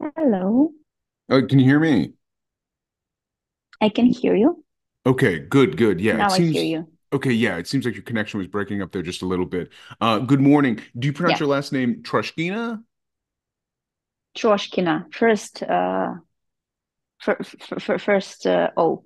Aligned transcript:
Hello, 0.00 0.72
Uh, 1.28 1.42
can 1.48 1.58
you 1.58 1.64
hear 1.64 1.80
me? 1.80 2.12
I 3.80 3.90
can 3.90 4.06
hear 4.06 4.34
you. 4.34 4.64
Okay, 5.06 5.38
good, 5.38 5.76
good. 5.76 6.00
Yeah, 6.00 6.18
it 6.18 6.18
Now 6.18 6.32
I 6.32 6.40
hear 6.40 6.62
you. 6.62 6.88
okay. 7.12 7.32
Yeah, 7.32 7.56
it 7.56 7.66
seems 7.68 7.84
like 7.84 7.94
your 7.94 8.02
connection 8.04 8.38
was 8.38 8.48
breaking 8.48 8.82
up 8.82 8.92
there 8.92 9.02
just 9.02 9.22
a 9.22 9.26
little 9.26 9.46
bit. 9.46 9.70
Uh, 10.00 10.18
good 10.20 10.40
morning. 10.40 10.80
Do 10.98 11.06
you 11.06 11.12
pronounce 11.12 11.38
Yeah, 11.38 11.40
your 11.40 11.48
last 11.48 11.72
name 11.72 12.02
Trushkina? 12.02 12.82
Troshkina. 14.36 15.06
First, 15.14 15.62
uh, 15.62 16.14
fir 17.22 17.36
fir 17.44 17.78
fir- 17.80 17.98
first, 17.98 18.46
uh, 18.46 18.70
oh, 18.76 19.04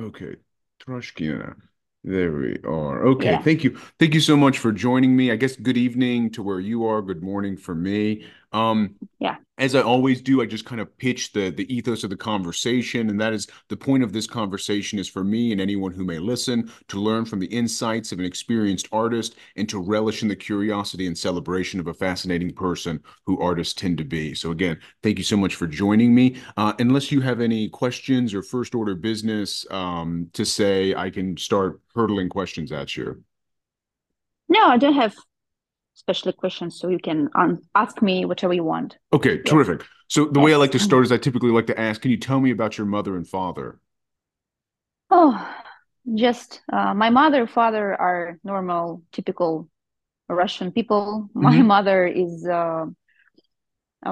Okay, 0.00 0.36
Trushkina. 0.80 1.56
There 2.04 2.32
we 2.36 2.58
are. 2.64 3.04
Okay, 3.06 3.36
yeah, 3.36 3.38
thank 3.38 3.64
you. 3.64 3.76
Thank 3.98 4.14
you 4.14 4.20
so 4.20 4.36
much 4.36 4.58
for 4.58 4.70
joining 4.70 5.16
me. 5.16 5.32
I 5.32 5.36
guess 5.36 5.56
good 5.56 5.76
evening 5.76 6.30
to 6.32 6.42
where 6.42 6.60
you 6.60 6.84
are. 6.84 7.02
Good 7.02 7.22
morning 7.22 7.56
for 7.56 7.74
me. 7.74 8.24
Um, 8.52 8.94
yeah. 9.18 9.36
as 9.58 9.74
I 9.74 9.82
always 9.82 10.22
do, 10.22 10.40
I 10.40 10.46
just 10.46 10.64
kind 10.64 10.80
of 10.80 10.96
pitch 10.98 11.32
the 11.32 11.50
the 11.50 11.72
ethos 11.74 12.04
of 12.04 12.10
the 12.10 12.16
conversation, 12.16 13.10
and 13.10 13.20
that 13.20 13.32
is 13.32 13.46
the 13.68 13.76
point 13.76 14.02
of 14.02 14.12
this 14.12 14.26
conversation 14.26 14.98
is 14.98 15.08
for 15.08 15.24
me 15.24 15.52
and 15.52 15.60
anyone 15.60 15.92
who 15.92 16.04
may 16.04 16.18
listen 16.18 16.70
to 16.88 17.00
learn 17.00 17.24
from 17.24 17.38
the 17.38 17.46
insights 17.46 18.12
of 18.12 18.18
an 18.18 18.24
experienced 18.24 18.88
artist 18.92 19.36
and 19.56 19.68
to 19.68 19.78
relish 19.78 20.22
in 20.22 20.28
the 20.28 20.36
curiosity 20.36 21.06
and 21.06 21.16
celebration 21.16 21.80
of 21.80 21.88
a 21.88 21.94
fascinating 21.94 22.52
person 22.52 23.00
who 23.24 23.40
artists 23.40 23.74
tend 23.74 23.98
to 23.98 24.04
be. 24.04 24.34
So 24.34 24.50
again, 24.52 24.78
thank 25.02 25.18
you 25.18 25.24
so 25.24 25.36
much 25.36 25.54
for 25.54 25.66
joining 25.66 26.14
me. 26.14 26.36
Uh, 26.56 26.72
unless 26.78 27.10
you 27.10 27.20
have 27.20 27.40
any 27.40 27.68
questions 27.68 28.32
or 28.32 28.42
first 28.42 28.74
order 28.74 28.94
business 28.94 29.66
um, 29.70 30.30
to 30.32 30.44
say, 30.44 30.94
I 30.94 31.10
can 31.10 31.36
start 31.36 31.80
hurtling 31.94 32.28
questions 32.28 32.72
at 32.72 32.96
you. 32.96 33.22
No, 34.48 34.66
I 34.66 34.76
don't 34.76 34.94
have 34.94 35.14
special 35.96 36.32
questions, 36.32 36.78
so 36.78 36.88
you 36.88 36.98
can 36.98 37.28
um, 37.34 37.62
ask 37.74 38.00
me 38.02 38.24
whatever 38.24 38.52
you 38.54 38.62
want. 38.62 38.98
Okay, 39.12 39.38
terrific. 39.42 39.82
So 40.08 40.26
the 40.26 40.40
way 40.40 40.54
I 40.54 40.56
like 40.56 40.70
to 40.72 40.78
start 40.78 41.04
is 41.04 41.10
I 41.10 41.16
typically 41.16 41.50
like 41.50 41.66
to 41.66 41.80
ask, 41.80 42.00
can 42.00 42.10
you 42.10 42.16
tell 42.16 42.38
me 42.40 42.50
about 42.52 42.78
your 42.78 42.86
mother 42.86 43.16
and 43.16 43.26
father? 43.26 43.80
Oh, 45.10 45.32
just 46.14 46.60
uh, 46.72 46.94
my 46.94 47.10
mother, 47.10 47.46
father 47.46 47.94
are 48.00 48.38
normal, 48.44 49.02
typical 49.12 49.68
Russian 50.28 50.72
people. 50.72 51.28
My 51.34 51.56
hmm 51.56 51.62
mother 51.62 52.06
is 52.06 52.46
uh, 52.46 52.86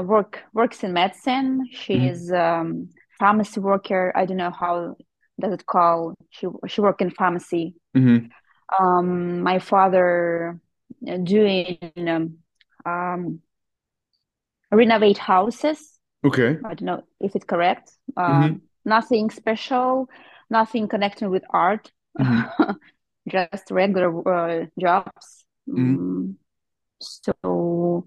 work 0.02 0.42
works 0.52 0.82
in 0.82 0.92
medicine. 0.92 1.68
She 1.72 1.94
hmm 1.94 2.06
is 2.06 2.32
um, 2.32 2.88
pharmacy 3.18 3.60
worker. 3.60 4.12
I 4.14 4.26
don't 4.26 4.36
know 4.38 4.50
how 4.50 4.96
does 5.40 5.52
it 5.52 5.66
call. 5.66 6.14
She 6.30 6.46
she 6.66 6.80
work 6.80 7.00
in 7.00 7.10
pharmacy 7.10 7.74
hmm 7.94 8.34
um, 8.78 9.42
my 9.42 9.58
father 9.58 10.58
doing 11.24 11.78
um, 12.08 12.38
um, 12.86 13.40
renovate 14.70 15.18
houses. 15.18 15.98
Okay. 16.24 16.58
I 16.64 16.74
don't 16.74 16.82
know 16.82 17.02
if 17.20 17.36
it's 17.36 17.44
correct. 17.44 17.92
Um, 18.16 18.62
nothing 18.84 19.30
special, 19.30 20.08
nothing 20.50 20.88
connected 20.88 21.28
with 21.28 21.44
art, 21.50 21.90
hmm 22.18 22.46
just 23.28 23.70
regular 23.70 24.10
uh, 24.28 24.66
jobs. 24.80 25.44
hmm 25.66 25.96
Mm, 25.96 26.34
so 27.00 28.06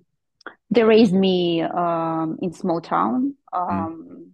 they 0.72 0.84
raised 0.84 1.14
me 1.14 1.62
um, 1.62 2.38
in 2.42 2.53
small 2.53 2.81
town. 2.81 3.36
Um, 3.53 4.34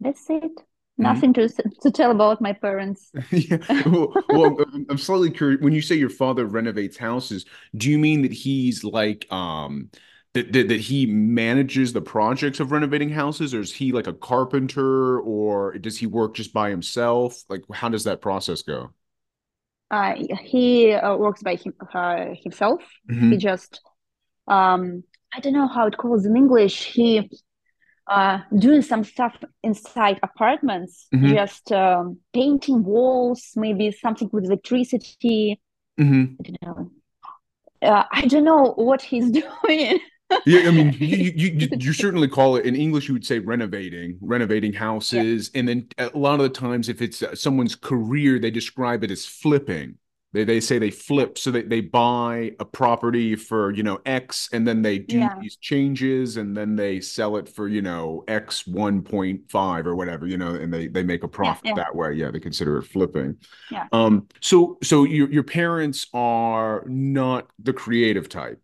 that's 0.00 0.28
it. 0.30 0.52
Hmm 1.00 1.20
Nothing 1.20 1.32
to 1.34 1.48
to 1.82 1.90
tell 1.90 2.10
about 2.10 2.40
my 2.40 2.52
parents. 2.52 3.12
Yeah. 3.30 3.58
Well, 3.86 4.16
well, 4.30 4.56
I'm 4.90 4.98
slightly 4.98 5.30
curious. 5.30 5.60
When 5.60 5.72
you 5.72 5.80
say 5.82 5.94
your 5.96 6.10
father 6.10 6.44
renovates 6.46 6.96
houses, 6.96 7.46
do 7.76 7.90
you 7.90 7.98
mean 7.98 8.22
that 8.22 8.32
he's 8.32 8.84
like 8.84 9.30
um 9.32 9.90
that, 10.34 10.52
that 10.52 10.68
that 10.68 10.80
he 10.80 11.06
manages 11.06 11.92
the 11.92 12.02
projects 12.02 12.60
of 12.60 12.72
renovating 12.72 13.08
houses, 13.10 13.54
or 13.54 13.60
is 13.60 13.72
he 13.72 13.92
like 13.92 14.06
a 14.06 14.12
carpenter, 14.12 15.20
or 15.20 15.78
does 15.78 15.98
he 15.98 16.06
work 16.06 16.34
just 16.34 16.52
by 16.52 16.68
himself? 16.70 17.42
Like, 17.48 17.62
how 17.72 17.88
does 17.88 18.04
that 18.04 18.20
process 18.20 18.62
go? 18.62 18.90
Uh, 19.90 20.14
he 20.42 20.92
uh, 20.92 21.16
works 21.16 21.42
by 21.42 21.54
him, 21.54 21.72
uh, 21.94 22.26
himself. 22.42 22.82
He 23.28 23.36
hmm 23.36 23.38
just 23.38 23.80
um, 24.48 25.04
I 25.34 25.40
don't 25.40 25.54
know 25.54 25.68
how 25.68 25.86
it 25.88 25.98
calls 25.98 26.26
in 26.26 26.36
English. 26.36 26.84
He 26.94 27.30
uh, 28.08 28.40
doing 28.58 28.82
some 28.82 29.04
stuff 29.04 29.36
inside 29.62 30.20
apartments, 30.22 31.08
hmm 31.12 31.36
just 31.36 31.72
um, 31.72 32.18
painting 32.34 32.84
walls, 32.84 33.52
maybe 33.56 33.90
something 33.92 34.30
with 34.32 34.44
electricity. 34.44 35.60
hmm 35.98 36.38
I 36.40 36.50
don't 36.50 36.62
know. 36.62 36.90
Uh, 37.82 38.04
I 38.12 38.26
don't 38.26 38.44
know 38.44 38.72
what 38.76 39.02
he's 39.02 39.30
doing. 39.70 40.00
Yeah, 40.44 40.68
I 40.68 40.70
mean, 40.70 40.92
you, 40.92 41.32
you 41.34 41.48
you 41.58 41.68
you 41.76 41.92
certainly 41.92 42.28
call 42.28 42.54
it 42.56 42.64
in 42.66 42.76
English. 42.76 43.08
You 43.08 43.14
would 43.14 43.26
say 43.26 43.40
renovating, 43.40 44.16
renovating 44.20 44.72
Yeah, 45.10 45.24
houses, 45.24 45.50
and 45.56 45.66
then 45.68 45.88
a 45.98 46.16
lot 46.16 46.34
of 46.38 46.42
the 46.44 46.48
times, 46.50 46.88
if 46.88 47.02
it's 47.02 47.20
uh, 47.20 47.34
someone's 47.34 47.74
career, 47.74 48.38
they 48.38 48.52
describe 48.52 49.02
it 49.02 49.10
as 49.10 49.26
flipping. 49.26 49.96
They 50.36 50.44
they 50.44 50.60
say 50.60 50.78
they 50.78 50.90
flip, 50.90 51.38
so 51.38 51.50
they 51.50 51.62
they 51.62 51.80
buy 51.80 52.52
a 52.60 52.64
property 52.66 53.36
for 53.36 53.70
you 53.72 53.82
know 53.82 54.00
X, 54.04 54.50
and 54.52 54.68
then 54.68 54.82
they 54.82 54.98
do 54.98 55.20
yeah, 55.20 55.34
these 55.40 55.56
changes, 55.56 56.36
and 56.36 56.54
then 56.54 56.76
they 56.76 57.00
sell 57.00 57.38
it 57.38 57.48
for 57.48 57.68
you 57.68 57.80
know 57.80 58.22
X 58.28 58.64
1.5 58.64 59.86
or 59.86 59.96
whatever, 59.96 60.26
you 60.26 60.36
know, 60.36 60.54
and 60.54 60.70
they 60.70 60.88
they 60.88 61.02
make 61.02 61.22
a 61.22 61.28
profit 61.28 61.64
yeah, 61.64 61.74
that 61.76 61.96
way. 61.96 62.12
Yeah, 62.12 62.30
they 62.30 62.38
consider 62.38 62.76
it 62.76 62.82
flipping. 62.82 63.38
yeah. 63.70 63.86
Um, 63.92 64.28
so 64.42 64.76
so 64.82 65.04
your 65.04 65.30
your 65.30 65.42
parents 65.42 66.06
are 66.12 66.84
not 66.86 67.48
the 67.58 67.72
creative 67.72 68.28
type. 68.28 68.60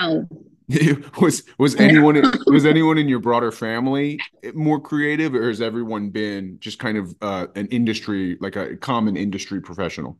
No, 0.00 0.26
Was 1.20 1.44
was 1.58 1.76
no. 1.76 1.84
anyone 1.84 2.20
was 2.46 2.66
anyone 2.66 2.98
in 2.98 3.08
your 3.08 3.20
broader 3.20 3.52
family 3.52 4.18
more 4.52 4.80
creative, 4.80 5.32
or 5.32 5.46
has 5.46 5.60
everyone 5.60 6.10
been 6.10 6.58
just 6.58 6.80
kind 6.80 6.98
of 6.98 7.14
uh, 7.22 7.46
an 7.54 7.68
industry, 7.68 8.36
like 8.40 8.56
a 8.56 8.76
common 8.76 9.16
industry 9.16 9.60
professional? 9.60 10.18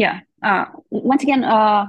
Yeah. 0.00 0.20
Uh, 0.42 0.64
once 0.90 1.22
again, 1.22 1.44
uh, 1.44 1.86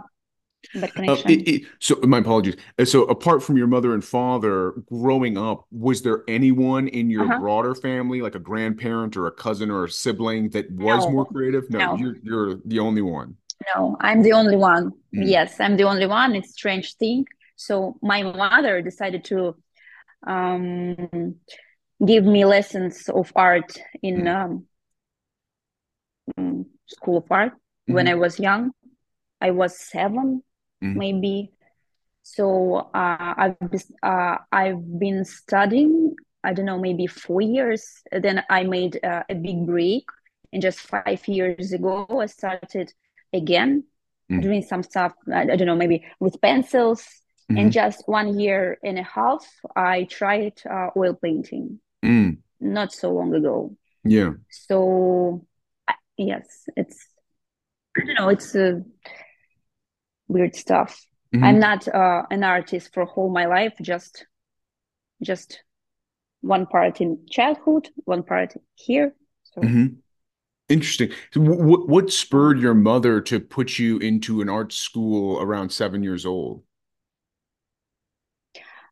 bad 0.76 0.92
Uh, 1.08 1.18
it, 1.28 1.48
it, 1.48 1.62
so 1.80 1.96
my 2.04 2.18
apologies. 2.20 2.56
Uh, 2.78 2.86
So 2.86 3.04
apart 3.06 3.42
from 3.42 3.56
your 3.58 3.68
mother 3.68 3.94
and 3.94 4.04
father, 4.04 4.74
growing 4.90 5.38
up, 5.38 5.66
was 5.72 6.02
there 6.02 6.24
anyone 6.28 6.90
in 6.90 7.10
your 7.10 7.24
Uh-huh. 7.26 7.40
broader 7.40 7.74
family, 7.74 8.22
like 8.22 8.36
a 8.36 8.40
grandparent 8.40 9.16
or 9.16 9.28
a 9.28 9.32
cousin 9.32 9.72
or 9.72 9.86
a 9.86 9.90
sibling, 9.90 10.50
that 10.50 10.66
was 10.72 11.08
more 11.08 11.26
creative? 11.26 11.70
No, 11.70 11.80
no. 11.80 11.96
you're 12.00 12.18
you're 12.22 12.56
the 12.66 12.80
only 12.80 13.02
one. 13.02 13.38
No, 13.76 13.96
I'm 14.02 14.22
the 14.24 14.34
only 14.34 14.58
one. 14.58 14.92
Mm, 15.16 15.32
Yes, 15.36 15.60
I'm 15.60 15.78
the 15.78 15.84
only 15.84 16.08
one. 16.08 16.36
It's 16.36 16.52
strange 16.52 16.96
thing. 16.96 17.26
So 17.56 17.98
my 18.02 18.24
mother 18.24 18.82
decided 18.82 19.24
to 19.26 19.56
um, 20.28 21.36
give 22.06 22.26
me 22.26 22.44
lessons 22.46 23.08
of 23.10 23.32
art 23.36 23.72
in 24.02 24.16
mm, 24.24 24.28
um, 24.28 24.66
mm, 26.38 26.66
School 26.88 27.18
of 27.18 27.32
Art 27.32 27.54
when 27.88 28.08
I 28.08 28.16
was 28.16 28.40
young. 28.40 28.72
I 29.42 29.52
was 29.52 29.78
seven, 29.78 30.44
mm, 30.84 30.96
maybe. 30.96 31.52
So 32.24 32.90
uh, 32.94 33.34
I've 33.38 33.60
been, 33.60 33.82
uh, 34.04 34.38
I've 34.52 35.00
been 35.00 35.26
studying. 35.26 36.16
I 36.44 36.54
don't 36.54 36.66
know, 36.66 36.80
maybe 36.80 37.08
four 37.08 37.42
years. 37.42 37.86
Then 38.12 38.44
I 38.50 38.64
made 38.64 39.00
uh, 39.04 39.24
a 39.30 39.36
big 39.36 39.66
break, 39.66 40.06
and 40.54 40.62
just 40.62 40.80
five 40.80 41.28
years 41.28 41.72
ago, 41.72 42.08
I 42.20 42.26
started 42.28 42.94
again 43.34 43.86
mm, 44.30 44.42
doing 44.42 44.62
some 44.64 44.84
stuff, 44.84 45.14
I, 45.32 45.42
I 45.42 45.56
don't 45.56 45.68
know, 45.68 45.76
maybe 45.76 46.06
with 46.20 46.42
pencils. 46.42 47.08
And 47.56 47.70
mhm, 47.70 47.74
just 47.74 48.04
one 48.08 48.40
year 48.40 48.78
and 48.84 48.98
a 48.98 49.04
half, 49.04 49.46
I 49.76 50.06
tried 50.06 50.62
uh, 50.70 50.90
oil 50.96 51.14
painting 51.16 51.82
mm. 52.04 52.38
not 52.60 52.94
so 52.94 53.12
long 53.12 53.34
ago. 53.34 53.76
Yeah. 54.04 54.34
So, 54.50 55.46
I- 55.88 55.96
yes, 56.18 56.66
it's, 56.78 57.08
I 58.02 58.06
don't 58.06 58.16
know, 58.16 58.30
it's 58.30 58.56
uh, 58.56 58.80
weird 60.28 60.56
stuff. 60.56 61.06
I'm 61.42 61.60
mhm, 61.60 61.60
not 61.60 61.88
uh, 61.88 62.24
an 62.30 62.44
artist 62.44 62.94
for 62.94 63.06
whole 63.06 63.30
my 63.30 63.46
life, 63.46 63.74
just 63.82 64.26
just 65.24 65.64
one 66.42 66.66
part 66.68 67.02
in 67.02 67.26
childhood, 67.32 67.90
one 68.06 68.24
part 68.24 68.54
here. 68.76 69.16
So, 69.44 69.64
mhm. 69.64 69.98
Interesting. 70.70 71.12
So 71.34 71.42
what 71.42 71.90
what 71.90 72.12
spurred 72.14 72.60
your 72.60 72.74
mother 72.76 73.22
to 73.22 73.40
put 73.40 73.80
you 73.80 73.98
into 74.00 74.42
an 74.42 74.50
art 74.50 74.74
school 74.74 75.42
around 75.42 75.72
seven 75.72 76.04
years 76.04 76.26
old? 76.26 76.64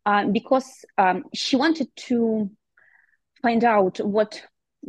Uh, 0.05 0.25
because 0.27 0.85
um, 0.97 1.23
she 1.33 1.55
wanted 1.55 1.87
to 1.95 2.49
find 3.41 3.63
out 3.63 3.99
what 3.99 4.41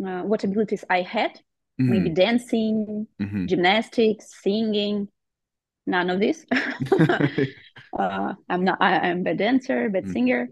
uh, 0.04 0.22
what 0.22 0.44
abilities 0.44 0.84
I 0.90 1.02
had, 1.02 1.40
maybe 1.86 2.10
Mm, 2.10 2.10
dancing, 2.10 3.06
hmm 3.20 3.46
gymnastics, 3.46 4.26
singing, 4.42 5.08
none 5.86 6.10
of 6.10 6.20
this. 6.20 6.46
uh, 7.98 8.34
I'm 8.48 8.64
not. 8.64 8.78
I, 8.80 9.10
I'm 9.10 9.26
a 9.26 9.34
dancer, 9.34 9.88
but 9.90 10.06
Mm, 10.06 10.10
singer. 10.10 10.48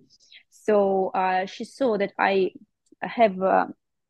So 0.50 1.10
uh, 1.14 1.46
she 1.46 1.64
saw 1.64 1.98
that 1.98 2.12
I 2.18 2.52
have 3.02 3.40
uh, 3.42 3.66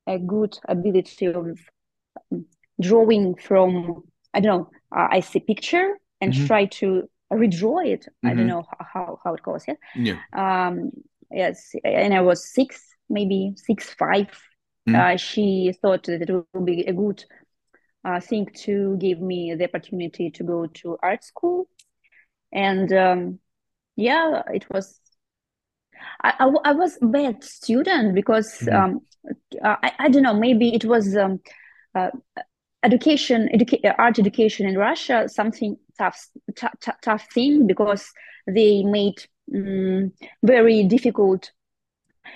a 0.06 0.19
good 0.19 0.59
ability 0.69 1.26
of 1.26 1.59
drawing 2.81 3.35
from. 3.37 4.05
I 4.35 4.41
don't 4.41 4.59
know. 4.59 4.70
Uh, 4.94 5.09
I 5.11 5.20
see 5.20 5.41
picture 5.41 5.99
and 6.20 6.32
hmm 6.32 6.49
try 6.49 6.67
to 6.67 7.09
redraw 7.32 7.87
it. 7.87 8.06
I 8.25 8.35
don't 8.35 8.47
hmm 8.47 8.49
know 8.49 8.65
how 8.93 9.19
how 9.25 9.35
it 9.35 9.43
goes. 9.43 9.65
Yeah. 9.67 9.75
Yeah. 9.94 10.20
Um, 10.32 10.91
yes, 11.31 11.73
and 11.85 12.15
I 12.15 12.20
was 12.23 12.53
six, 12.53 12.82
maybe 13.09 13.55
six, 13.56 13.91
five. 13.94 14.29
Mm 14.88 15.08
Uh, 15.08 15.17
she 15.17 15.73
thought 15.82 16.05
that 16.05 16.23
it 16.23 16.31
would 16.32 16.64
be 16.67 16.82
a 16.82 16.93
good 16.93 17.25
uh, 18.05 18.20
thing 18.20 18.46
to 18.55 18.96
give 18.99 19.20
me 19.20 19.55
the 19.55 19.64
opportunity 19.64 20.31
to 20.31 20.44
go 20.44 20.67
to 20.67 20.99
art 21.02 21.25
school, 21.25 21.69
and 22.52 22.93
um, 22.93 23.40
yeah, 23.96 24.43
it 24.52 24.67
was. 24.70 25.00
I, 26.23 26.35
I, 26.38 26.70
I 26.70 26.73
was 26.73 26.99
a 27.02 27.06
bad 27.06 27.44
student 27.44 28.14
because 28.14 28.69
hmm 28.69 28.82
um, 28.82 29.00
I, 29.62 29.93
I 29.99 30.08
don't 30.08 30.23
know, 30.23 30.35
maybe 30.35 30.75
it 30.75 30.85
was 30.85 31.17
um, 31.17 31.41
uh, 31.94 32.11
education, 32.82 33.49
educa- 33.55 33.94
art 33.99 34.19
education 34.19 34.69
in 34.69 34.79
Russia, 34.79 35.29
something 35.29 35.76
tough, 35.99 36.26
tough, 36.56 36.75
tough 37.02 37.26
thing 37.32 37.67
because 37.67 38.11
they 38.46 38.82
made 38.84 39.25
um, 39.55 40.12
very 40.43 40.84
difficult. 40.84 41.52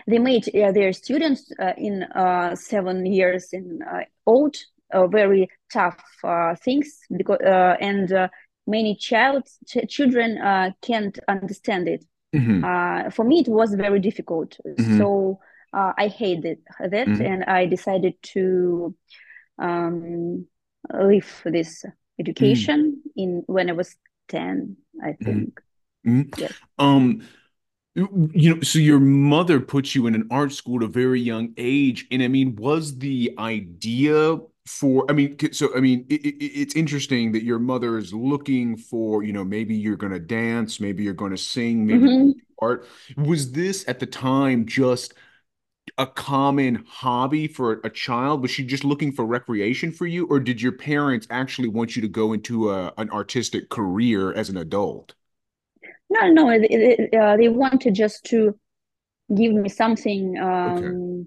They 0.06 0.18
made 0.18 0.48
uh, 0.54 0.72
their 0.72 0.92
students 0.92 1.50
uh, 1.58 1.72
in 1.76 2.02
uh, 2.04 2.54
seven 2.56 3.06
years 3.06 3.52
in 3.52 3.80
uh, 3.82 4.00
old 4.26 4.56
uh, 4.92 5.06
very 5.06 5.48
tough 5.72 5.98
uh, 6.24 6.54
things 6.56 6.98
because 7.16 7.38
and 7.42 8.30
many 8.66 8.94
child 8.96 9.46
ch- 9.66 9.88
children 9.88 10.38
can't 10.82 11.18
understand 11.28 11.88
it. 11.88 12.04
hmm 12.32 12.62
for 13.10 13.24
me, 13.24 13.40
it 13.40 13.48
was 13.48 13.74
very 13.74 14.00
difficult. 14.00 14.58
hmm 14.64 14.96
So 14.96 15.38
I 15.72 16.08
hated 16.08 16.58
that, 16.80 17.08
hmm 17.08 17.20
and 17.20 17.44
I 17.44 17.66
decided 17.66 18.14
to 18.34 18.94
um, 19.58 20.46
leave 20.92 21.42
this 21.44 21.84
education 22.18 23.02
in 23.16 23.42
when 23.46 23.70
I 23.70 23.72
was 23.72 23.96
10, 24.28 24.76
I 25.02 25.12
think. 25.12 25.60
hmm 26.04 26.22
Yes. 26.36 26.52
Um, 26.78 27.22
you 27.94 28.54
know, 28.54 28.60
so 28.62 28.78
your 28.78 28.98
mother 29.00 29.60
put 29.60 29.94
you 29.94 30.06
in 30.06 30.14
an 30.14 30.26
art 30.30 30.52
school 30.52 30.78
at 30.78 30.84
a 30.84 30.88
very 30.88 31.20
young 31.20 31.52
age, 31.58 32.06
and 32.10 32.22
I 32.22 32.28
mean, 32.28 32.56
was 32.56 32.98
the 32.98 33.34
idea 33.38 34.38
for, 34.66 35.04
I 35.10 35.12
mean, 35.12 35.36
so 35.52 35.76
I 35.76 35.80
mean, 35.80 36.06
it, 36.08 36.24
it, 36.24 36.36
it's 36.44 36.74
interesting 36.76 37.32
that 37.32 37.42
your 37.44 37.58
mother 37.58 37.98
is 37.98 38.14
looking 38.14 38.76
for, 38.76 39.22
you 39.22 39.32
know, 39.32 39.44
maybe 39.44 39.74
you're 39.74 39.96
going 39.96 40.12
to 40.12 40.18
dance, 40.20 40.80
maybe 40.80 41.02
you're 41.04 41.12
going 41.12 41.32
to 41.32 41.36
sing, 41.38 41.86
maybe 41.86 42.10
hmm 42.10 42.42
art. 42.60 42.86
Was 43.16 43.52
this 43.52 43.86
at 43.88 43.98
the 44.00 44.06
time 44.06 44.66
just 44.66 45.14
a 45.98 46.06
common 46.06 46.84
hobby 46.88 47.48
for 47.48 47.80
a 47.84 47.90
child? 47.90 48.42
Was 48.42 48.50
she 48.52 48.64
just 48.64 48.84
looking 48.84 49.12
for 49.12 49.26
recreation 49.26 49.92
for 49.92 50.06
you, 50.06 50.26
or 50.28 50.40
did 50.40 50.62
your 50.62 50.72
parents 50.72 51.26
actually 51.30 51.68
want 51.68 51.96
you 51.96 52.02
to 52.02 52.08
go 52.08 52.32
into 52.34 52.70
a, 52.72 52.92
an 52.98 53.10
artistic 53.10 53.70
career 53.70 54.32
as 54.34 54.50
an 54.50 54.56
adult? 54.58 55.14
No, 56.14 56.22
no, 56.38 56.44
they, 56.58 57.08
uh, 57.22 57.36
they 57.36 57.48
wanted 57.48 57.94
just 57.94 58.24
to 58.26 58.58
give 59.34 59.52
me 59.54 59.68
something 59.68 60.38
Okay. 60.38 60.86
um, 60.88 61.26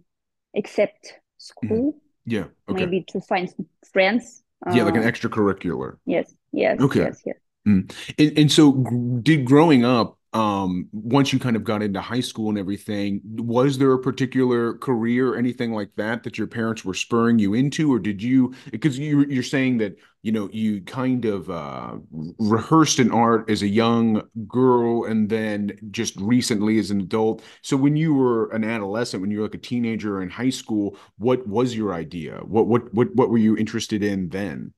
except 0.54 1.02
Mhm. 1.08 1.18
school, 1.38 1.96
Yeah. 2.26 2.46
Okay. 2.70 2.86
maybe 2.86 3.04
to 3.12 3.22
find 3.22 3.48
friends. 3.94 4.44
Yeah, 4.74 4.84
like 4.84 4.96
an 4.96 5.04
Uh, 5.04 5.12
extracurricular. 5.12 5.98
yes, 6.06 6.34
yes, 6.52 6.80
Okay. 6.80 7.02
yes, 7.06 7.22
yes. 7.26 7.38
Mm. 7.68 7.92
And 8.20 8.32
and 8.40 8.52
so 8.52 8.74
did 9.22 9.46
growing 9.46 9.86
up, 9.86 10.18
um, 10.36 10.90
once 10.92 11.32
you 11.32 11.40
kind 11.40 11.56
of 11.56 11.64
got 11.64 11.82
into 11.82 12.02
high 12.02 12.20
school 12.20 12.50
and 12.50 12.58
everything, 12.58 13.22
was 13.24 13.78
there 13.78 13.94
a 13.94 14.00
particular 14.00 14.74
career, 14.78 15.30
or 15.34 15.38
anything 15.38 15.72
like 15.74 15.92
that, 15.96 16.24
that 16.24 16.38
your 16.38 16.48
parents 16.48 16.84
were 16.84 16.94
spurring 16.94 17.40
you 17.40 17.54
into, 17.54 17.92
or 17.92 18.00
did 18.00 18.22
you, 18.22 18.54
because 18.70 19.00
you 19.00 19.26
you're 19.30 19.44
saying 19.44 19.78
that, 19.78 19.96
you 20.24 20.32
know, 20.34 20.50
you 20.52 20.82
kind 20.82 21.24
of 21.26 21.50
uh 21.50 21.96
rehearsed 22.38 23.00
in 23.00 23.12
art 23.12 23.50
as 23.50 23.62
a 23.62 23.68
young 23.68 24.22
girl 24.48 25.06
and 25.06 25.30
then 25.30 25.72
just 25.92 26.16
recently 26.18 26.80
as 26.80 26.92
an 26.92 27.00
adult. 27.02 27.42
So 27.62 27.78
when 27.78 27.96
you 27.96 28.14
were 28.14 28.50
an 28.52 28.64
adolescent, 28.66 29.22
when 29.22 29.32
you 29.32 29.40
were 29.40 29.46
like 29.46 29.56
a 29.56 29.60
teenager 29.60 30.22
in 30.22 30.30
high 30.30 30.50
school, 30.52 30.98
what 31.18 31.48
was 31.48 31.76
your 31.76 31.94
idea? 31.94 32.40
What 32.44 32.68
what 32.68 32.94
what 32.94 33.16
what 33.16 33.30
were 33.30 33.38
you 33.38 33.56
interested 33.58 34.04
in 34.04 34.30
then? 34.30 34.74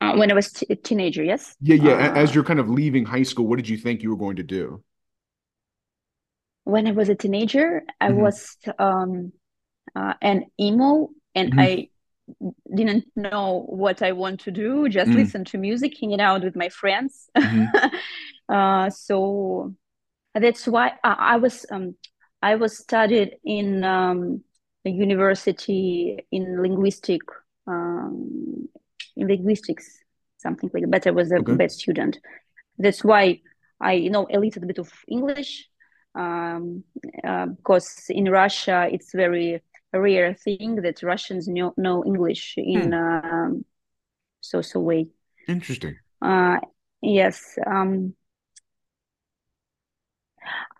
Uh, 0.00 0.14
when 0.16 0.30
I 0.30 0.34
was 0.34 0.52
t 0.52 0.66
a 0.70 0.76
teenager, 0.76 1.22
yes. 1.22 1.56
Yeah, 1.60 1.76
yeah. 1.76 1.92
a- 1.94 2.16
As 2.18 2.32
Uh, 2.32 2.34
you're 2.34 2.44
kind 2.44 2.60
of 2.60 2.68
leaving 2.70 3.06
high 3.06 3.22
school, 3.22 3.46
what 3.46 3.56
did 3.56 3.68
you 3.68 3.76
think 3.78 4.02
you 4.02 4.10
were 4.10 4.16
going 4.16 4.36
to 4.36 4.42
do? 4.42 4.82
when 6.64 6.86
I 6.86 6.92
was 6.92 7.08
a 7.08 7.14
teenager, 7.14 7.82
I 8.00 8.10
hmm 8.10 8.12
was 8.12 8.56
um, 8.78 9.32
uh, 9.96 10.14
an 10.22 10.46
emo, 10.60 11.10
and 11.34 11.52
hmm 11.52 11.58
I 11.58 11.88
didn't 12.74 13.06
know 13.16 13.64
what 13.68 14.02
I 14.02 14.12
want 14.12 14.40
to 14.40 14.50
do. 14.50 14.88
Just 14.88 15.14
hmm 15.14 15.14
listen 15.14 15.44
to 15.46 15.58
music, 15.58 15.94
hanging 16.00 16.20
out 16.20 16.44
with 16.44 16.56
my 16.56 16.68
friends. 16.70 17.30
hmm 17.40 17.76
uh, 18.48 18.90
so 18.90 19.74
that's 20.34 20.66
why 20.68 20.92
I, 21.04 21.12
I 21.34 21.36
was 21.38 21.66
um, 21.70 21.96
I 22.42 22.56
was 22.56 22.78
studied 22.78 23.36
in 23.44 23.84
um, 23.84 24.44
a 24.86 24.90
university 24.90 26.26
in 26.32 26.62
linguistic 26.62 27.22
um, 27.66 28.68
in 29.16 29.28
linguistics, 29.28 29.98
something 30.38 30.70
like 30.74 30.82
that. 30.84 30.90
But 30.90 31.06
I 31.06 31.10
was 31.12 31.32
a 31.32 31.40
Okay. 31.40 31.52
bad 31.52 31.70
student. 31.70 32.18
That's 32.78 33.04
why 33.04 33.40
I 33.80 34.00
know 34.08 34.26
a 34.32 34.38
little 34.38 34.62
bit 34.66 34.78
of 34.78 34.92
English, 35.08 35.68
um, 36.14 36.84
uh, 37.24 37.46
because 37.46 38.06
in 38.10 38.30
Russia 38.30 38.88
it's 38.90 39.12
very 39.14 39.62
rare 39.92 40.34
thing 40.34 40.76
that 40.82 41.02
Russians 41.02 41.48
know, 41.48 41.74
know 41.76 42.04
English 42.04 42.54
in 42.58 42.92
Hmm. 42.92 42.94
um, 42.94 43.64
so 44.40 44.62
so 44.62 44.80
way. 44.80 45.08
Interesting. 45.46 46.00
Uh, 46.22 46.58
yes. 47.02 47.58
Um, 47.66 48.14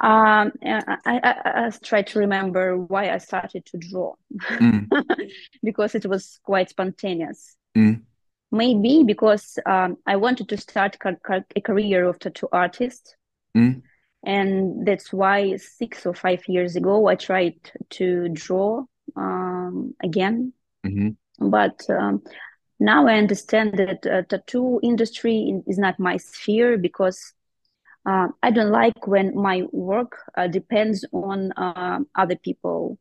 um, 0.01 0.53
I, 0.63 0.99
I, 1.07 1.19
I 1.19 1.67
I 1.67 1.71
try 1.83 2.03
to 2.03 2.19
remember 2.19 2.77
why 2.77 3.11
I 3.11 3.19
started 3.19 3.65
to 3.67 3.79
draw 3.79 4.15
Mm, 4.61 4.91
because 5.63 5.95
it 5.95 6.07
was 6.07 6.39
quite 6.45 6.71
spontaneous. 6.71 7.57
mm, 7.77 8.05
Maybe 8.50 9.02
because 9.05 9.58
um, 9.67 9.96
I 10.06 10.17
wanted 10.17 10.49
to 10.50 10.56
start 10.56 10.96
a 11.05 11.61
career 11.61 12.06
of 12.06 12.19
tattoo 12.19 12.49
artist, 12.52 13.17
mm, 13.56 13.82
and 14.25 14.87
that's 14.87 15.12
why 15.12 15.56
six 15.56 16.06
or 16.06 16.14
five 16.14 16.43
years 16.49 16.76
ago 16.76 17.06
I 17.08 17.14
tried 17.17 17.55
to 17.91 18.29
draw 18.31 18.85
um, 19.17 19.94
again. 20.02 20.52
hmm 20.85 21.17
But 21.38 21.81
um, 21.91 22.23
now 22.81 23.06
I 23.06 23.14
understand 23.19 23.75
that 23.79 24.06
uh, 24.06 24.23
tattoo 24.29 24.81
industry 24.82 25.62
is 25.67 25.79
not 25.79 25.99
my 25.99 26.17
sphere 26.17 26.79
because 26.79 27.32
uh, 28.06 28.29
I 28.43 28.50
don't 28.50 28.70
like 28.70 29.06
when 29.06 29.35
my 29.37 29.62
work 29.73 30.17
uh, 30.37 30.47
depends 30.49 31.05
on 31.12 31.52
uh, 31.52 32.00
other 32.14 32.37
people. 32.37 32.99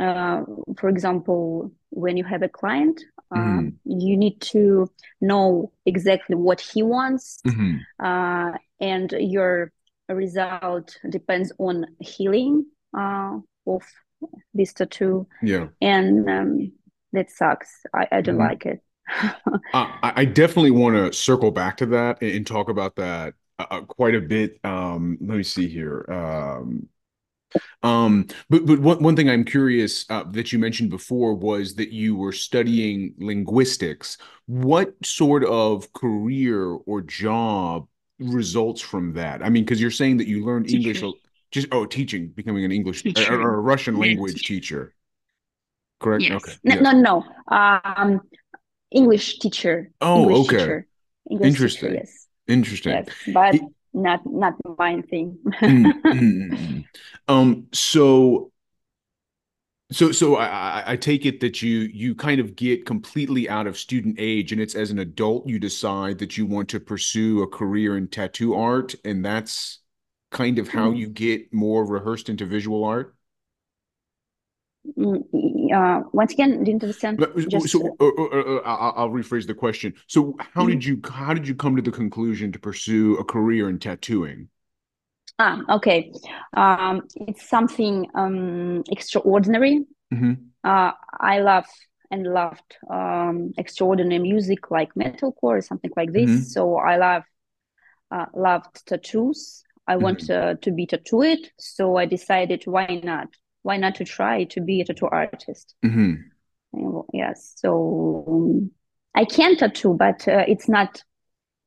Uh, 0.00 0.42
for 0.78 0.88
example, 0.88 1.70
when 1.90 2.16
you 2.16 2.24
have 2.24 2.42
a 2.42 2.48
client, 2.48 3.00
uh, 3.30 3.60
hmm 3.60 3.78
you 3.84 4.16
need 4.16 4.40
to 4.40 4.90
know 5.20 5.72
exactly 5.86 6.36
what 6.36 6.60
he 6.60 6.82
wants, 6.82 7.42
hmm 7.44 7.86
uh, 8.02 8.52
and 8.80 9.12
your 9.18 9.72
result 10.08 10.98
depends 11.10 11.52
on 11.58 11.86
healing 12.00 12.66
uh, 12.96 13.38
of 13.66 13.82
this 14.54 14.72
tattoo, 14.72 15.26
Yeah. 15.40 15.68
and 15.80 16.28
um, 16.30 16.72
that 17.12 17.30
sucks. 17.30 17.70
I, 17.94 18.08
I 18.12 18.20
don't 18.22 18.36
hmm 18.36 18.48
like 18.48 18.66
it. 18.66 18.82
I, 19.72 20.12
I 20.16 20.24
definitely 20.24 20.70
want 20.70 20.96
to 20.96 21.12
circle 21.12 21.50
back 21.50 21.76
to 21.78 21.86
that 21.86 22.22
and, 22.22 22.30
and 22.36 22.46
talk 22.46 22.68
about 22.68 22.96
that 22.96 23.34
uh, 23.58 23.66
uh, 23.70 23.80
quite 23.82 24.14
a 24.14 24.20
bit. 24.20 24.58
Um, 24.64 25.18
let 25.20 25.36
me 25.36 25.42
see 25.42 25.68
here. 25.68 26.04
Um, 26.10 26.88
um, 27.82 28.26
but 28.48 28.66
but 28.66 28.78
one 28.78 29.02
one 29.02 29.16
thing 29.16 29.28
I'm 29.28 29.44
curious 29.44 30.06
uh, 30.10 30.24
that 30.30 30.52
you 30.52 30.58
mentioned 30.58 30.90
before 30.90 31.34
was 31.34 31.74
that 31.76 31.92
you 31.92 32.16
were 32.16 32.32
studying 32.32 33.14
linguistics. 33.18 34.18
What 34.46 34.94
sort 35.04 35.44
of 35.44 35.92
career 35.92 36.64
or 36.66 37.02
job 37.02 37.88
results 38.18 38.80
from 38.80 39.12
that? 39.14 39.42
I 39.42 39.48
mean, 39.50 39.64
because 39.64 39.80
you're 39.80 39.90
saying 39.90 40.18
that 40.18 40.26
you 40.28 40.44
learned 40.44 40.70
English, 40.70 41.00
Teacher, 41.00 41.12
just 41.50 41.68
oh, 41.72 41.86
teaching, 41.86 42.28
becoming 42.28 42.64
an 42.64 42.72
English 42.72 43.04
or, 43.28 43.40
or 43.40 43.54
a 43.56 43.60
Russian 43.60 43.96
yeah, 43.96 44.00
language 44.00 44.34
teacher. 44.44 44.44
teacher, 44.44 44.94
correct? 46.00 46.30
Okay, 46.30 46.52
No, 46.64 46.74
yes. 46.74 46.82
no, 46.82 46.92
no. 46.92 47.24
Um, 47.48 48.20
English 48.90 49.38
teacher, 49.38 49.90
Oh, 50.00 50.30
English 50.30 50.38
okay. 50.40 50.56
teacher, 50.58 50.86
English 51.30 51.62
teacher. 51.62 51.88
Interesting. 51.88 51.94
Yes, 51.94 52.26
Interesting. 52.46 52.92
yes, 52.92 53.08
but 53.26 53.54
It, 53.54 53.62
not 53.94 54.20
not 54.26 54.54
mine 54.78 55.02
thing. 55.04 55.38
mm, 55.66 55.92
mm, 56.10 56.58
mm. 56.58 56.84
Um, 57.28 57.66
so 57.72 58.52
so 59.92 60.12
so 60.12 60.36
I, 60.36 60.92
I 60.92 60.96
take 60.96 61.26
it 61.26 61.40
that 61.40 61.62
you 61.62 61.80
you 61.92 62.14
kind 62.14 62.40
of 62.40 62.56
get 62.56 62.86
completely 62.86 63.48
out 63.48 63.66
of 63.66 63.78
student 63.78 64.16
age, 64.18 64.50
and 64.52 64.60
it's 64.60 64.74
as 64.74 64.90
an 64.90 64.98
adult 64.98 65.46
you 65.46 65.58
decide 65.58 66.18
that 66.18 66.36
you 66.38 66.46
want 66.46 66.68
to 66.70 66.80
pursue 66.80 67.42
a 67.42 67.46
career 67.46 67.96
in 67.96 68.08
tattoo 68.08 68.54
art, 68.54 68.94
and 69.04 69.24
that's 69.24 69.80
kind 70.30 70.58
of 70.58 70.68
how 70.68 70.90
Mm, 70.90 70.92
you 70.92 71.08
get 71.08 71.52
more 71.52 71.86
rehearsed 71.86 72.28
into 72.28 72.46
visual 72.46 72.82
art. 72.84 73.13
Mm, 74.98 75.72
uh, 75.72 76.02
once 76.12 76.32
again, 76.32 76.62
didn't 76.64 76.82
understand. 76.82 77.26
Just, 77.48 77.68
so 77.70 77.96
uh, 78.00 78.04
uh, 78.04 78.24
uh, 78.24 78.60
I'll, 78.64 78.94
I'll 78.96 79.10
rephrase 79.10 79.46
the 79.46 79.54
question. 79.54 79.94
So 80.06 80.36
how 80.38 80.64
mm 80.64 80.70
did 80.70 80.84
you 80.84 81.00
how 81.08 81.34
did 81.34 81.46
you 81.46 81.54
come 81.54 81.76
to 81.76 81.82
the 81.82 81.90
conclusion 81.90 82.52
to 82.52 82.58
pursue 82.58 83.16
a 83.16 83.24
career 83.24 83.68
in 83.68 83.78
tattooing? 83.78 84.48
Ah, 85.38 85.62
okay. 85.68 86.12
Um, 86.56 87.02
it's 87.16 87.48
something 87.48 88.06
um, 88.14 88.82
extraordinary. 88.90 89.86
Mm 90.12 90.18
-hmm. 90.20 90.34
uh, 90.64 90.92
I 91.20 91.40
love 91.40 91.68
and 92.10 92.26
loved 92.26 92.78
um, 92.90 93.52
extraordinary 93.56 94.20
music 94.32 94.70
like 94.70 94.92
metalcore 94.94 95.56
or 95.58 95.62
something 95.62 95.92
like 95.96 96.12
this. 96.12 96.30
Mm 96.30 96.36
-hmm. 96.36 96.44
So 96.54 96.78
I 96.78 96.96
love 96.96 97.24
uh, 98.14 98.26
loved 98.34 98.86
tattoos. 98.86 99.64
I 99.88 99.96
want 99.96 100.22
mm 100.22 100.28
-hmm. 100.28 100.50
uh, 100.50 100.58
to 100.58 100.70
be 100.72 100.86
tattooed. 100.86 101.52
So 101.58 101.98
I 101.98 102.06
decided, 102.06 102.64
why 102.66 103.00
not? 103.02 103.28
Why 103.64 103.78
not 103.78 103.94
to 103.96 104.04
try 104.04 104.44
to 104.44 104.60
be 104.60 104.82
a 104.82 104.84
tattoo 104.84 105.08
artist? 105.10 105.74
Mm-hmm. 105.84 107.00
Yes. 107.12 107.54
So 107.56 108.24
um, 108.28 108.70
I 109.14 109.24
can 109.24 109.56
tattoo, 109.56 109.94
but 109.94 110.28
uh, 110.28 110.44
it's 110.46 110.68
not 110.68 111.02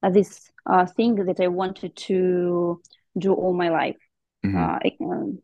uh, 0.04 0.12
this 0.12 0.52
uh, 0.68 0.86
thing 0.86 1.16
that 1.26 1.40
I 1.40 1.48
wanted 1.48 1.96
to 1.96 2.82
do 3.18 3.34
all 3.34 3.54
my 3.54 3.70
life. 3.70 3.98
Mm-hmm. 4.46 4.88
It, 4.88 4.94
um, 5.02 5.40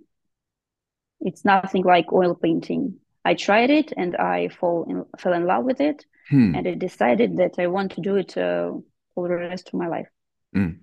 it's 1.21 1.43
nothing 1.43 1.83
like 1.83 2.13
oil 2.13 2.35
painting. 2.35 2.99
I 3.25 3.33
tried 3.33 3.71
it 3.71 3.91
and 3.97 4.15
I 4.15 4.49
fall 4.49 4.85
in, 4.87 5.05
fell 5.17 5.33
in 5.33 5.45
love 5.45 5.63
with 5.63 5.81
it, 5.81 6.05
hmm. 6.29 6.53
and 6.53 6.67
I 6.67 6.75
decided 6.75 7.37
that 7.37 7.55
I 7.57 7.67
want 7.67 7.93
to 7.93 8.01
do 8.01 8.17
it 8.17 8.37
uh, 8.37 8.73
for 9.15 9.27
the 9.27 9.35
rest 9.35 9.69
of 9.69 9.79
my 9.79 9.87
life. 9.87 10.07
Mm. 10.55 10.79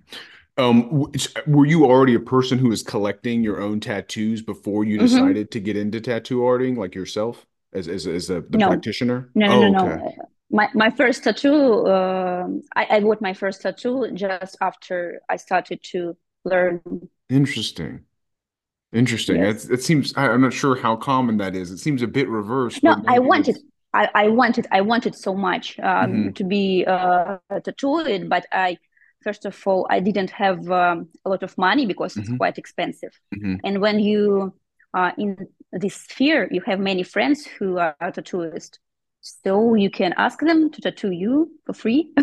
Um, 0.57 1.11
were 1.47 1.67
you 1.67 1.85
already 1.87 2.15
a 2.15 2.21
person 2.21 2.59
who 2.59 2.69
was 2.69 2.83
collecting 2.83 3.43
your 3.43 3.61
own 3.61 3.81
tattoos 3.81 4.43
before 4.43 4.85
you 4.85 4.97
mm-hmm. 4.97 5.07
decided 5.07 5.47
mm-hmm. 5.47 5.53
to 5.53 5.61
get 5.61 5.77
into 5.77 6.01
tattoo 6.01 6.41
arting, 6.41 6.77
like 6.77 6.95
yourself, 6.95 7.47
as 7.73 7.89
as 7.89 8.07
as 8.07 8.31
a 8.31 8.43
the 8.43 8.59
no. 8.59 8.69
practitioner? 8.69 9.31
No, 9.35 9.47
no, 9.47 9.55
oh, 9.55 9.71
no, 9.71 9.93
okay. 9.93 10.03
no. 10.05 10.29
My 10.51 10.69
my 10.75 10.91
first 10.91 11.25
tattoo, 11.25 11.87
uh, 11.87 12.47
I, 12.75 12.87
I 12.91 13.01
got 13.01 13.23
my 13.23 13.33
first 13.33 13.63
tattoo 13.63 14.11
just 14.13 14.57
after 14.61 15.21
I 15.29 15.37
started 15.37 15.83
to 15.93 16.17
learn. 16.45 16.81
Interesting. 17.29 18.01
Interesting. 18.93 19.37
Yes. 19.37 19.67
It, 19.67 19.75
it 19.75 19.83
seems 19.83 20.13
I, 20.17 20.33
am 20.33 20.41
not 20.41 20.53
sure 20.53 20.75
how 20.75 20.97
common 20.97 21.37
that 21.39 21.55
is. 21.55 21.71
It 21.71 21.79
seems 21.79 22.03
a 22.03 22.09
bit 22.09 22.29
reversed. 22.29 22.83
No, 22.83 23.01
I 23.07 23.21
wanted. 23.21 23.59
I, 23.95 24.09
I 24.15 24.29
wanted. 24.29 24.67
I 24.73 24.81
wanted 24.81 25.15
so 25.15 25.35
much 25.35 25.79
um, 25.79 25.87
mm-hmm. 25.87 26.31
to 26.33 26.45
be 26.45 26.85
uh, 26.87 27.39
tattooed, 27.65 28.29
but 28.29 28.47
I 28.53 28.79
first 29.23 29.45
of 29.45 29.61
all 29.67 29.87
I 29.91 30.01
didn't 30.01 30.31
have 30.31 30.71
um, 30.71 31.09
a 31.25 31.31
lot 31.31 31.43
of 31.43 31.57
money 31.59 31.87
because 31.87 32.15
mm-hmm. 32.15 32.33
it's 32.33 32.37
quite 32.39 32.59
expensive. 32.59 33.19
Mm-hmm. 33.35 33.57
And 33.65 33.81
when 33.81 33.99
you 34.01 34.55
are 34.95 35.15
in 35.17 35.47
this 35.73 35.95
sphere, 35.95 36.49
you 36.51 36.61
have 36.63 36.81
many 36.81 37.03
friends 37.03 37.47
who 37.47 37.79
are 37.79 37.95
tattooists, 38.01 38.79
so 39.21 39.75
you 39.75 39.91
can 39.91 40.15
ask 40.17 40.41
them 40.41 40.71
to 40.71 40.81
tattoo 40.81 41.11
you 41.11 41.51
for 41.65 41.73
free. 41.73 42.13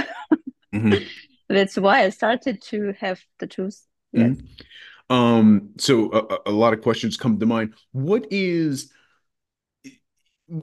Mm-hmm. 0.74 1.06
That's 1.50 1.78
why 1.78 2.04
I 2.04 2.10
started 2.10 2.62
to 2.64 2.94
have 3.00 3.22
tattoos. 3.40 3.84
Yes. 4.12 4.38
Mm-hmm. 4.38 5.16
Um, 5.16 5.70
so 5.78 6.12
a, 6.12 6.50
a 6.50 6.52
lot 6.52 6.74
of 6.74 6.82
questions 6.82 7.16
come 7.16 7.40
to 7.40 7.46
mind. 7.46 7.74
What 7.94 8.28
is 8.30 8.92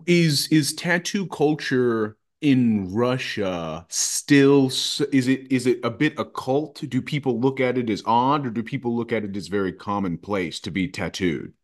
is 0.07 0.49
is 0.49 0.75
tattoo 0.75 1.27
culture 1.27 2.17
in 2.45 2.93
Russia 2.93 3.87
still 3.89 4.67
is 4.67 5.29
it 5.29 5.51
is 5.51 5.67
it 5.67 5.81
a 5.83 5.91
bit 5.91 6.19
occult? 6.19 6.85
Do 6.87 7.01
people 7.01 7.41
look 7.41 7.59
at 7.59 7.79
it 7.79 7.89
as 7.89 8.03
odd, 8.05 8.47
or 8.47 8.51
do 8.51 8.63
people 8.63 8.95
look 8.95 9.13
at 9.13 9.25
it 9.25 9.35
as 9.35 9.49
very 9.49 9.73
commonplace 9.73 10.61
to 10.61 10.71
be 10.71 10.87
tattooed? 10.87 11.55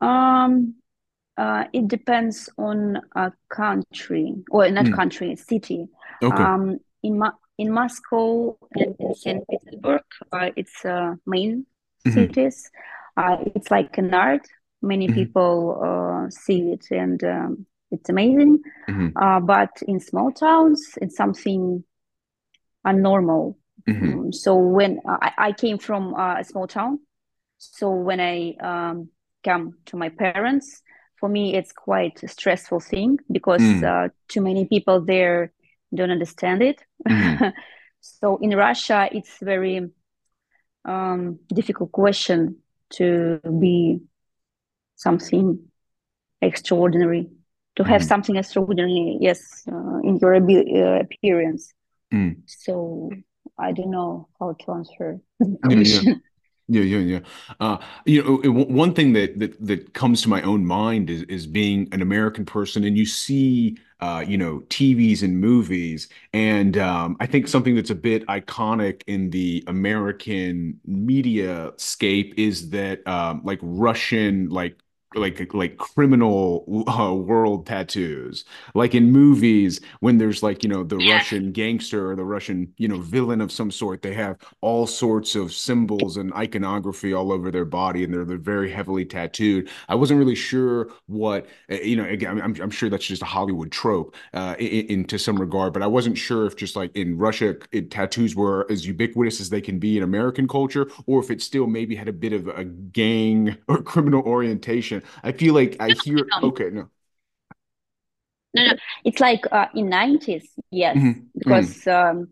Um, 0.00 0.74
uh, 1.36 1.64
it 1.72 1.86
depends 1.86 2.50
on 2.58 3.00
a 3.14 3.32
country 3.48 4.34
or 4.50 4.68
not 4.70 4.86
mm. 4.86 4.94
country, 4.94 5.36
city. 5.36 5.86
Okay. 6.20 6.42
Um, 6.42 6.80
in 7.04 7.18
my 7.18 7.30
in 7.58 7.70
Moscow 7.70 8.58
and 8.74 8.96
in 8.98 9.14
St. 9.14 9.44
Petersburg. 9.48 10.02
Uh, 10.32 10.50
it's 10.56 10.84
uh, 10.84 11.14
main 11.26 11.64
mm-hmm. 12.04 12.10
cities. 12.12 12.68
Uh, 13.16 13.36
it's 13.54 13.70
like 13.70 13.96
an 13.98 14.12
art. 14.12 14.48
Many 14.80 15.06
mm-hmm. 15.06 15.14
people 15.14 15.80
uh, 15.80 16.28
see 16.28 16.72
it 16.72 16.90
and 16.90 17.22
um, 17.22 17.66
it's 17.92 18.08
amazing. 18.08 18.62
Mm-hmm. 18.88 19.16
Uh, 19.16 19.40
but 19.40 19.70
in 19.86 20.00
small 20.00 20.32
towns, 20.32 20.98
it's 21.00 21.16
something 21.16 21.84
unnormal. 22.86 23.56
Mm-hmm. 23.88 24.18
Um, 24.18 24.32
so 24.32 24.56
when 24.56 25.00
I, 25.06 25.32
I, 25.38 25.52
came 25.52 25.78
from 25.78 26.14
uh, 26.14 26.38
a 26.38 26.44
small 26.44 26.66
town, 26.66 27.00
so 27.58 27.90
when 27.90 28.20
I 28.20 28.54
um, 28.60 29.08
come 29.44 29.74
to 29.86 29.96
my 29.96 30.08
parents, 30.08 30.82
for 31.16 31.28
me 31.28 31.54
it's 31.54 31.72
quite 31.72 32.22
a 32.22 32.28
stressful 32.28 32.80
thing 32.80 33.18
because 33.30 33.60
mm. 33.60 34.10
too 34.28 34.40
many 34.40 34.66
people 34.66 35.00
there 35.00 35.52
don't 35.94 36.10
understand 36.10 36.62
it. 36.62 36.82
Mm-hmm. 37.08 37.48
so 38.00 38.38
in 38.38 38.50
Russia, 38.56 39.08
it's 39.10 39.38
very 39.40 39.90
um, 40.84 41.38
difficult 41.52 41.92
question 41.92 42.56
to 42.90 43.40
be 43.60 44.00
something 44.96 45.58
extraordinary, 46.40 47.30
to 47.76 47.84
have 47.84 48.00
mm-hmm. 48.02 48.08
something 48.08 48.36
extraordinary, 48.36 49.18
yes, 49.20 49.64
uh, 49.70 49.98
in 49.98 50.18
your 50.18 50.34
uh, 50.34 51.00
appearance. 51.00 51.72
Mm. 52.12 52.42
So 52.46 53.10
I 53.58 53.72
don't 53.72 53.90
know 53.90 54.28
how 54.38 54.52
to 54.52 54.72
answer. 54.72 55.20
Yeah, 55.40 55.70
yeah. 55.70 56.14
Yeah, 56.68 56.82
yeah, 56.82 56.98
yeah. 56.98 57.20
Uh, 57.60 57.78
you 58.06 58.22
know, 58.22 58.64
one 58.64 58.94
thing 58.94 59.12
that 59.12 59.38
that 59.40 59.66
that 59.66 59.94
comes 59.94 60.22
to 60.22 60.28
my 60.28 60.40
own 60.42 60.64
mind 60.64 61.10
is 61.10 61.22
is 61.24 61.46
being 61.46 61.88
an 61.92 62.00
American 62.00 62.46
person, 62.46 62.84
and 62.84 62.96
you 62.96 63.04
see, 63.04 63.76
uh, 64.00 64.24
you 64.26 64.38
know, 64.38 64.60
TVs 64.68 65.22
and 65.22 65.38
movies, 65.38 66.08
and 66.32 66.78
um, 66.78 67.16
I 67.18 67.26
think 67.26 67.48
something 67.48 67.74
that's 67.74 67.90
a 67.90 67.96
bit 67.96 68.24
iconic 68.26 69.02
in 69.06 69.30
the 69.30 69.64
American 69.66 70.80
media 70.86 71.72
scape 71.76 72.32
is 72.38 72.70
that 72.70 73.06
um, 73.08 73.42
like 73.44 73.58
Russian 73.60 74.48
like 74.48 74.76
like 75.14 75.52
like 75.54 75.76
criminal 75.78 76.84
uh, 76.88 77.14
world 77.14 77.66
tattoos. 77.66 78.44
Like 78.74 78.94
in 78.94 79.10
movies 79.10 79.80
when 80.00 80.18
there's 80.18 80.42
like 80.42 80.62
you 80.62 80.68
know 80.68 80.84
the 80.84 80.98
yeah. 80.98 81.14
russian 81.14 81.52
gangster 81.52 82.10
or 82.10 82.16
the 82.16 82.24
russian 82.24 82.72
you 82.76 82.88
know 82.88 82.98
villain 82.98 83.40
of 83.40 83.52
some 83.52 83.70
sort 83.70 84.02
they 84.02 84.14
have 84.14 84.38
all 84.60 84.86
sorts 84.86 85.34
of 85.34 85.52
symbols 85.52 86.16
and 86.16 86.32
iconography 86.34 87.12
all 87.12 87.32
over 87.32 87.50
their 87.50 87.64
body 87.64 88.04
and 88.04 88.12
they're, 88.12 88.24
they're 88.24 88.38
very 88.38 88.70
heavily 88.70 89.04
tattooed. 89.04 89.68
I 89.88 89.94
wasn't 89.94 90.18
really 90.18 90.34
sure 90.34 90.90
what 91.06 91.46
uh, 91.70 91.76
you 91.76 91.96
know 91.96 92.04
again 92.04 92.40
I'm, 92.40 92.54
I'm 92.60 92.70
sure 92.70 92.88
that's 92.88 93.06
just 93.06 93.22
a 93.22 93.26
hollywood 93.26 93.70
trope 93.70 94.14
uh 94.34 94.54
in, 94.58 94.86
in, 94.86 95.04
to 95.06 95.18
some 95.18 95.36
regard 95.40 95.72
but 95.72 95.82
i 95.82 95.86
wasn't 95.86 96.16
sure 96.16 96.46
if 96.46 96.56
just 96.56 96.76
like 96.76 96.94
in 96.96 97.16
russia 97.18 97.56
it, 97.72 97.90
tattoos 97.90 98.34
were 98.34 98.66
as 98.70 98.86
ubiquitous 98.86 99.40
as 99.40 99.50
they 99.50 99.60
can 99.60 99.78
be 99.78 99.96
in 99.96 100.02
american 100.02 100.48
culture 100.48 100.86
or 101.06 101.20
if 101.20 101.30
it 101.30 101.42
still 101.42 101.66
maybe 101.66 101.94
had 101.94 102.08
a 102.08 102.12
bit 102.12 102.32
of 102.32 102.48
a 102.48 102.64
gang 102.64 103.56
or 103.68 103.82
criminal 103.82 104.22
orientation 104.22 105.01
I 105.22 105.32
feel 105.32 105.54
like 105.54 105.76
I 105.80 105.90
hear. 106.04 106.26
Okay, 106.42 106.70
no. 106.70 106.88
No, 108.54 108.66
no, 108.66 108.72
it's 109.04 109.20
like 109.20 109.44
uh, 109.50 109.66
in 109.74 109.88
nineties, 109.88 110.48
yes, 110.70 110.96
mm-hmm. 110.96 111.20
because 111.38 111.70
mm-hmm. 111.84 112.18
Um, 112.18 112.28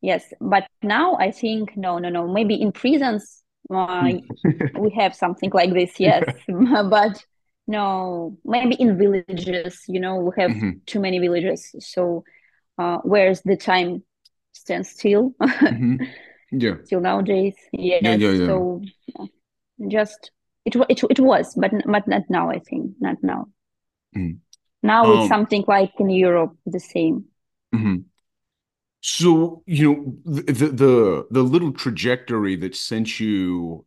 yes, 0.00 0.32
but 0.40 0.66
now 0.82 1.16
I 1.16 1.32
think 1.32 1.76
no, 1.76 1.98
no, 1.98 2.08
no. 2.08 2.28
Maybe 2.28 2.54
in 2.54 2.70
prisons 2.70 3.42
uh, 3.70 4.12
we 4.78 4.90
have 4.90 5.14
something 5.14 5.50
like 5.52 5.72
this, 5.72 5.98
yes, 5.98 6.24
but 6.48 7.24
no, 7.66 8.38
maybe 8.44 8.74
in 8.76 8.96
villages, 8.96 9.82
you 9.88 10.00
know, 10.00 10.16
we 10.16 10.32
have 10.40 10.50
mm-hmm. 10.50 10.70
too 10.86 11.00
many 11.00 11.18
villages. 11.18 11.74
So 11.80 12.24
uh, 12.78 12.98
where's 12.98 13.42
the 13.42 13.56
time 13.56 14.02
stand 14.52 14.86
still? 14.86 15.34
mm-hmm. 15.42 16.04
Yeah, 16.50 16.76
still 16.84 17.00
nowadays, 17.00 17.56
yes. 17.72 18.02
Yeah, 18.02 18.14
yeah, 18.14 18.30
yeah. 18.30 18.46
So 18.46 18.82
just 19.88 20.30
it 20.64 20.76
it 20.88 21.02
it 21.10 21.20
was, 21.20 21.54
but 21.54 21.72
but 21.86 22.06
not 22.06 22.22
now. 22.28 22.50
I 22.50 22.58
think 22.58 22.92
not 23.00 23.16
now. 23.22 23.46
Mm. 24.16 24.38
Now 24.82 25.04
um, 25.04 25.18
it's 25.18 25.28
something 25.28 25.64
like 25.66 25.92
in 25.98 26.10
Europe, 26.10 26.56
the 26.66 26.80
same. 26.80 27.24
Mm-hmm. 27.74 27.96
So 29.00 29.62
you 29.66 29.92
know 29.92 30.14
the 30.24 30.68
the 30.68 31.26
the 31.30 31.42
little 31.42 31.72
trajectory 31.72 32.56
that 32.56 32.74
sent 32.74 33.20
you 33.20 33.86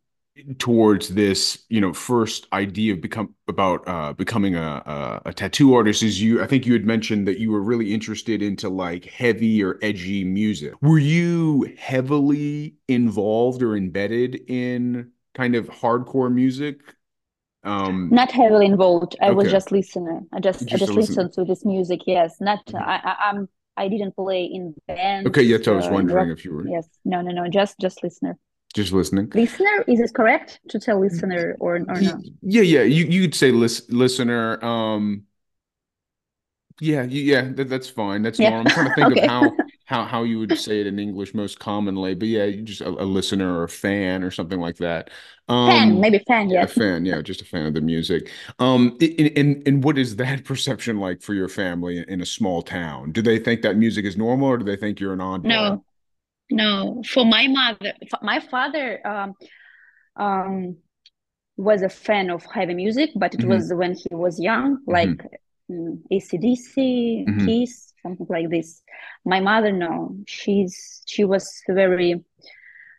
towards 0.58 1.10
this 1.10 1.64
you 1.68 1.78
know 1.80 1.92
first 1.92 2.46
idea 2.54 2.94
of 2.94 3.02
become 3.02 3.34
about 3.48 3.86
uh 3.86 4.14
becoming 4.14 4.56
a, 4.56 4.82
a, 4.86 5.22
a 5.26 5.32
tattoo 5.34 5.74
artist 5.74 6.02
is 6.02 6.22
you 6.22 6.42
i 6.42 6.46
think 6.46 6.64
you 6.64 6.72
had 6.72 6.86
mentioned 6.86 7.28
that 7.28 7.38
you 7.38 7.50
were 7.50 7.60
really 7.60 7.92
interested 7.92 8.40
into 8.40 8.70
like 8.70 9.04
heavy 9.04 9.62
or 9.62 9.78
edgy 9.82 10.24
music 10.24 10.72
were 10.80 10.98
you 10.98 11.70
heavily 11.76 12.74
involved 12.88 13.62
or 13.62 13.76
embedded 13.76 14.36
in 14.48 15.10
kind 15.34 15.54
of 15.54 15.68
hardcore 15.68 16.32
music? 16.32 16.80
Um, 17.64 18.08
not 18.10 18.32
heavily 18.32 18.66
involved. 18.66 19.16
I 19.20 19.26
okay. 19.26 19.34
was 19.34 19.50
just 19.50 19.70
listener. 19.70 20.20
I 20.32 20.40
just, 20.40 20.60
just 20.60 20.74
I 20.74 20.76
just 20.78 20.92
listened 20.92 21.32
to 21.34 21.44
this 21.44 21.64
music. 21.64 22.00
Yes, 22.06 22.40
not 22.40 22.64
mm-hmm. 22.66 22.76
I, 22.76 23.00
I 23.04 23.30
I'm 23.30 23.48
I 23.76 23.88
didn't 23.88 24.16
play 24.16 24.44
in 24.44 24.74
band. 24.88 25.28
Okay, 25.28 25.42
yes, 25.42 25.66
I 25.68 25.72
was 25.72 25.88
wondering 25.88 26.30
if 26.30 26.44
you 26.44 26.54
were. 26.54 26.66
Yes, 26.66 26.88
no, 27.04 27.20
no, 27.22 27.30
no, 27.30 27.48
just 27.48 27.78
just 27.78 28.02
listener. 28.02 28.36
Just 28.74 28.92
listening. 28.92 29.30
Listener, 29.34 29.84
is 29.86 30.00
it 30.00 30.14
correct 30.14 30.60
to 30.70 30.78
tell 30.78 30.98
listener 30.98 31.56
or, 31.60 31.76
or 31.88 32.00
no? 32.00 32.18
Yeah, 32.40 32.62
yeah. 32.62 32.82
You 32.82 33.04
you'd 33.04 33.34
say 33.34 33.52
lis- 33.52 33.88
listener. 33.90 34.62
Um, 34.64 35.24
yeah, 36.80 37.02
yeah, 37.02 37.50
that, 37.52 37.68
that's 37.68 37.88
fine. 37.88 38.22
That's 38.22 38.38
Yeah. 38.38 38.50
normal. 38.50 38.72
I'm 38.72 38.74
trying 38.74 38.88
to 38.88 38.94
think 38.94 39.12
Okay. 39.12 39.20
of 39.20 39.30
how 39.30 39.56
how 39.92 40.04
how 40.04 40.22
you 40.24 40.38
would 40.38 40.56
say 40.56 40.80
it 40.80 40.86
in 40.86 40.98
English 40.98 41.34
most 41.34 41.58
commonly, 41.58 42.14
but 42.14 42.28
yeah, 42.28 42.44
you 42.44 42.62
just 42.62 42.80
a, 42.80 42.88
a 42.88 43.04
listener 43.06 43.58
or 43.58 43.64
a 43.64 43.68
fan 43.68 44.22
or 44.24 44.30
something 44.30 44.60
like 44.60 44.76
that. 44.78 45.10
Fan, 45.66 45.98
Um, 45.98 46.00
maybe 46.00 46.18
fan, 46.20 46.50
yeah, 46.50 46.64
a 46.64 46.68
fan, 46.68 47.04
yeah, 47.06 47.22
just 47.22 47.42
a 47.42 47.44
fan 47.44 47.66
of 47.66 47.74
the 47.74 47.80
music. 47.80 48.30
Um, 48.58 48.96
and 49.00 49.32
and 49.38 49.68
and 49.68 49.84
what 49.84 49.98
is 49.98 50.16
that 50.16 50.44
perception 50.46 50.98
like 50.98 51.22
for 51.22 51.34
your 51.34 51.48
family 51.48 52.04
in 52.08 52.20
a 52.20 52.26
small 52.26 52.62
town? 52.62 53.12
Do 53.12 53.22
they 53.22 53.38
think 53.38 53.62
that 53.62 53.76
music 53.76 54.04
is 54.06 54.16
normal, 54.16 54.48
or 54.48 54.58
do 54.58 54.64
they 54.64 54.76
think 54.76 55.00
you're 55.00 55.12
an 55.14 55.20
oddball? 55.20 55.78
No, 55.78 55.84
no. 56.50 57.02
For 57.08 57.24
my 57.24 57.48
mother, 57.48 57.94
for 58.10 58.18
my 58.22 58.40
father, 58.40 59.06
um, 59.06 59.34
um, 60.16 60.76
was 61.56 61.82
a 61.82 61.88
fan 61.90 62.30
of 62.30 62.44
heavy 62.46 62.74
music, 62.74 63.10
but 63.16 63.34
it 63.34 63.44
Mhm. 63.44 63.44
was 63.44 63.72
when 63.74 63.94
he 63.94 64.08
was 64.14 64.40
young, 64.40 64.80
like 64.86 65.22
mm, 65.70 65.98
AC/DC, 66.10 67.26
Mhm. 67.26 67.62
Kiss, 67.64 67.94
something 68.02 68.26
like 68.30 68.50
this. 68.50 68.82
My 69.24 69.40
mother, 69.40 69.72
no, 69.72 70.16
she's 70.26 71.02
she 71.06 71.24
was 71.24 71.62
very 71.68 72.24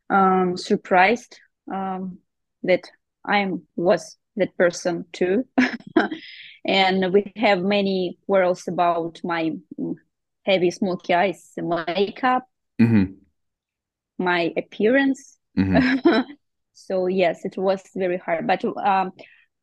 um, 0.10 0.58
surprised 0.58 1.40
um, 1.74 2.20
that 2.64 2.90
I 3.26 3.52
was 3.76 4.18
that 4.36 4.58
person 4.58 5.06
too, 5.14 5.46
and 6.66 7.14
we 7.14 7.32
have 7.36 7.62
many 7.62 8.18
quarrels 8.26 8.68
about 8.68 9.20
my 9.24 9.52
mm, 9.80 9.96
heavy 10.46 10.72
smoky 10.72 11.14
eyes, 11.14 11.52
my 11.58 11.84
makeup, 11.88 12.46
Mhm. 12.82 13.18
my 14.18 14.54
appearance. 14.58 15.38
Mhm. 15.58 16.26
so 16.74 17.08
yes, 17.08 17.46
it 17.46 17.58
was 17.58 17.82
very 17.96 18.18
hard. 18.18 18.48
But 18.48 18.64
um, 18.66 19.12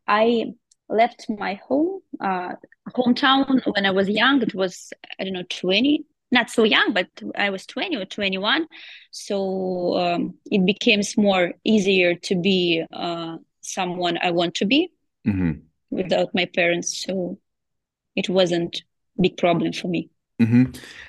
I 0.07 0.53
left 0.89 1.27
my 1.29 1.55
home 1.69 2.01
uh, 2.21 2.55
hometown 2.97 3.61
when 3.75 3.87
I 3.87 3.91
was 3.93 4.09
young. 4.09 4.43
It 4.43 4.55
was 4.55 4.93
I 5.19 5.25
don't 5.25 5.33
know 5.35 5.45
twenty, 5.49 6.05
not 6.31 6.51
so 6.51 6.65
young, 6.65 6.93
but 6.93 7.09
I 7.37 7.51
was 7.51 7.67
twenty 7.67 7.97
or 7.97 8.05
twenty 8.05 8.39
one. 8.39 8.67
So 9.11 9.99
um, 9.99 10.35
it 10.51 10.65
became 10.65 11.01
more 11.17 11.53
easier 11.65 12.15
to 12.15 12.35
be 12.41 12.85
uh, 12.93 13.39
someone 13.63 14.19
I 14.23 14.31
want 14.31 14.55
to 14.57 14.67
be 14.67 14.91
Mhm. 15.25 15.71
without 15.91 16.35
my 16.35 16.47
parents. 16.47 17.05
So 17.05 17.39
it 18.17 18.29
wasn't 18.31 18.83
big 19.21 19.37
problem 19.39 19.73
for 19.73 19.89
me. 19.89 20.11
hmm 20.41 20.65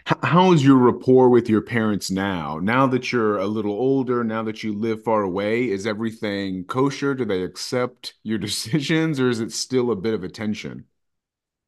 How 0.06 0.52
is 0.52 0.64
your 0.66 0.76
rapport 0.76 1.30
with 1.30 1.48
your 1.50 1.62
parents 1.62 2.12
now? 2.12 2.60
Now 2.62 2.86
that 2.88 3.12
you're 3.14 3.38
a 3.38 3.48
little 3.48 3.72
older, 3.72 4.24
now 4.26 4.44
that 4.44 4.62
you 4.64 4.74
live 4.74 5.04
far 5.04 5.22
away, 5.24 5.70
is 5.70 5.88
everything 5.88 6.66
kosher? 6.66 7.16
Do 7.16 7.24
they 7.26 7.44
accept 7.44 8.16
your 8.24 8.38
decisions, 8.48 9.20
or 9.20 9.30
is 9.30 9.40
it 9.40 9.54
still 9.54 9.92
a 9.92 9.96
bit 9.96 10.14
of 10.14 10.24
a 10.24 10.30
tension? 10.30 10.86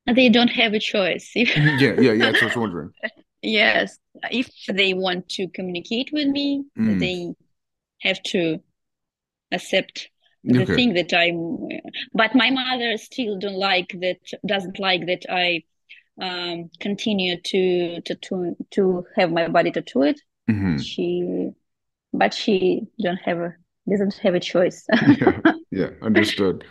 They 0.05 0.29
don't 0.29 0.49
have 0.51 0.73
a 0.73 0.79
choice. 0.79 1.31
Yeah, 1.55 1.93
yeah, 1.97 2.11
yeah. 2.13 2.25
That's 2.27 2.41
what 2.41 2.47
I 2.47 2.49
was 2.49 2.55
wondering. 2.57 2.93
Yes, 3.43 3.99
if 4.31 4.49
they 4.67 4.93
want 4.95 5.29
to 5.31 5.49
communicate 5.49 6.11
with 6.13 6.27
me, 6.29 6.65
Mm. 6.77 6.99
they 6.99 7.33
have 8.01 8.21
to 8.23 8.59
accept 9.51 10.09
the 10.45 10.65
Okay. 10.65 10.75
thing 10.75 10.93
that 10.95 11.13
I'm. 11.13 11.69
But 12.13 12.35
my 12.35 12.49
mother 12.51 12.97
still 12.97 13.39
don't 13.39 13.55
like 13.59 13.89
that, 14.01 14.19
doesn't 14.45 14.79
like 14.79 15.05
that 15.07 15.25
I 15.29 15.63
um 16.21 16.69
continue 16.79 17.41
to 17.41 18.01
to 18.01 18.15
to 18.15 18.55
to 18.71 19.05
have 19.17 19.31
my 19.31 19.47
body 19.49 19.71
tattooed. 19.71 20.17
hmm 20.47 20.75
She, 20.77 21.51
but 22.13 22.33
she 22.33 22.83
don't 23.03 23.17
have 23.25 23.39
a 23.39 23.55
doesn't 23.89 24.15
have 24.23 24.35
a 24.35 24.39
choice. 24.39 24.87
Yeah, 25.01 25.41
yeah, 25.71 25.89
understood. 26.01 26.65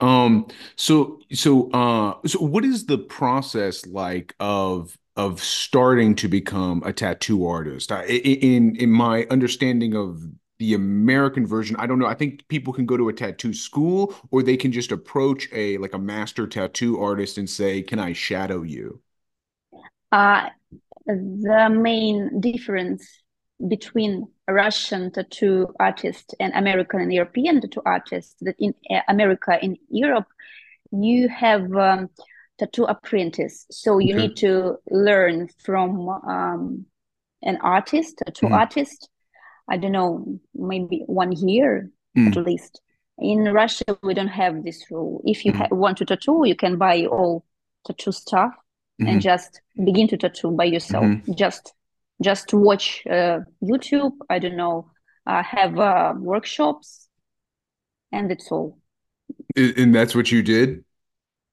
Um, 0.00 0.48
so 0.76 1.20
so 1.32 1.70
uh 1.72 2.16
so 2.26 2.40
what 2.40 2.64
is 2.64 2.86
the 2.86 2.98
process 2.98 3.86
like 3.86 4.34
of 4.40 4.96
of 5.20 5.42
starting 5.42 6.14
to 6.14 6.28
become 6.28 6.82
a 6.84 6.92
tattoo 6.92 7.46
artist? 7.46 7.92
I, 7.92 8.04
in 8.04 8.76
in 8.76 8.90
my 8.90 9.26
understanding 9.30 9.94
of 9.94 10.22
the 10.58 10.74
American 10.74 11.46
version, 11.46 11.76
I 11.78 11.86
don't 11.86 11.98
know. 11.98 12.06
I 12.06 12.14
think 12.14 12.46
people 12.48 12.72
can 12.72 12.86
go 12.86 12.96
to 12.96 13.08
a 13.08 13.12
tattoo 13.12 13.52
school 13.52 14.14
or 14.30 14.42
they 14.42 14.56
can 14.56 14.72
just 14.72 14.92
approach 14.92 15.48
a 15.52 15.76
like 15.78 15.94
a 15.94 15.98
master 15.98 16.46
tattoo 16.46 16.98
artist 17.00 17.38
and 17.38 17.48
say, 17.48 17.82
"Can 17.82 17.98
I 17.98 18.12
shadow 18.14 18.62
you?" 18.62 19.00
Uh, 20.12 20.48
the 21.06 21.68
main 21.70 22.40
difference 22.40 23.22
between 23.68 24.26
Russian 24.48 25.10
tattoo 25.12 25.68
artist 25.78 26.34
and 26.40 26.52
American 26.54 27.00
and 27.00 27.12
European 27.12 27.60
tattoo 27.60 27.82
artist 27.84 28.36
that 28.40 28.56
in 28.58 28.74
uh, 28.90 29.00
America, 29.08 29.58
in 29.62 29.76
Europe, 29.90 30.28
you 30.92 31.28
have 31.28 31.64
um, 31.76 32.08
tattoo 32.60 32.84
apprentice. 32.94 33.56
So 33.70 33.98
you 33.98 34.12
Okay. 34.14 34.22
need 34.22 34.36
to 34.46 34.52
learn 34.90 35.48
from 35.66 35.90
um, 36.36 36.62
an 37.50 37.56
artist, 37.76 38.18
tattoo 38.18 38.46
Mhm. 38.48 38.60
artist. 38.62 39.08
I 39.72 39.76
don't 39.80 39.96
know, 39.98 40.40
maybe 40.54 40.96
one 41.06 41.32
year 41.32 41.90
at 42.16 42.34
Mm. 42.34 42.44
least. 42.44 42.80
In 43.18 43.40
Russia, 43.62 43.84
we 44.02 44.14
don't 44.18 44.36
have 44.44 44.54
this 44.64 44.80
rule. 44.90 45.22
If 45.24 45.44
you 45.44 45.52
Mhm. 45.52 45.58
ha 45.60 45.66
want 45.84 45.96
to 45.98 46.04
tattoo, 46.04 46.38
you 46.50 46.56
can 46.64 46.74
buy 46.86 46.96
all 47.06 47.44
tattoo 47.86 48.12
stuff 48.12 48.52
and 49.00 49.16
Mhm. 49.16 49.22
just 49.30 49.60
begin 49.88 50.06
to 50.08 50.16
tattoo 50.16 50.50
by 50.60 50.66
yourself. 50.74 51.04
Mhm. 51.06 51.36
Just 51.44 51.64
just 52.28 52.52
watch 52.52 52.86
uh, 53.16 53.38
YouTube. 53.70 54.14
I 54.28 54.38
don't 54.42 54.56
know, 54.56 54.76
uh, 55.26 55.42
have 55.42 55.72
uh, 55.78 56.12
workshops, 56.32 57.08
and 58.12 58.30
that's 58.30 58.52
all. 58.52 58.68
And 59.56 59.94
that's 59.94 60.14
what 60.14 60.30
you 60.32 60.42
did? 60.42 60.84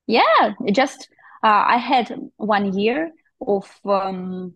Yeah, 0.07 0.53
it 0.65 0.73
just 0.73 1.09
uh, 1.43 1.63
I 1.67 1.77
had 1.77 2.13
one 2.37 2.77
year 2.77 3.11
of 3.45 3.69
um, 3.85 4.53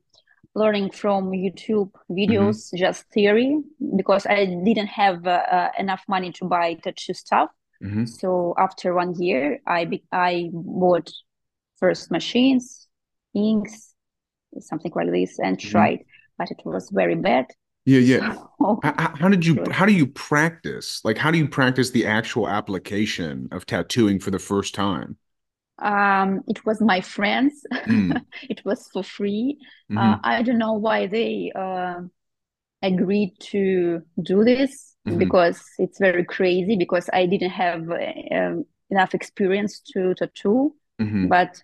learning 0.56 0.92
from 0.92 1.32
YouTube 1.32 1.92
videos, 2.10 2.70
just 2.76 3.06
theory, 3.14 3.62
because 3.98 4.26
I 4.26 4.46
didn't 4.46 4.88
have 4.88 5.28
uh, 5.28 5.32
uh, 5.52 5.72
enough 5.78 6.04
money 6.08 6.32
to 6.34 6.46
buy 6.46 6.76
tattoo 6.76 7.14
stuff. 7.14 7.50
Mhm. 7.82 8.06
So 8.06 8.56
after 8.58 8.94
one 8.94 9.16
year, 9.22 9.60
I 9.68 9.86
be 9.86 10.04
I 10.12 10.50
bought 10.54 11.10
first 11.78 12.12
machines, 12.12 12.88
inks, 13.36 13.96
something 14.60 14.92
like 14.96 15.12
this, 15.12 15.40
and 15.40 15.58
Mhm. 15.58 15.72
tried, 15.72 16.00
but 16.38 16.52
it 16.52 16.62
was 16.66 16.90
very 16.92 17.16
bad. 17.16 17.48
Yeah, 17.86 18.00
yeah. 18.00 18.36
So 18.60 18.82
how 18.84 19.14
how 19.16 19.30
did 19.30 19.46
you 19.46 19.62
how 19.72 19.86
do 19.86 19.94
you 19.94 20.08
practice? 20.08 21.02
Like 21.04 21.18
how 21.18 21.32
do 21.32 21.38
you 21.38 21.48
practice 21.48 21.92
the 21.92 22.06
actual 22.06 22.48
application 22.50 23.48
of 23.52 23.66
tattooing 23.66 24.20
for 24.20 24.32
the 24.32 24.40
first 24.40 24.74
time? 24.74 25.18
Um, 25.82 26.42
it 26.48 26.66
was 26.66 26.82
my 26.82 27.02
friends. 27.02 27.66
Mm. 27.88 28.22
It 28.50 28.64
was 28.66 28.88
for 28.94 29.04
free. 29.04 29.58
Uh, 29.96 30.18
Mhm. 30.18 30.20
I 30.24 30.44
don't 30.44 30.58
know 30.58 30.74
why 30.74 31.08
they 31.08 31.52
uh, 31.56 32.02
agreed 32.82 33.34
to 33.52 34.02
do 34.22 34.44
this 34.44 34.96
Mhm. 35.08 35.20
because 35.20 35.64
it's 35.80 36.00
very 36.00 36.26
crazy 36.26 36.76
because 36.78 37.10
I 37.14 37.26
didn't 37.28 37.52
have 37.52 37.90
uh, 37.90 38.36
um, 38.36 38.66
enough 38.90 39.14
experience 39.14 39.82
to 39.94 40.14
tattoo. 40.16 40.76
Mhm. 41.00 41.30
But 41.30 41.64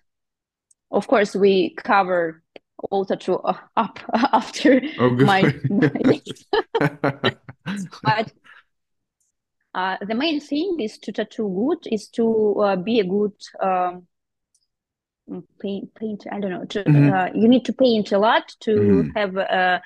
of 0.90 1.06
course, 1.06 1.34
we 1.34 1.74
cover 1.76 2.42
all 2.90 3.04
tattoo 3.04 3.36
uh, 3.44 3.58
up 3.76 3.98
after 4.32 4.80
Oh, 4.98 5.10
my, 5.10 5.42
good. 5.68 6.22
but 8.02 8.32
uh, 9.74 9.96
the 10.06 10.14
main 10.14 10.40
thing 10.40 10.76
is 10.80 10.98
to 10.98 11.12
tattoo 11.12 11.48
good 11.48 11.92
is 11.92 12.08
to 12.08 12.54
uh, 12.62 12.76
be 12.76 13.00
a 13.00 13.04
good 13.04 13.32
um, 13.62 14.06
paint 15.60 15.94
paint 15.94 16.26
I 16.32 16.40
don't 16.40 16.50
know 16.50 16.64
to, 16.64 16.84
Mhm. 16.84 17.12
uh, 17.12 17.30
you 17.34 17.48
need 17.48 17.64
to 17.66 17.72
paint 17.72 18.12
a 18.12 18.18
lot 18.18 18.54
to 18.60 18.70
Mhm. 18.70 19.16
have 19.16 19.36
uh, 19.36 19.80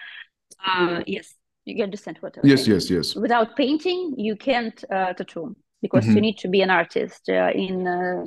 uh, 0.67 1.03
yes 1.07 1.35
you 1.65 1.83
understand 1.83 2.19
what 2.21 2.37
I'm 2.37 2.49
Yes, 2.49 2.67
saying. 2.67 2.75
yes, 2.75 2.91
yes. 2.91 3.17
Without 3.17 3.57
painting 3.57 4.15
you 4.17 4.37
can't 4.37 4.85
uh, 4.91 5.13
tattoo 5.15 5.57
because 5.81 6.07
you 6.07 6.13
Mhm. 6.15 6.23
need 6.23 6.39
to 6.39 6.49
be 6.49 6.63
an 6.63 6.71
artist 6.71 7.29
uh, 7.29 7.51
in 7.55 7.87
uh, 7.87 8.25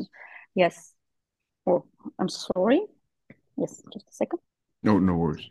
yes 0.55 0.93
oh 1.65 1.85
I'm 2.19 2.29
sorry 2.29 2.81
yes 3.57 3.81
just 3.93 4.07
a 4.09 4.13
second 4.13 4.39
No, 4.83 4.99
no 4.99 5.15
worries. 5.15 5.49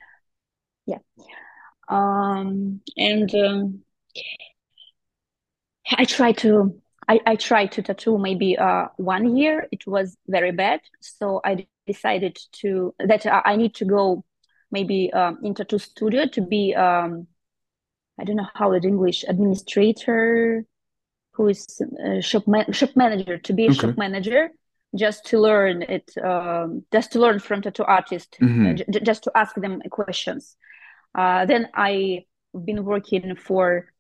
Yeah. 0.87 0.99
Um 1.89 2.81
and 2.97 3.35
um, 3.35 3.85
I 5.93 6.05
tried 6.05 6.39
to 6.39 6.81
I, 7.09 7.21
I 7.27 7.37
tried 7.37 7.73
to 7.73 7.83
tattoo 7.83 8.19
maybe 8.19 8.57
uh 8.59 8.89
one 8.97 9.37
year. 9.37 9.69
It 9.71 9.87
was 9.87 10.17
very 10.27 10.53
bad, 10.53 10.81
so 11.01 11.41
I 11.45 11.67
decided 11.87 12.39
to 12.63 12.95
that 12.99 13.27
I 13.27 13.43
I 13.53 13.57
need 13.57 13.75
to 13.77 13.85
go 13.85 14.25
maybe 14.71 15.13
um, 15.13 15.39
in 15.43 15.55
tattoo 15.55 15.79
studio 15.79 16.27
to 16.27 16.41
be 16.41 16.75
um 16.75 17.27
I 18.19 18.25
don't 18.25 18.37
know 18.37 18.49
how 18.55 18.73
it 18.73 18.85
English 18.85 19.25
administrator 19.29 20.65
who 21.33 21.49
is 21.49 21.81
uh, 22.07 22.21
shop 22.21 22.47
ma 22.47 22.65
shop 22.71 22.91
manager 22.97 23.39
to 23.39 23.53
be 23.53 23.67
a 23.67 23.73
shop 23.73 23.97
manager 23.97 24.51
just 24.97 25.27
to 25.27 25.41
learn 25.41 25.83
it 25.83 26.11
um 26.25 26.85
just 26.93 27.13
to 27.13 27.19
learn 27.21 27.39
from 27.41 27.61
tattoo 27.63 27.85
artist 27.85 28.39
uh, 28.41 28.47
Mhm. 28.47 28.77
j 28.77 29.01
just 29.03 29.25
to 29.25 29.33
ask 29.35 29.55
them 29.57 29.81
questions. 29.91 30.57
Uh, 31.15 31.45
then 31.47 31.69
I've 31.75 32.25
been 32.65 32.85
working 32.85 33.37
for 33.37 33.93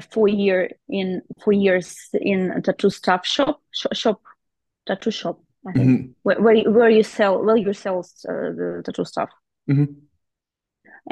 four 0.00 0.28
year 0.28 0.70
in 0.88 1.22
four 1.42 1.52
years 1.52 1.96
in 2.12 2.50
a 2.50 2.60
tattoo 2.60 2.90
stuff 2.90 3.26
shop 3.26 3.60
shop, 3.72 3.94
shop 3.94 4.20
tattoo 4.86 5.10
shop 5.10 5.40
I 5.66 5.72
think 5.72 5.88
mm-hmm. 5.88 6.10
where, 6.22 6.40
where 6.40 6.54
you, 6.54 6.70
where 6.70 6.90
you 6.90 7.02
sell 7.02 7.44
where 7.44 7.56
you 7.56 7.72
sell 7.72 7.98
uh, 7.98 8.32
the 8.32 8.82
tattoo 8.84 9.04
stuff. 9.04 9.30
Mm-hmm. 9.68 9.92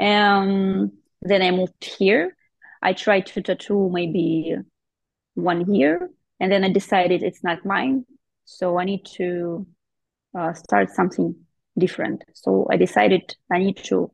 And 0.01 0.91
then 1.21 1.41
I 1.41 1.51
moved 1.51 1.83
here. 1.83 2.35
I 2.81 2.93
tried 2.93 3.25
to 3.27 3.41
tattoo 3.41 3.89
maybe 3.91 4.55
one 5.33 5.73
year, 5.73 6.09
and 6.39 6.51
then 6.51 6.63
I 6.63 6.71
decided 6.71 7.23
it's 7.23 7.43
not 7.43 7.65
mine. 7.65 8.05
So 8.45 8.79
I 8.79 8.85
need 8.85 9.05
to 9.17 9.67
uh, 10.37 10.53
start 10.53 10.91
something 10.91 11.35
different. 11.77 12.23
So 12.33 12.67
I 12.71 12.77
decided 12.77 13.35
I 13.51 13.57
need 13.57 13.77
to 13.85 14.11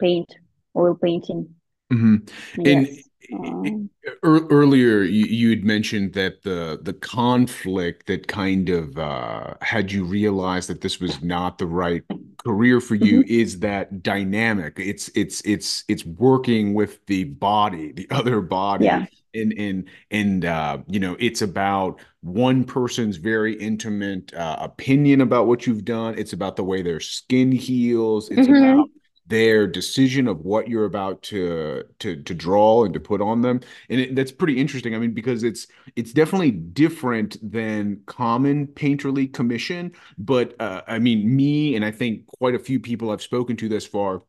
paint 0.00 0.34
oil 0.76 0.94
painting. 0.94 1.54
Mm-hmm. 1.92 2.16
Yes. 2.62 2.88
And 2.88 2.98
um, 3.32 3.90
earlier 4.22 5.02
you 5.02 5.50
had 5.50 5.64
mentioned 5.64 6.12
that 6.14 6.42
the 6.42 6.78
the 6.82 6.92
conflict 6.92 8.06
that 8.06 8.26
kind 8.28 8.68
of 8.68 8.96
uh, 8.98 9.54
had 9.60 9.92
you 9.92 10.04
realize 10.04 10.66
that 10.66 10.80
this 10.80 11.00
was 11.00 11.22
not 11.22 11.58
the 11.58 11.66
right 11.66 12.02
career 12.44 12.80
for 12.80 12.94
you 12.94 13.20
mm-hmm. 13.20 13.32
is 13.32 13.60
that 13.60 14.02
dynamic 14.02 14.74
it's 14.78 15.08
it's 15.14 15.40
it's 15.42 15.84
it's 15.88 16.04
working 16.04 16.74
with 16.74 17.04
the 17.06 17.24
body 17.24 17.92
the 17.92 18.06
other 18.10 18.40
body 18.40 18.84
yeah. 18.84 19.06
and 19.34 19.52
and 19.54 19.88
and 20.10 20.44
uh, 20.44 20.78
you 20.86 21.00
know 21.00 21.16
it's 21.18 21.42
about 21.42 22.00
one 22.20 22.64
person's 22.64 23.16
very 23.16 23.54
intimate 23.54 24.32
uh, 24.34 24.56
opinion 24.60 25.20
about 25.20 25.46
what 25.46 25.66
you've 25.66 25.84
done 25.84 26.18
it's 26.18 26.32
about 26.32 26.56
the 26.56 26.64
way 26.64 26.82
their 26.82 27.00
skin 27.00 27.52
heals 27.52 28.28
it's 28.30 28.48
mm-hmm. 28.48 28.64
about 28.64 28.88
their 29.26 29.66
decision 29.66 30.28
of 30.28 30.40
what 30.40 30.68
you're 30.68 30.84
about 30.84 31.22
to 31.22 31.82
to 31.98 32.22
to 32.22 32.34
draw 32.34 32.84
and 32.84 32.92
to 32.94 33.00
put 33.00 33.20
on 33.20 33.40
them. 33.40 33.60
And 33.88 34.00
it, 34.00 34.14
that's 34.14 34.32
pretty 34.32 34.58
interesting 34.60 34.94
i 34.94 34.98
mean 34.98 35.12
because 35.12 35.42
it's 35.42 35.66
it's 35.96 36.12
definitely 36.12 36.50
different 36.50 37.36
than 37.52 38.00
common 38.06 38.66
painterly 38.68 39.32
commission 39.32 39.92
but 40.18 40.54
uh, 40.60 40.82
i 40.86 40.98
mean 40.98 41.34
me 41.34 41.76
and 41.76 41.84
i 41.84 41.90
think 41.90 42.26
quite 42.26 42.54
a 42.54 42.58
few 42.58 42.78
people 42.80 43.10
i've 43.10 43.22
spoken 43.22 43.56
to 43.56 43.68
thus 43.68 43.86
far 43.86 44.22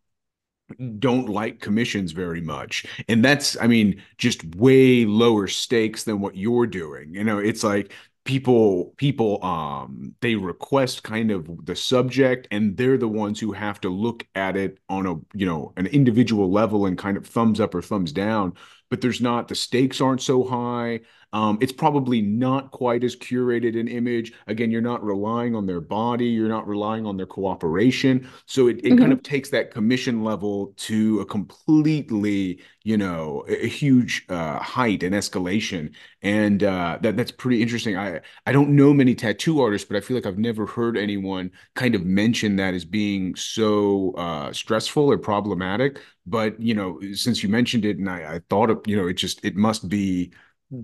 don't 0.99 1.29
like 1.29 1.59
commissions 1.59 2.11
very 2.11 2.41
much. 2.41 2.85
And 3.07 3.23
that's 3.23 3.55
i 3.61 3.67
mean 3.67 4.01
just 4.17 4.43
way 4.55 5.05
lower 5.05 5.47
stakes 5.47 6.03
than 6.03 6.19
what 6.21 6.35
you're 6.35 6.67
doing. 6.67 7.13
You 7.13 7.23
know 7.23 7.37
it's 7.39 7.63
like 7.63 7.91
people 8.25 8.93
people 8.97 9.43
um 9.45 10.15
they 10.19 10.35
request 10.35 11.03
kind 11.03 11.29
of 11.29 11.47
the 11.65 11.75
subject 11.75 12.47
and 12.49 12.75
they're 12.75 12.97
the 12.97 13.07
ones 13.07 13.39
who 13.39 13.53
have 13.53 13.79
to 13.79 13.87
look 13.87 14.25
at 14.33 14.57
it 14.57 14.79
on 14.89 15.05
a 15.05 15.13
you 15.37 15.45
know 15.45 15.71
an 15.77 15.85
individual 15.87 16.51
level 16.51 16.87
and 16.87 16.97
kind 16.97 17.17
of 17.17 17.27
thumbs 17.27 17.59
up 17.59 17.75
or 17.75 17.83
thumbs 17.83 18.11
down 18.11 18.51
but 18.89 18.99
there's 18.99 19.21
not 19.21 19.47
the 19.47 19.55
stakes 19.55 20.01
aren't 20.01 20.21
so 20.23 20.43
high 20.43 20.99
um, 21.35 21.57
it's 21.59 21.73
probably 21.73 22.21
not 22.21 22.71
quite 22.71 23.03
as 23.03 23.13
curated 23.13 23.77
an 23.77 23.89
image. 23.89 24.31
Again, 24.47 24.71
you're 24.71 24.79
not 24.79 25.03
relying 25.03 25.53
on 25.53 25.65
their 25.65 25.81
body, 25.81 26.27
you're 26.27 26.47
not 26.47 26.65
relying 26.65 27.05
on 27.05 27.17
their 27.17 27.25
cooperation. 27.25 28.29
So 28.45 28.69
it, 28.69 28.77
it 28.77 28.83
mm-hmm. 28.83 28.99
kind 28.99 29.11
of 29.11 29.21
takes 29.21 29.49
that 29.49 29.69
commission 29.69 30.23
level 30.23 30.73
to 30.77 31.19
a 31.19 31.25
completely, 31.25 32.61
you 32.85 32.95
know, 32.95 33.43
a, 33.49 33.65
a 33.65 33.67
huge 33.67 34.25
uh, 34.29 34.59
height 34.59 35.03
and 35.03 35.13
escalation. 35.13 35.93
And 36.21 36.63
uh, 36.63 36.99
that 37.01 37.17
that's 37.17 37.31
pretty 37.31 37.61
interesting. 37.61 37.97
I 37.97 38.21
I 38.45 38.53
don't 38.53 38.69
know 38.69 38.93
many 38.93 39.13
tattoo 39.13 39.59
artists, 39.59 39.85
but 39.85 39.97
I 39.97 39.99
feel 39.99 40.15
like 40.15 40.25
I've 40.25 40.37
never 40.37 40.65
heard 40.65 40.97
anyone 40.97 41.51
kind 41.73 41.95
of 41.95 42.05
mention 42.05 42.55
that 42.55 42.73
as 42.73 42.85
being 42.85 43.35
so 43.35 44.13
uh, 44.13 44.53
stressful 44.53 45.11
or 45.11 45.17
problematic. 45.17 45.99
But 46.25 46.57
you 46.61 46.73
know, 46.73 46.97
since 47.11 47.43
you 47.43 47.49
mentioned 47.49 47.83
it, 47.83 47.97
and 47.97 48.09
I, 48.09 48.35
I 48.35 48.41
thought 48.49 48.69
of, 48.69 48.81
you 48.87 48.95
know, 48.95 49.07
it 49.07 49.15
just 49.15 49.43
it 49.43 49.57
must 49.57 49.89
be 49.89 50.31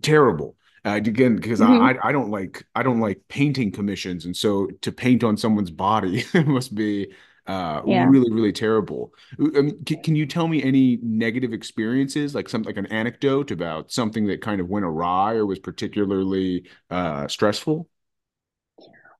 terrible. 0.01 0.55
Uh, 0.83 0.95
again, 0.95 1.35
because 1.35 1.59
mm-hmm. 1.59 1.81
I 1.81 2.09
I 2.09 2.11
don't 2.11 2.31
like 2.31 2.65
I 2.73 2.81
don't 2.81 2.99
like 2.99 3.21
painting 3.27 3.71
commissions, 3.71 4.25
and 4.25 4.35
so 4.35 4.67
to 4.81 4.91
paint 4.91 5.23
on 5.23 5.37
someone's 5.37 5.69
body 5.69 6.23
must 6.33 6.73
be 6.73 7.13
uh, 7.45 7.81
yeah. 7.85 8.05
really 8.05 8.31
really 8.31 8.51
terrible. 8.51 9.13
I 9.39 9.61
mean, 9.61 9.83
can, 9.83 10.01
can, 10.01 10.15
you 10.15 10.25
tell 10.25 10.47
me 10.47 10.63
any 10.63 10.97
negative 11.03 11.53
experiences, 11.53 12.33
like 12.33 12.49
something 12.49 12.67
like 12.67 12.83
an 12.83 12.91
anecdote 12.91 13.51
about 13.51 13.91
something 13.91 14.25
that 14.27 14.41
kind 14.41 14.59
of 14.59 14.69
went 14.69 14.85
awry 14.85 15.33
or 15.33 15.45
was 15.45 15.59
particularly 15.59 16.67
uh, 16.89 17.27
stressful? 17.27 17.87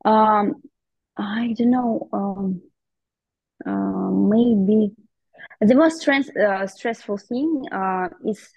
Um, 0.04 0.56
I 1.16 1.54
don't 1.58 1.70
know. 1.70 2.10
Um, 2.12 2.62
uh, 3.66 4.10
maybe 4.12 4.94
the 5.60 5.76
most 5.76 6.02
stress, 6.02 6.30
uh, 6.36 6.66
stressful 6.66 7.18
thing 7.18 7.66
uh, 7.72 8.10
is 8.26 8.50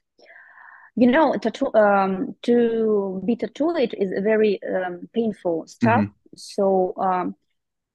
you 0.97 1.11
know 1.11 1.35
tattoo 1.37 1.73
um, 1.75 2.35
to 2.43 3.23
be 3.25 3.37
tattooed 3.37 3.95
is 3.95 4.13
a 4.17 4.21
very 4.21 4.61
um, 4.63 5.09
painful 5.13 5.67
stuff 5.67 6.01
mm-hmm. 6.01 6.37
so 6.37 6.95
um, 6.99 7.35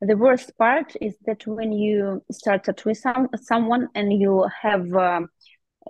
the 0.02 0.18
worst 0.18 0.58
part 0.58 0.96
is 1.02 1.16
that 1.26 1.46
when 1.46 1.72
you 1.72 2.24
start 2.32 2.64
tattooing 2.64 2.96
some, 2.96 3.28
someone 3.42 3.90
and 3.96 4.14
you 4.14 4.46
have 4.62 4.94
um, 4.96 5.30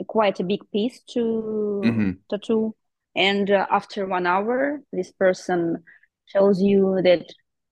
quite 0.08 0.40
a 0.40 0.44
big 0.44 0.60
piece 0.72 1.02
to 1.10 1.82
mm-hmm. 1.84 2.12
tattoo 2.30 2.76
and 3.16 3.52
uh, 3.52 3.66
after 3.72 4.06
one 4.06 4.28
hour 4.28 4.82
this 4.94 5.12
person 5.12 5.84
tells 6.32 6.62
you 6.62 7.02
that 7.04 7.26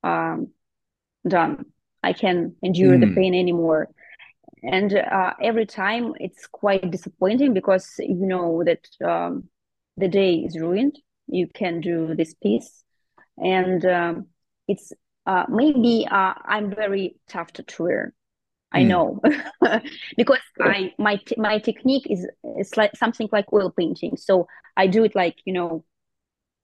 um, 0.03 0.47
done 1.27 1.65
i 2.03 2.11
can 2.11 2.55
endure 2.63 2.97
mm. 2.97 3.01
the 3.01 3.13
pain 3.13 3.35
anymore 3.35 3.89
and 4.63 4.93
uh, 4.95 5.33
every 5.41 5.65
time 5.65 6.13
it's 6.19 6.47
quite 6.47 6.89
disappointing 6.89 7.53
because 7.53 7.95
you 7.99 8.25
know 8.25 8.63
that 8.63 8.87
um, 9.07 9.49
the 9.97 10.07
day 10.07 10.35
is 10.35 10.57
ruined. 10.57 10.97
You 11.27 11.47
can 11.47 11.81
do 11.81 12.15
this 12.15 12.33
piece. 12.35 12.83
And 13.37 13.85
um, 13.85 14.27
it's 14.67 14.93
uh, 15.25 15.45
maybe 15.49 16.07
uh, 16.09 16.33
i'm 16.45 16.73
very 16.73 17.17
tough 17.27 17.51
to 17.51 17.63
tour 17.63 18.13
i 18.71 18.83
mm. 18.83 18.87
know. 18.87 19.21
Because 20.17 20.39
i 20.59 20.93
my 20.97 21.19
my 21.37 21.59
technique 21.59 22.07
is 22.09 22.27
it's 22.43 22.77
like 22.77 22.95
something 22.95 23.29
like 23.31 23.51
oil 23.53 23.71
painting. 23.71 24.17
So 24.17 24.47
i 24.75 24.87
do 24.87 25.03
it 25.03 25.15
like 25.15 25.35
you 25.45 25.53
know 25.53 25.83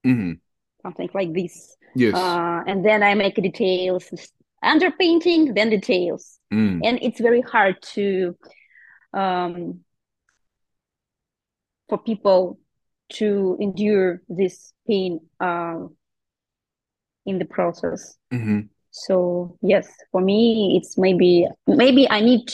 mm-hmm. 0.06 0.34
something 0.82 1.10
like 1.14 1.34
this. 1.34 1.76
Yes. 1.96 2.16
Uh, 2.16 2.64
and 2.66 2.84
then 2.86 3.04
i 3.04 3.14
make 3.14 3.36
details 3.36 4.10
underpainting 4.64 5.54
then 5.56 5.70
details 5.70 6.40
mm. 6.54 6.80
and 6.84 7.00
it's 7.02 7.20
very 7.20 7.42
hard 7.42 7.82
to 7.82 8.38
um, 9.14 9.80
for 11.90 11.98
people 11.98 12.60
to 13.10 13.58
endure 13.60 14.22
this 14.30 14.74
pain 14.88 15.20
uh, 15.40 15.80
in 17.26 17.40
the 17.40 17.46
process 17.46 18.18
mm-hmm. 18.32 18.62
so 18.92 19.58
yes 19.62 19.88
for 20.12 20.22
me 20.22 20.78
it's 20.78 20.98
maybe 20.98 21.48
maybe 21.68 22.10
i 22.10 22.20
need 22.20 22.52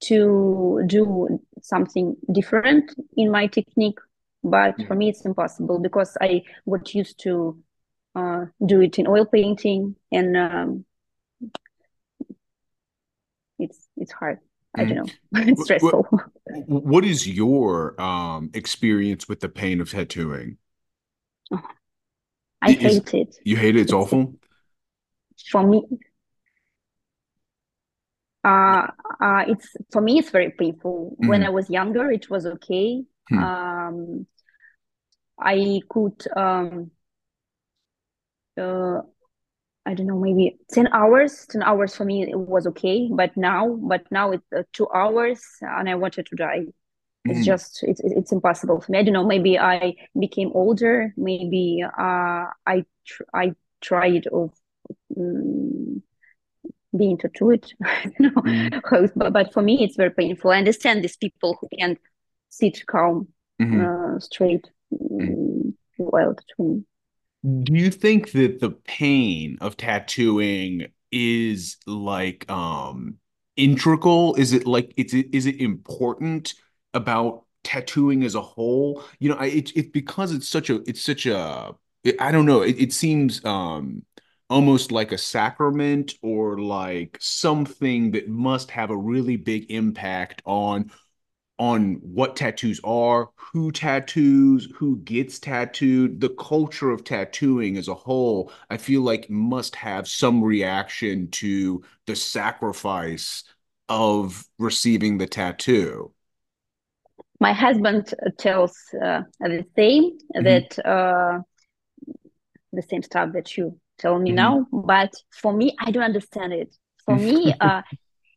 to 0.00 0.82
do 0.86 1.40
something 1.62 2.14
different 2.32 2.94
in 3.16 3.30
my 3.30 3.46
technique 3.46 3.98
but 4.44 4.74
for 4.86 4.94
me 4.94 5.08
it's 5.08 5.24
impossible 5.24 5.78
because 5.78 6.16
i 6.20 6.42
got 6.68 6.94
used 6.94 7.18
to 7.18 7.58
uh, 8.14 8.46
do 8.64 8.80
it 8.80 8.98
in 8.98 9.06
oil 9.06 9.26
painting 9.26 9.94
and 10.12 10.36
um, 10.36 10.84
it's 13.58 13.88
it's 13.96 14.12
hard. 14.12 14.38
I 14.76 14.84
don't 14.84 15.10
mm. 15.32 15.32
know. 15.32 15.40
it's 15.52 15.64
stressful. 15.64 16.06
What, 16.66 16.84
what 16.84 17.04
is 17.04 17.26
your 17.26 18.00
um 18.00 18.50
experience 18.54 19.28
with 19.28 19.40
the 19.40 19.48
pain 19.48 19.80
of 19.80 19.90
tattooing? 19.90 20.58
Oh, 21.52 21.62
I 22.62 22.70
is, 22.70 22.78
hate 22.80 23.14
it. 23.14 23.36
You 23.44 23.56
hate 23.56 23.76
it? 23.76 23.80
It's, 23.80 23.84
it's 23.84 23.92
awful. 23.92 24.34
For 25.50 25.66
me, 25.66 25.82
uh, 28.46 28.86
uh, 29.20 29.44
it's 29.48 29.74
for 29.90 30.00
me. 30.00 30.18
It's 30.18 30.30
very 30.30 30.50
painful. 30.50 31.16
Mm. 31.20 31.28
When 31.28 31.42
I 31.42 31.50
was 31.50 31.68
younger, 31.68 32.10
it 32.10 32.30
was 32.30 32.46
okay. 32.46 33.02
Hmm. 33.28 33.38
Um, 33.38 34.26
I 35.38 35.80
could 35.88 36.24
um, 36.36 36.90
uh, 38.56 39.00
I 39.86 39.94
don't 39.94 40.06
know, 40.06 40.18
maybe 40.18 40.58
10 40.72 40.88
hours. 40.88 41.46
10 41.46 41.62
hours 41.62 41.94
for 41.94 42.04
me, 42.04 42.22
it 42.28 42.36
was 42.36 42.66
okay. 42.66 43.08
But 43.10 43.36
now, 43.36 43.78
but 43.80 44.02
now 44.10 44.32
it's 44.32 44.44
uh, 44.54 44.64
two 44.72 44.88
hours 44.92 45.40
and 45.60 45.88
I 45.88 45.94
wanted 45.94 46.26
to 46.26 46.36
die. 46.36 46.66
It's 47.24 47.40
mm. 47.40 47.44
just, 47.44 47.84
it's, 47.84 48.00
it's 48.04 48.32
impossible 48.32 48.80
for 48.80 48.90
me. 48.92 48.98
I 48.98 49.02
don't 49.02 49.14
know, 49.14 49.24
maybe 49.24 49.58
I 49.58 49.94
became 50.18 50.50
older. 50.54 51.14
Maybe 51.16 51.84
uh, 51.84 52.46
I, 52.66 52.84
tr- 53.06 53.22
I 53.32 53.54
tried 53.80 54.26
of 54.26 54.50
um, 55.16 56.02
being 56.96 57.18
tattooed. 57.18 57.72
I 57.84 58.10
don't 58.18 58.34
know. 58.34 58.42
Mm. 58.42 59.12
but, 59.16 59.32
but 59.32 59.52
for 59.52 59.62
me, 59.62 59.84
it's 59.84 59.96
very 59.96 60.10
painful. 60.10 60.50
I 60.50 60.58
understand 60.58 61.04
these 61.04 61.16
people 61.16 61.56
who 61.60 61.68
can't 61.78 61.98
sit 62.48 62.84
calm, 62.86 63.28
mm-hmm. 63.62 64.16
uh, 64.16 64.18
straight 64.18 64.68
mm. 64.92 65.74
while 65.96 66.34
tattooing. 66.34 66.86
Do 67.46 67.74
you 67.74 67.90
think 67.90 68.32
that 68.32 68.60
the 68.60 68.70
pain 68.70 69.58
of 69.60 69.76
tattooing 69.76 70.88
is 71.12 71.76
like 71.86 72.50
um 72.50 73.18
integral? 73.56 74.34
Is 74.34 74.52
it 74.52 74.66
like 74.66 74.92
it's 74.96 75.14
is 75.14 75.46
it 75.46 75.60
important 75.60 76.54
about 76.92 77.44
tattooing 77.62 78.24
as 78.24 78.34
a 78.34 78.40
whole. 78.40 79.04
You 79.20 79.30
know, 79.30 79.36
I, 79.36 79.46
it, 79.46 79.76
it 79.76 79.92
because 79.92 80.32
it's 80.32 80.48
such 80.48 80.70
a 80.70 80.76
it's 80.88 81.02
such 81.02 81.26
a 81.26 81.74
I 82.18 82.32
don't 82.32 82.46
know. 82.46 82.62
It, 82.62 82.80
it 82.80 82.92
seems 82.92 83.44
um 83.44 84.02
almost 84.50 84.90
like 84.92 85.12
a 85.12 85.18
sacrament 85.18 86.14
or 86.22 86.58
like 86.58 87.18
something 87.20 88.12
that 88.12 88.28
must 88.28 88.70
have 88.72 88.90
a 88.90 88.96
really 88.96 89.36
big 89.36 89.70
impact 89.70 90.42
on 90.46 90.90
on 91.58 91.94
what 92.02 92.36
tattoos 92.36 92.80
are, 92.84 93.30
who 93.34 93.72
tattoos, 93.72 94.68
who 94.76 94.98
gets 94.98 95.38
tattooed, 95.38 96.20
the 96.20 96.28
culture 96.30 96.90
of 96.90 97.04
tattooing 97.04 97.78
as 97.78 97.88
a 97.88 97.94
whole, 97.94 98.52
I 98.68 98.76
feel 98.76 99.00
like 99.00 99.30
must 99.30 99.74
have 99.76 100.06
some 100.06 100.42
reaction 100.42 101.28
to 101.32 101.82
the 102.06 102.16
sacrifice 102.16 103.44
of 103.88 104.44
receiving 104.58 105.18
the 105.18 105.26
tattoo. 105.26 106.12
My 107.40 107.52
husband 107.52 108.14
tells 108.38 108.76
uh, 108.94 109.22
the 109.40 109.64
same 109.76 110.18
mm-hmm. 110.34 110.44
that 110.44 110.78
uh, 110.86 111.40
the 112.72 112.82
same 112.82 113.02
stuff 113.02 113.32
that 113.32 113.56
you 113.56 113.78
tell 113.98 114.18
me 114.18 114.30
mm-hmm. 114.30 114.36
now, 114.36 114.66
but 114.72 115.12
for 115.30 115.52
me, 115.52 115.74
I 115.78 115.90
don't 115.90 116.02
understand 116.02 116.52
it. 116.52 116.74
For 117.04 117.16
me, 117.16 117.54
uh, 117.60 117.82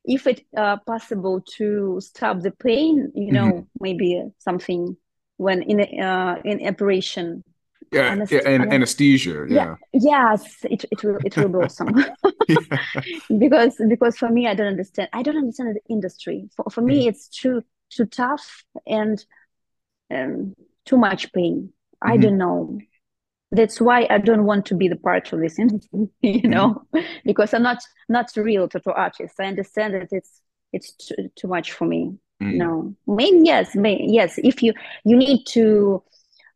if 0.05 0.27
it 0.27 0.45
uh, 0.55 0.77
possible 0.85 1.41
to 1.57 1.99
stop 2.01 2.39
the 2.41 2.51
pain 2.51 3.11
you 3.15 3.31
know 3.31 3.45
mm-hmm. 3.45 3.79
maybe 3.79 4.23
something 4.37 4.95
when 5.37 5.61
in 5.63 5.81
uh, 6.01 6.35
in 6.45 6.65
operation 6.67 7.43
yeah, 7.91 8.23
yeah 8.29 8.39
and 8.45 8.71
anesthesia 8.71 9.45
yeah. 9.49 9.75
yeah 9.75 9.75
yes 9.93 10.57
it, 10.63 10.85
it 10.91 11.03
will 11.03 11.17
it 11.25 11.35
will 11.35 11.49
be 11.49 11.57
awesome 11.57 11.89
because 13.39 13.81
because 13.87 14.17
for 14.17 14.29
me 14.29 14.47
i 14.47 14.53
don't 14.53 14.67
understand 14.67 15.09
i 15.13 15.23
don't 15.23 15.37
understand 15.37 15.75
the 15.75 15.93
industry 15.93 16.49
for, 16.55 16.65
for 16.69 16.81
me 16.81 16.99
mm-hmm. 16.99 17.09
it's 17.09 17.27
too 17.27 17.63
too 17.89 18.05
tough 18.05 18.63
and 18.85 19.25
um, 20.13 20.55
too 20.85 20.97
much 20.97 21.31
pain 21.33 21.69
mm-hmm. 22.03 22.11
i 22.11 22.17
don't 22.17 22.37
know 22.37 22.77
that's 23.51 23.81
why 23.81 24.07
I 24.09 24.19
don't 24.19 24.45
want 24.45 24.65
to 24.67 24.75
be 24.75 24.87
the 24.87 24.95
part 24.95 25.31
of 25.33 25.39
this 25.39 25.57
industry, 25.57 26.07
you 26.21 26.41
mm-hmm. 26.41 26.49
know, 26.49 26.83
because 27.25 27.53
I'm 27.53 27.63
not 27.63 27.83
not 28.07 28.31
real 28.35 28.67
tattoo 28.67 28.91
artist. 28.91 29.35
I 29.39 29.45
understand 29.45 29.95
that 29.95 30.09
it's 30.11 30.41
it's 30.71 30.93
too, 30.93 31.29
too 31.35 31.47
much 31.47 31.71
for 31.71 31.85
me. 31.85 32.15
Mm-hmm. 32.41 32.57
No, 32.57 32.95
maybe 33.07 33.41
yes, 33.43 33.75
maybe 33.75 34.05
yes. 34.07 34.37
If 34.37 34.61
you 34.61 34.73
you 35.03 35.15
need 35.15 35.45
to 35.47 36.03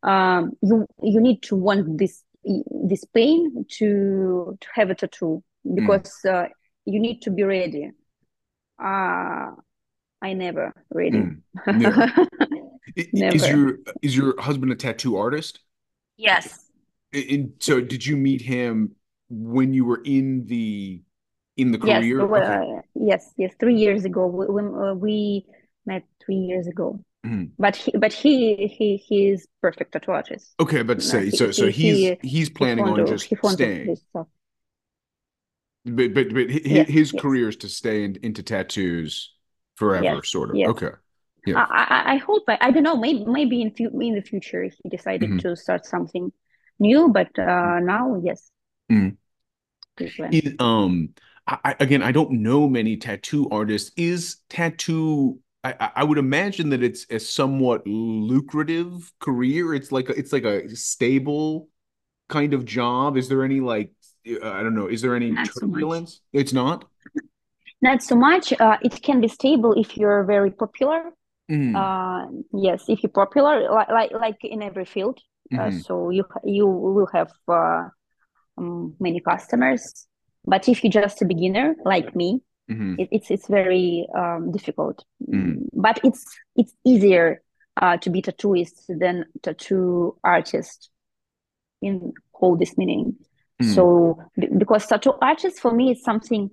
um 0.04 0.52
you 0.62 0.86
you 1.02 1.20
need 1.20 1.42
to 1.44 1.56
want 1.56 1.98
this 1.98 2.24
this 2.44 3.06
pain 3.06 3.66
to 3.70 4.58
to 4.60 4.68
have 4.74 4.90
a 4.90 4.96
tattoo 4.96 5.44
because 5.74 6.20
mm. 6.26 6.46
uh, 6.46 6.48
you 6.86 7.00
need 7.00 7.22
to 7.24 7.32
be 7.32 7.44
ready. 7.44 7.92
Uh 8.84 9.52
I 10.22 10.34
never 10.34 10.74
ready. 10.90 11.24
Mm. 11.24 11.42
never. 13.14 13.36
Is 13.36 13.48
your 13.48 13.80
is 14.02 14.16
your 14.16 14.40
husband 14.40 14.72
a 14.72 14.76
tattoo 14.76 15.18
artist? 15.18 15.60
Yes. 16.18 16.70
And 17.14 17.54
so, 17.60 17.80
did 17.80 18.06
you 18.06 18.18
meet 18.18 18.42
him 18.42 18.96
when 19.30 19.74
you 19.74 19.86
were 19.86 20.02
in 20.04 20.46
the 20.48 21.02
in 21.58 21.72
the 21.72 21.78
career? 21.78 22.20
Yes, 22.20 22.30
well, 22.30 22.44
okay. 22.44 22.78
uh, 22.78 22.82
yes, 22.96 23.32
yes. 23.38 23.54
Three 23.60 23.76
years 23.76 24.06
ago, 24.06 24.28
when 24.28 24.74
uh, 24.74 24.94
we 24.96 25.46
met 25.86 26.04
three 26.26 26.36
years 26.36 26.68
ago. 26.68 27.00
Mm-hmm. 27.26 27.54
But 27.58 27.76
he, 27.78 27.92
but 27.98 28.12
he, 28.12 28.68
he, 28.68 28.98
he 28.98 29.30
is 29.30 29.48
perfect 29.62 29.96
at 29.96 30.10
artist. 30.10 30.56
Okay, 30.60 30.84
but 30.84 31.02
say 31.02 31.30
so. 31.30 31.52
So 31.52 31.68
he's 31.68 31.98
he, 31.98 32.18
he's 32.22 32.50
planning 32.50 32.86
on 32.86 33.06
just 33.08 33.32
staying. 33.46 33.96
But 35.86 36.14
but 36.14 36.34
but 36.34 36.50
his, 36.50 36.66
yes, 36.66 36.90
his 36.90 37.14
yes. 37.14 37.22
career 37.22 37.50
is 37.50 37.56
to 37.58 37.70
stay 37.70 38.04
in, 38.04 38.18
into 38.24 38.44
tattoos 38.44 39.34
forever, 39.76 40.04
yes, 40.04 40.30
sort 40.30 40.50
of. 40.50 40.56
Okay. 40.56 40.90
Yeah. 41.46 41.66
I, 41.70 41.84
I, 41.84 42.14
I 42.14 42.18
hope 42.18 42.44
I, 42.48 42.58
I 42.62 42.72
don't 42.72 42.84
know 42.84 42.96
maybe 42.96 43.26
maybe 43.26 43.62
in 43.62 43.74
in 43.78 44.16
the 44.16 44.22
future 44.22 44.64
he 44.64 44.90
decided 44.90 45.30
mm-hmm. 45.30 45.40
to 45.40 45.58
start 45.58 45.86
something 45.86 46.32
new, 46.80 47.10
but 47.10 47.28
uh, 47.38 47.80
now, 47.80 48.22
yes. 48.24 48.50
Mm. 48.92 49.18
Is, 50.00 50.56
um, 50.60 51.10
I, 51.48 51.76
again, 51.80 52.02
I 52.02 52.12
don't 52.12 52.32
know 52.42 52.68
many 52.68 52.98
tattoo 52.98 53.48
artists. 53.50 53.92
Is 53.96 54.38
tattoo? 54.50 55.40
I, 55.64 55.92
I 55.98 56.04
would 56.04 56.18
imagine 56.18 56.70
that 56.70 56.84
it's 56.84 57.06
a 57.10 57.20
somewhat 57.20 57.86
lucrative 57.86 59.12
career. 59.20 59.74
It's 59.74 59.92
like 59.92 60.10
a, 60.10 60.18
it's 60.18 60.34
like 60.34 60.44
a 60.44 60.76
stable 60.76 61.70
kind 62.28 62.54
of 62.54 62.66
job. 62.66 63.18
Is 63.18 63.30
there 63.30 63.44
any 63.44 63.60
like 63.60 63.92
uh, 64.28 64.50
I 64.50 64.64
don't 64.64 64.76
know? 64.76 64.88
Is 64.88 65.02
there 65.02 65.16
any 65.16 65.32
not 65.32 65.50
turbulence? 65.60 66.16
So 66.16 66.40
it's 66.40 66.54
not. 66.54 66.86
Not 67.82 68.02
so 68.02 68.16
much. 68.16 68.54
Uh, 68.54 68.78
it 68.82 69.02
can 69.02 69.22
be 69.22 69.28
stable 69.28 69.74
if 69.74 69.98
you're 69.98 70.24
very 70.24 70.52
popular. 70.52 71.12
Mm. 71.52 71.76
Uh, 71.76 72.32
yes, 72.54 72.86
if 72.88 73.04
you're 73.04 73.12
popular, 73.12 73.70
like, 73.70 73.90
like 73.90 74.12
like 74.12 74.38
in 74.44 74.64
every 74.64 74.86
field, 74.86 75.20
mm-hmm. 75.52 75.80
so 75.80 76.10
you 76.10 76.26
you 76.44 76.68
will 76.68 77.10
have 77.14 77.32
uh, 77.48 77.90
um, 78.58 78.96
many 79.00 79.20
customers. 79.20 80.08
But 80.46 80.68
if 80.68 80.84
you're 80.84 80.92
just 80.92 81.22
a 81.22 81.26
beginner 81.26 81.76
like 81.86 82.16
me, 82.16 82.42
mm-hmm. 82.70 82.96
it, 83.00 83.10
it's 83.12 83.32
it's 83.32 83.48
very 83.48 84.08
um, 84.16 84.52
difficult. 84.52 85.04
Mm. 85.28 85.68
But 85.74 86.00
it's 86.04 86.26
it's 86.56 86.74
easier 86.86 87.42
uh, 87.82 87.98
to 87.98 88.10
be 88.10 88.22
tattooist 88.22 88.86
than 88.88 89.26
tattoo 89.42 90.18
artist 90.24 90.90
in 91.82 92.14
all 92.34 92.58
this 92.58 92.78
meaning. 92.78 93.16
Mm. 93.62 93.76
So 93.76 94.20
b- 94.38 94.50
because 94.58 94.86
tattoo 94.88 95.14
artist 95.22 95.60
for 95.60 95.74
me 95.74 95.92
is 95.92 96.04
something 96.04 96.50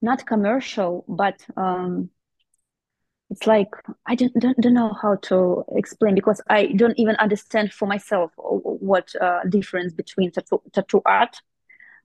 not 0.00 0.26
commercial, 0.26 1.04
but 1.08 1.44
um, 1.56 2.10
it's 3.30 3.46
like 3.46 3.68
I 4.06 4.14
don't, 4.14 4.34
don't, 4.38 4.60
don't 4.60 4.74
know 4.74 4.92
how 5.00 5.16
to 5.22 5.64
explain 5.76 6.14
because 6.14 6.40
I 6.48 6.66
don't 6.66 6.98
even 6.98 7.16
understand 7.16 7.72
for 7.72 7.86
myself 7.86 8.32
what 8.36 9.14
uh, 9.20 9.40
difference 9.48 9.92
between 9.92 10.30
tattoo, 10.30 10.62
tattoo 10.72 11.02
art 11.06 11.40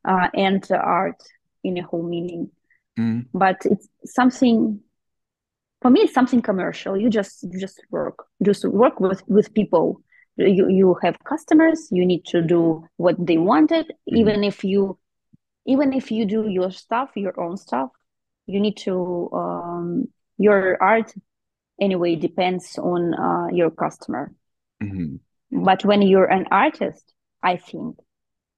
uh, 0.06 0.30
and 0.34 0.66
art 0.72 1.22
in 1.64 1.78
a 1.78 1.84
whole 1.84 2.04
meaning. 2.04 2.50
Mm. 2.98 3.26
But 3.34 3.58
it's 3.66 3.88
something 4.06 4.80
for 5.82 5.92
me. 5.92 6.02
It's 6.02 6.14
something 6.14 6.42
commercial. 6.42 6.98
You 6.98 7.10
just 7.10 7.44
you 7.44 7.60
just 7.60 7.82
work, 7.92 8.26
just 8.44 8.66
work 8.66 9.00
with 9.00 9.22
with 9.28 9.54
people. 9.54 10.02
You 10.38 10.70
you 10.70 10.98
have 11.04 11.18
customers. 11.26 11.90
You 11.92 12.06
need 12.06 12.26
to 12.28 12.42
do 12.42 12.88
what 12.98 13.16
they 13.20 13.38
wanted, 13.38 13.88
mm. 13.88 14.18
even 14.18 14.44
if 14.44 14.64
you 14.64 14.98
even 15.66 15.94
if 15.94 16.12
you 16.12 16.26
do 16.26 16.48
your 16.48 16.72
stuff, 16.72 17.12
your 17.16 17.40
own 17.40 17.58
stuff. 17.58 17.90
You 18.48 18.60
need 18.60 18.78
to 18.78 19.30
um, 19.32 20.08
your 20.40 20.82
art 20.82 21.14
anyway 21.80 22.16
depends 22.16 22.78
on 22.80 23.14
uh, 23.14 23.48
your 23.54 23.70
customer 23.70 24.34
mm-hmm. 24.82 25.18
but 25.64 25.86
when 25.86 26.02
you're 26.02 26.32
an 26.32 26.46
artist 26.52 27.14
i 27.44 27.56
think 27.56 27.96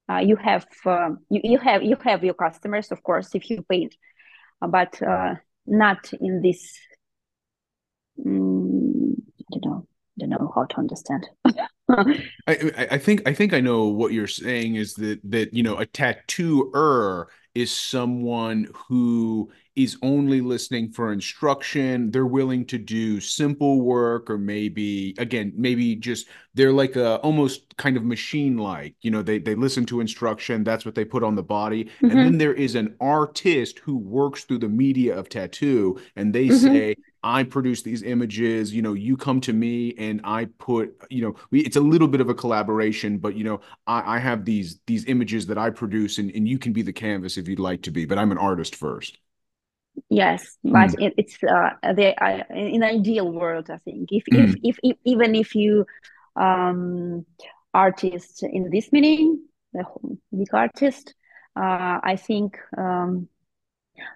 uh, 0.09 0.19
you 0.19 0.35
have 0.35 0.65
uh, 0.85 1.09
you, 1.29 1.41
you 1.43 1.57
have 1.57 1.83
you 1.83 1.97
have 2.03 2.23
your 2.23 2.33
customers 2.33 2.91
of 2.91 3.03
course 3.03 3.35
if 3.35 3.49
you 3.49 3.65
paint 3.69 3.95
but 4.61 5.01
uh, 5.01 5.35
not 5.65 6.13
in 6.13 6.41
this 6.41 6.77
mm, 8.25 9.13
i 9.13 9.43
don't 9.51 9.65
know 9.65 9.87
I 10.21 10.27
don't 10.27 10.41
know 10.41 10.51
how 10.53 10.65
to 10.65 10.77
understand 10.77 11.27
I, 12.47 12.87
I 12.91 12.97
think 12.97 13.27
I 13.27 13.33
think 13.33 13.53
I 13.53 13.59
know 13.59 13.87
what 13.87 14.13
you're 14.13 14.27
saying 14.27 14.75
is 14.75 14.93
that 14.95 15.19
that 15.23 15.53
you 15.53 15.63
know 15.63 15.77
a 15.77 15.85
tattooer 15.85 17.29
is 17.53 17.75
someone 17.75 18.67
who 18.87 19.51
is 19.75 19.97
only 20.01 20.41
listening 20.41 20.91
for 20.91 21.13
instruction. 21.13 22.11
They're 22.11 22.25
willing 22.25 22.65
to 22.65 22.77
do 22.77 23.19
simple 23.19 23.81
work 23.81 24.29
or 24.29 24.37
maybe 24.37 25.15
again, 25.17 25.53
maybe 25.55 25.95
just 25.95 26.27
they're 26.53 26.73
like 26.73 26.95
a 26.95 27.17
almost 27.17 27.75
kind 27.77 27.95
of 27.95 28.03
machine 28.03 28.57
like, 28.57 28.95
you 29.01 29.11
know, 29.11 29.21
they 29.21 29.39
they 29.39 29.55
listen 29.55 29.85
to 29.87 30.01
instruction, 30.01 30.63
that's 30.63 30.85
what 30.85 30.95
they 30.95 31.05
put 31.05 31.23
on 31.23 31.35
the 31.35 31.43
body. 31.43 31.85
Mm-hmm. 31.85 32.09
And 32.09 32.19
then 32.19 32.37
there 32.37 32.53
is 32.53 32.75
an 32.75 32.95
artist 32.99 33.79
who 33.79 33.97
works 33.97 34.43
through 34.43 34.59
the 34.59 34.69
media 34.69 35.17
of 35.17 35.29
tattoo 35.29 35.99
and 36.15 36.33
they 36.33 36.47
mm-hmm. 36.47 36.57
say 36.57 36.95
I 37.23 37.43
produce 37.43 37.83
these 37.83 38.01
images, 38.01 38.73
you 38.73 38.81
know, 38.81 38.93
you 38.93 39.15
come 39.15 39.41
to 39.41 39.53
me 39.53 39.93
and 39.97 40.21
I 40.23 40.45
put, 40.57 40.95
you 41.09 41.21
know, 41.21 41.35
we, 41.51 41.61
it's 41.61 41.75
a 41.75 41.81
little 41.81 42.07
bit 42.07 42.19
of 42.19 42.29
a 42.29 42.33
collaboration, 42.33 43.19
but 43.19 43.35
you 43.35 43.43
know, 43.43 43.61
I, 43.85 44.15
I 44.15 44.19
have 44.19 44.43
these 44.43 44.79
these 44.87 45.05
images 45.05 45.45
that 45.47 45.57
I 45.57 45.69
produce 45.69 46.17
and, 46.17 46.31
and 46.31 46.47
you 46.47 46.57
can 46.57 46.73
be 46.73 46.81
the 46.81 46.93
canvas 46.93 47.37
if 47.37 47.47
you'd 47.47 47.59
like 47.59 47.83
to 47.83 47.91
be, 47.91 48.05
but 48.05 48.17
I'm 48.17 48.31
an 48.31 48.37
artist 48.39 48.75
first. 48.75 49.19
Yes, 50.09 50.57
but 50.63 50.89
mm. 50.91 51.07
it, 51.07 51.13
it's 51.17 51.37
uh, 51.43 51.71
the 51.93 52.15
uh, 52.23 52.43
in 52.49 52.81
an 52.81 52.83
ideal 52.83 53.31
world, 53.31 53.69
I 53.69 53.77
think. 53.77 54.09
If, 54.11 54.23
mm. 54.31 54.49
if, 54.49 54.55
if 54.63 54.79
if 54.83 54.97
even 55.03 55.35
if 55.35 55.53
you 55.53 55.85
um 56.35 57.25
artist 57.73 58.43
in 58.43 58.69
this 58.71 58.91
meaning, 58.91 59.43
the 59.73 59.83
big 60.35 60.53
artist, 60.53 61.13
uh, 61.55 61.99
I 62.01 62.15
think 62.15 62.57
um 62.77 63.27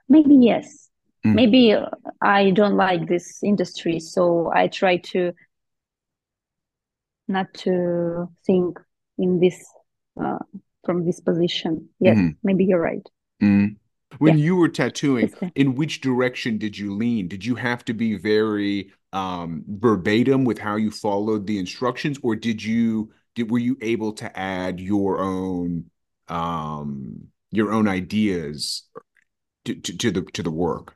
maybe 0.10 0.36
yes 0.36 0.90
mm. 1.26 1.34
maybe 1.34 1.76
i 2.22 2.52
don't 2.52 2.78
like 2.78 3.08
this 3.08 3.44
industry 3.44 4.00
so 4.00 4.52
i 4.54 4.68
try 4.68 4.98
to 4.98 5.34
not 7.28 7.52
to 7.54 8.30
think 8.46 8.80
in 9.18 9.40
this 9.40 9.66
uh, 10.22 10.38
from 10.86 11.06
this 11.06 11.20
position 11.20 11.90
yes 12.00 12.18
mm. 12.18 12.36
maybe 12.44 12.66
you're 12.66 12.80
right 12.80 13.08
mm. 13.42 13.76
when 14.20 14.38
yeah. 14.38 14.46
you 14.46 14.56
were 14.56 14.70
tattooing, 14.70 15.34
in 15.56 15.76
which 15.76 16.00
direction 16.00 16.58
did 16.58 16.78
you 16.78 16.94
lean? 16.94 17.28
Did 17.28 17.44
you 17.44 17.56
have 17.56 17.84
to 17.86 17.94
be 17.94 18.18
very 18.18 18.94
um, 19.12 19.64
verbatim 19.68 20.46
with 20.46 20.60
how 20.60 20.76
you 20.76 20.92
followed 20.92 21.48
the 21.48 21.58
instructions, 21.58 22.20
or 22.22 22.36
did 22.36 22.64
you 22.64 23.12
did 23.34 23.50
were 23.52 23.60
you 23.60 23.78
able 23.82 24.14
to 24.14 24.40
add 24.40 24.80
your 24.80 25.20
own 25.20 25.90
um, 26.28 27.28
your 27.52 27.72
own 27.72 27.88
ideas 27.88 28.84
to, 29.66 29.76
to, 29.76 29.98
to 29.98 30.12
the 30.12 30.22
to 30.34 30.44
the 30.44 30.52
work? 30.52 30.95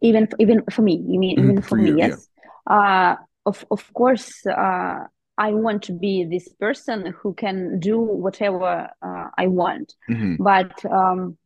Even 0.00 0.28
even 0.38 0.62
for 0.70 0.82
me, 0.82 1.02
you 1.06 1.18
mean 1.18 1.38
even 1.38 1.62
for, 1.62 1.70
for 1.70 1.76
me? 1.76 1.90
You, 1.90 1.98
yes. 1.98 2.28
Yeah. 2.68 2.74
Uh, 2.74 3.16
of 3.46 3.64
of 3.70 3.92
course. 3.94 4.46
Uh, 4.46 5.06
I 5.38 5.52
want 5.52 5.84
to 5.84 5.92
be 5.92 6.24
this 6.24 6.48
person 6.48 7.14
who 7.22 7.32
can 7.32 7.78
do 7.78 8.00
whatever 8.00 8.90
uh, 9.00 9.28
I 9.38 9.46
want. 9.46 9.94
Mm-hmm. 10.10 10.42
But 10.42 10.84
um, 10.84 11.38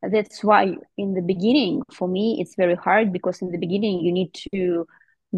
that's 0.00 0.44
why 0.44 0.76
in 0.96 1.14
the 1.14 1.22
beginning, 1.22 1.82
for 1.92 2.06
me, 2.06 2.38
it's 2.40 2.54
very 2.54 2.76
hard 2.76 3.12
because 3.12 3.42
in 3.42 3.50
the 3.50 3.58
beginning 3.58 4.00
you 4.00 4.12
need 4.12 4.32
to 4.54 4.86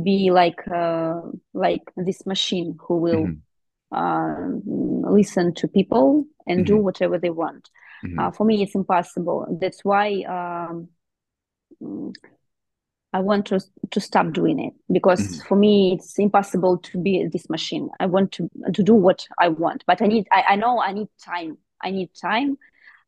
be 0.02 0.30
like 0.30 0.60
uh, 0.68 1.20
like 1.54 1.82
this 1.96 2.26
machine 2.26 2.76
who 2.80 2.98
will 2.98 3.26
mm-hmm. 3.26 3.96
uh, 3.96 5.10
listen 5.10 5.54
to 5.54 5.68
people 5.68 6.26
and 6.46 6.60
mm-hmm. 6.60 6.74
do 6.74 6.76
whatever 6.76 7.18
they 7.18 7.30
want. 7.30 7.70
Mm-hmm. 8.04 8.18
Uh, 8.18 8.30
for 8.32 8.44
me, 8.44 8.62
it's 8.62 8.74
impossible. 8.74 9.46
That's 9.60 9.82
why 9.82 10.24
um, 10.28 10.88
I 13.14 13.20
want 13.20 13.46
to 13.46 13.60
to 13.92 14.00
stop 14.00 14.32
doing 14.32 14.58
it 14.58 14.74
because 14.92 15.20
mm-hmm. 15.20 15.48
for 15.48 15.56
me 15.56 15.94
it's 15.94 16.18
impossible 16.18 16.78
to 16.78 17.00
be 17.00 17.28
this 17.32 17.48
machine. 17.48 17.88
I 18.00 18.06
want 18.06 18.32
to 18.32 18.50
to 18.74 18.82
do 18.82 18.92
what 18.92 19.26
I 19.38 19.48
want, 19.48 19.84
but 19.86 20.02
I 20.02 20.06
need 20.06 20.26
I, 20.32 20.42
I 20.50 20.56
know 20.56 20.80
I 20.80 20.92
need 20.92 21.08
time. 21.24 21.56
I 21.80 21.92
need 21.92 22.10
time 22.20 22.58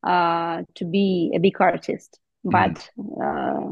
uh, 0.03 0.63
to 0.75 0.85
be 0.85 1.33
a 1.35 1.39
big 1.39 1.59
artist, 1.59 2.19
mm-hmm. 2.45 2.51
but 2.51 2.89
uh, 3.21 3.67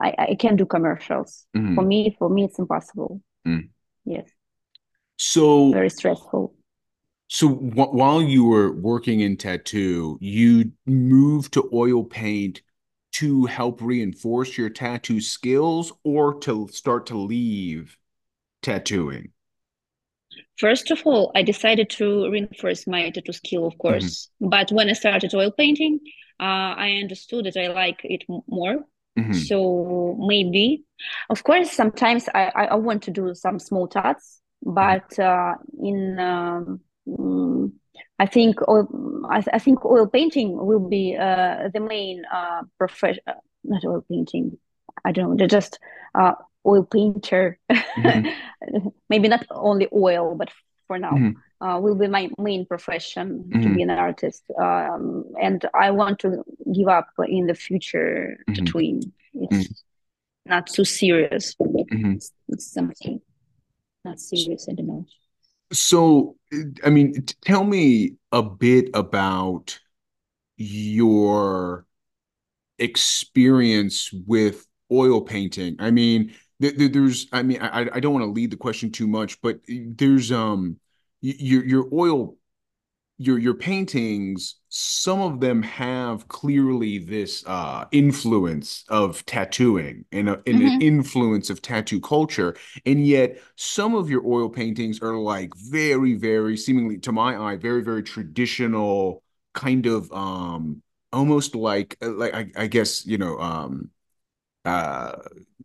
I, 0.00 0.14
I 0.30 0.36
can't 0.38 0.56
do 0.56 0.66
commercials. 0.66 1.46
Mm-hmm. 1.56 1.74
For 1.74 1.82
me, 1.82 2.16
for 2.16 2.28
me 2.28 2.44
it's 2.44 2.60
impossible. 2.60 3.20
Mm. 3.44 3.70
Yes. 4.04 4.28
So 5.16 5.72
very 5.72 5.90
stressful. 5.90 6.54
So 7.26 7.48
w- 7.48 7.90
while 7.90 8.22
you 8.22 8.44
were 8.44 8.70
working 8.70 9.18
in 9.18 9.36
tattoo, 9.36 10.16
you 10.20 10.70
moved 10.86 11.54
to 11.54 11.68
oil 11.72 12.04
paint 12.04 12.62
to 13.18 13.46
help 13.46 13.80
reinforce 13.80 14.58
your 14.58 14.68
tattoo 14.68 15.20
skills 15.20 15.92
or 16.04 16.38
to 16.40 16.68
start 16.68 17.06
to 17.06 17.16
leave 17.16 17.96
tattooing? 18.62 19.30
First 20.58 20.90
of 20.90 21.02
all, 21.04 21.32
I 21.34 21.42
decided 21.42 21.90
to 21.90 22.30
reinforce 22.30 22.86
my 22.86 23.10
tattoo 23.10 23.32
skill, 23.32 23.66
of 23.66 23.72
mm-hmm. 23.74 23.80
course. 23.80 24.28
Mm-hmm. 24.40 24.48
But 24.50 24.70
when 24.70 24.88
I 24.88 24.94
started 24.94 25.34
oil 25.34 25.50
painting, 25.50 26.00
uh, 26.40 26.76
I 26.76 26.98
understood 27.02 27.46
that 27.46 27.56
I 27.56 27.68
like 27.68 28.00
it 28.04 28.24
more. 28.28 28.84
Mm-hmm. 29.18 29.32
So 29.32 30.16
maybe, 30.20 30.84
of 31.30 31.42
course, 31.42 31.72
sometimes 31.72 32.28
I, 32.34 32.52
I, 32.54 32.74
want 32.74 33.04
to 33.04 33.10
do 33.10 33.34
some 33.34 33.58
small 33.58 33.88
tats, 33.88 34.42
but 34.62 35.18
uh, 35.18 35.54
in 35.82 36.18
um, 36.18 36.80
mm, 37.08 37.72
I 38.18 38.26
think 38.26 38.66
oil, 38.66 38.88
I, 39.30 39.44
I, 39.52 39.58
think 39.58 39.84
oil 39.84 40.06
painting 40.06 40.56
will 40.56 40.88
be 40.88 41.16
uh, 41.16 41.68
the 41.72 41.80
main 41.80 42.24
uh, 42.32 42.62
profession. 42.78 43.22
Uh, 43.26 43.34
not 43.62 43.84
oil 43.84 44.04
painting. 44.10 44.56
I 45.04 45.12
don't 45.12 45.36
know. 45.36 45.46
Just 45.46 45.78
uh, 46.14 46.32
oil 46.64 46.84
painter. 46.84 47.58
Mm-hmm. 47.70 48.88
Maybe 49.08 49.28
not 49.28 49.46
only 49.50 49.88
oil, 49.92 50.34
but 50.34 50.50
for 50.86 50.98
now, 50.98 51.12
mm-hmm. 51.12 51.64
uh, 51.66 51.78
will 51.78 51.94
be 51.94 52.06
my 52.06 52.30
main 52.38 52.64
profession 52.64 53.44
mm-hmm. 53.48 53.62
to 53.62 53.74
be 53.74 53.82
an 53.82 53.90
artist. 53.90 54.44
Um, 54.58 55.24
and 55.40 55.64
I 55.74 55.90
want 55.90 56.18
to 56.20 56.44
give 56.72 56.88
up 56.88 57.08
in 57.26 57.46
the 57.46 57.54
future 57.54 58.38
mm-hmm. 58.48 58.64
tattooing. 58.64 59.12
It's 59.34 59.56
mm-hmm. 59.56 60.50
not 60.50 60.66
too 60.68 60.84
serious. 60.84 61.54
Mm-hmm. 61.56 62.12
It's, 62.12 62.32
it's 62.48 62.72
something 62.72 63.20
not 64.04 64.20
serious. 64.20 64.68
I 64.70 64.74
don't 64.74 64.86
know. 64.86 65.06
So, 65.72 66.36
I 66.84 66.90
mean, 66.90 67.24
tell 67.44 67.64
me 67.64 68.14
a 68.32 68.42
bit 68.42 68.90
about 68.94 69.78
your 70.56 71.86
experience 72.78 74.12
with 74.26 74.66
oil 74.92 75.22
painting. 75.22 75.76
I 75.80 75.90
mean, 75.90 76.34
there's, 76.60 77.28
I 77.32 77.42
mean, 77.42 77.60
I, 77.62 77.88
I 77.94 78.00
don't 78.00 78.14
want 78.14 78.24
to 78.24 78.30
lead 78.32 78.50
the 78.52 78.56
question 78.58 78.92
too 78.92 79.06
much, 79.08 79.40
but 79.42 79.60
there's, 79.68 80.32
um, 80.32 80.78
your 81.22 81.64
your 81.64 81.88
oil 81.92 82.36
your 83.18 83.38
your 83.38 83.54
paintings 83.54 84.56
some 84.68 85.20
of 85.20 85.40
them 85.40 85.62
have 85.62 86.28
clearly 86.28 86.98
this 86.98 87.42
uh, 87.46 87.86
influence 87.92 88.84
of 88.90 89.24
tattooing 89.24 90.04
and, 90.12 90.28
a, 90.28 90.34
and 90.46 90.58
mm-hmm. 90.58 90.66
an 90.66 90.82
influence 90.82 91.48
of 91.48 91.62
tattoo 91.62 92.00
culture 92.00 92.54
and 92.84 93.06
yet 93.06 93.38
some 93.56 93.94
of 93.94 94.10
your 94.10 94.26
oil 94.26 94.50
paintings 94.50 95.00
are 95.00 95.16
like 95.16 95.50
very 95.56 96.14
very 96.14 96.56
seemingly 96.56 96.98
to 96.98 97.10
my 97.10 97.36
eye 97.38 97.56
very 97.56 97.82
very 97.82 98.02
traditional 98.02 99.22
kind 99.54 99.86
of 99.86 100.12
um 100.12 100.82
almost 101.12 101.54
like 101.54 101.96
uh, 102.02 102.10
like 102.10 102.34
I, 102.34 102.50
I 102.56 102.66
guess 102.66 103.06
you 103.06 103.16
know 103.16 103.38
um 103.38 103.90
uh 104.66 105.12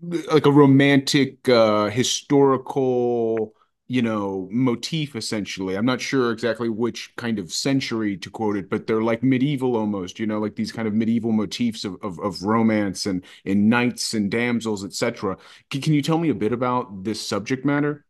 like 0.02 0.46
a 0.46 0.52
romantic 0.52 1.50
uh 1.50 1.90
historical 1.90 3.54
you 3.92 4.02
know, 4.02 4.48
motif 4.50 5.18
essentially. 5.18 5.76
I'm 5.76 5.86
not 5.86 6.00
sure 6.00 6.32
exactly 6.32 6.70
which 6.70 7.14
kind 7.18 7.38
of 7.38 7.52
century 7.52 8.16
to 8.16 8.30
quote 8.30 8.56
it, 8.56 8.70
but 8.70 8.88
they're 8.88 9.02
like 9.02 9.22
medieval 9.22 9.76
almost, 9.76 10.18
you 10.18 10.26
know, 10.26 10.40
like 10.40 10.56
these 10.56 10.72
kind 10.72 10.88
of 10.88 10.94
medieval 10.94 11.34
motifs 11.34 11.84
of 11.84 11.98
of, 12.02 12.18
of 12.22 12.42
romance 12.42 13.06
and 13.06 13.22
in 13.44 13.68
knights 13.68 14.14
and 14.14 14.32
damsels, 14.32 14.86
etc. 14.86 15.36
Can, 15.70 15.82
can 15.82 15.92
you 15.92 16.02
tell 16.02 16.18
me 16.18 16.30
a 16.30 16.34
bit 16.34 16.54
about 16.54 17.04
this 17.04 17.20
subject 17.20 17.66
matter? 17.66 18.06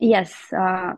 Yes, 0.00 0.34
uh, 0.52 0.94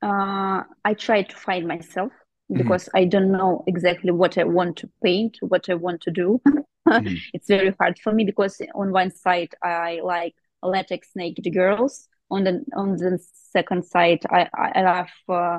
uh, 0.00 0.62
I 0.82 0.94
try 0.94 1.20
to 1.20 1.36
find 1.36 1.68
myself 1.68 2.12
mm-hmm. 2.50 2.56
because 2.56 2.84
mm-hmm. 2.84 2.96
I 2.96 3.04
don't 3.04 3.30
know 3.30 3.62
exactly 3.66 4.10
what 4.10 4.38
I 4.38 4.44
want 4.44 4.78
to 4.78 4.88
paint, 5.04 5.36
what 5.42 5.68
I 5.68 5.74
want 5.74 6.00
to 6.00 6.10
do. 6.10 6.40
mm-hmm. 6.48 7.14
It's 7.34 7.48
very 7.48 7.74
hard 7.78 7.98
for 7.98 8.14
me 8.14 8.24
because 8.24 8.58
on 8.74 8.90
one 8.90 9.10
side 9.10 9.52
I 9.62 10.00
like 10.02 10.34
latex 10.62 11.10
naked 11.14 11.52
girls 11.52 12.08
on 12.30 12.44
the 12.44 12.64
on 12.74 12.96
the 12.96 13.18
second 13.32 13.84
side 13.84 14.20
i 14.30 14.48
i 14.54 14.82
love 14.82 15.10
uh, 15.28 15.58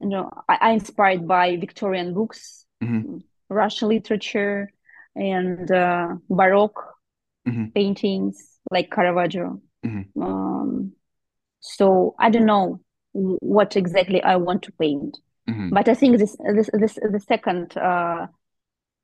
you 0.00 0.08
know 0.08 0.30
I, 0.48 0.58
I 0.60 0.70
inspired 0.72 1.26
by 1.26 1.56
victorian 1.56 2.14
books 2.14 2.66
mm-hmm. 2.82 3.18
russian 3.48 3.88
literature 3.88 4.70
and 5.14 5.70
uh, 5.70 6.08
baroque 6.28 6.82
mm-hmm. 7.48 7.66
paintings 7.74 8.58
like 8.70 8.90
caravaggio 8.90 9.60
mm-hmm. 9.84 10.22
um, 10.22 10.92
so 11.60 12.14
i 12.18 12.30
don't 12.30 12.46
know 12.46 12.80
what 13.12 13.76
exactly 13.76 14.22
i 14.22 14.36
want 14.36 14.62
to 14.64 14.72
paint 14.72 15.18
mm-hmm. 15.48 15.70
but 15.70 15.88
i 15.88 15.94
think 15.94 16.18
this 16.18 16.36
this 16.54 16.68
this 16.74 16.94
the 16.94 17.20
second 17.20 17.76
uh, 17.78 18.26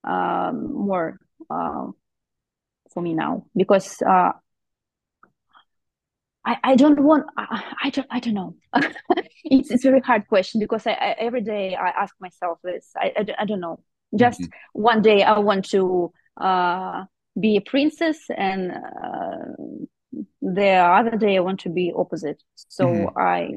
um, 0.05 0.73
more 0.73 1.19
uh, 1.51 1.87
for 2.93 3.03
me 3.03 3.15
now 3.15 3.47
because 3.57 4.03
uh, 4.03 4.33
I, 6.45 6.57
I 6.65 6.77
don't 6.77 7.01
want 7.01 7.27
I, 7.37 7.63
I 7.85 7.91
don't 7.91 8.07
I 8.11 8.21
don't 8.21 8.35
know 8.35 8.57
it's 9.45 9.71
it's 9.71 9.85
a 9.85 9.91
very 9.91 10.01
hard 10.01 10.27
question 10.29 10.61
because 10.61 10.87
I, 10.87 10.93
I, 10.93 11.17
every 11.19 11.41
day 11.41 11.75
I 11.75 11.89
ask 11.91 12.15
myself 12.21 12.59
this 12.65 12.91
I 12.97 13.13
I, 13.17 13.27
I 13.41 13.45
don't 13.45 13.61
know 13.61 13.81
just 14.17 14.41
mm-hmm. 14.41 14.83
one 14.83 15.03
day 15.03 15.23
I 15.23 15.39
want 15.39 15.67
to 15.71 16.13
uh, 16.41 17.05
be 17.39 17.57
a 17.57 17.61
princess 17.61 18.19
and 18.37 18.73
uh, 18.73 20.19
the 20.41 20.69
other 20.69 21.17
day 21.17 21.37
I 21.37 21.41
want 21.41 21.61
to 21.61 21.71
be 21.71 21.93
opposite 21.97 22.43
so 22.57 22.87
mm-hmm. 22.87 23.19
I 23.19 23.51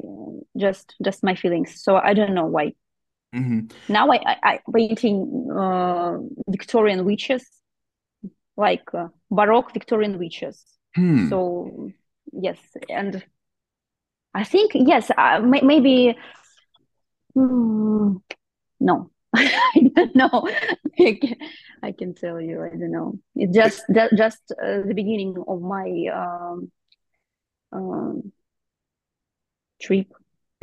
just 0.58 0.96
just 1.04 1.24
my 1.24 1.36
feelings 1.36 1.82
so 1.82 1.98
I 1.98 2.14
don't 2.14 2.34
know 2.34 2.46
why 2.46 2.74
mm-hmm. 3.36 3.68
now 3.92 4.12
I, 4.12 4.20
I 4.26 4.38
I 4.44 4.60
painting 4.74 5.50
uh, 5.52 6.18
Victorian 6.48 7.04
witches 7.04 7.46
like 8.56 8.94
uh, 8.94 9.08
Baroque 9.30 9.74
Victorian 9.74 10.18
witches 10.18 10.64
hmm. 10.96 11.28
so 11.28 11.92
yes 12.40 12.60
and 12.90 13.24
i 14.34 14.44
think 14.44 14.72
yes 14.74 15.12
uh, 15.18 15.40
may, 15.40 15.62
maybe 15.62 16.18
mm, 17.36 18.22
no. 18.80 19.12
I 19.36 19.92
don't 19.94 20.16
know. 20.16 20.50
I 21.00 21.18
can, 21.22 21.36
I 21.84 21.92
can, 21.92 22.14
tell 22.16 22.40
you 22.40 22.64
i 22.64 22.70
don't 22.70 22.92
know. 22.92 23.20
It's 23.36 23.54
just 23.54 23.84
that, 23.90 24.12
just 24.16 24.42
uh, 24.52 24.82
the 24.86 24.94
beginning 24.96 25.36
of 25.46 25.62
my 25.62 25.90
um, 26.14 26.72
um, 27.74 28.32
trip. 29.82 30.08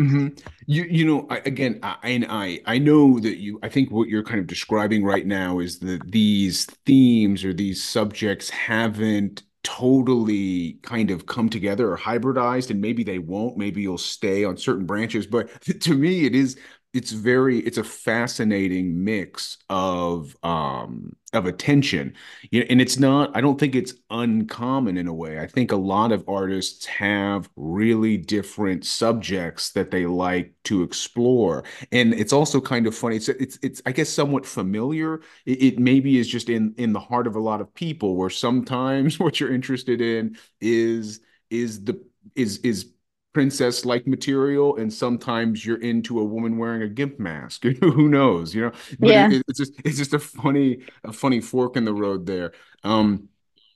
Mm-hmm. 0.00 0.28
You 0.66 0.84
you 0.84 1.04
know 1.04 1.26
I, 1.28 1.36
again 1.44 1.78
I, 1.82 1.96
and 2.02 2.26
I 2.28 2.60
I 2.64 2.78
know 2.78 3.20
that 3.20 3.36
you 3.36 3.60
I 3.62 3.68
think 3.68 3.90
what 3.90 4.08
you're 4.08 4.24
kind 4.24 4.40
of 4.40 4.46
describing 4.46 5.04
right 5.04 5.26
now 5.26 5.58
is 5.58 5.80
that 5.80 6.10
these 6.10 6.64
themes 6.86 7.44
or 7.44 7.52
these 7.52 7.84
subjects 7.84 8.48
haven't 8.48 9.42
totally 9.64 10.74
kind 10.82 11.10
of 11.10 11.26
come 11.26 11.48
together 11.48 11.92
or 11.92 11.96
hybridized 11.96 12.70
and 12.70 12.80
maybe 12.80 13.04
they 13.04 13.18
won't 13.18 13.56
maybe 13.56 13.80
you'll 13.82 13.96
stay 13.98 14.44
on 14.44 14.56
certain 14.56 14.86
branches 14.86 15.26
but 15.26 15.48
to 15.80 15.94
me 15.94 16.24
it 16.26 16.34
is 16.34 16.56
it's 16.92 17.12
very 17.12 17.58
it's 17.60 17.78
a 17.78 17.84
fascinating 17.84 19.04
mix 19.04 19.58
of 19.70 20.36
um 20.42 21.14
of 21.32 21.46
attention. 21.46 22.14
You 22.50 22.60
know, 22.60 22.66
and 22.70 22.80
it's 22.80 22.98
not 22.98 23.34
i 23.36 23.40
don't 23.40 23.58
think 23.58 23.74
it's 23.74 23.94
uncommon 24.10 24.96
in 24.96 25.08
a 25.08 25.14
way. 25.14 25.40
I 25.40 25.46
think 25.46 25.72
a 25.72 25.76
lot 25.76 26.12
of 26.12 26.28
artists 26.28 26.86
have 26.86 27.48
really 27.56 28.16
different 28.16 28.84
subjects 28.84 29.70
that 29.72 29.90
they 29.90 30.06
like 30.06 30.54
to 30.64 30.82
explore. 30.82 31.64
And 31.90 32.14
it's 32.14 32.32
also 32.32 32.60
kind 32.60 32.86
of 32.86 32.94
funny 32.94 33.16
it's 33.16 33.28
it's, 33.28 33.58
it's 33.62 33.82
i 33.86 33.92
guess 33.92 34.08
somewhat 34.08 34.46
familiar. 34.46 35.20
It, 35.46 35.62
it 35.62 35.78
maybe 35.78 36.18
is 36.18 36.28
just 36.28 36.48
in 36.48 36.74
in 36.76 36.92
the 36.92 37.00
heart 37.00 37.26
of 37.26 37.36
a 37.36 37.40
lot 37.40 37.60
of 37.60 37.72
people 37.74 38.16
where 38.16 38.30
sometimes 38.30 39.18
what 39.18 39.40
you're 39.40 39.54
interested 39.54 40.00
in 40.00 40.36
is 40.60 41.20
is 41.50 41.84
the 41.84 42.02
is 42.34 42.58
is 42.58 42.92
princess 43.32 43.84
like 43.84 44.06
material 44.06 44.76
and 44.76 44.92
sometimes 44.92 45.64
you're 45.64 45.80
into 45.80 46.20
a 46.20 46.24
woman 46.24 46.58
wearing 46.58 46.82
a 46.82 46.88
gimp 46.88 47.18
mask. 47.18 47.64
Who 47.80 48.08
knows 48.08 48.54
you 48.54 48.62
know? 48.62 48.72
But 48.98 49.10
yeah. 49.10 49.30
it, 49.30 49.42
it's 49.48 49.58
just 49.58 49.72
it's 49.84 49.98
just 49.98 50.14
a 50.14 50.18
funny 50.18 50.80
a 51.04 51.12
funny 51.12 51.40
fork 51.40 51.76
in 51.76 51.84
the 51.84 51.94
road 51.94 52.26
there. 52.26 52.52
Um 52.84 53.28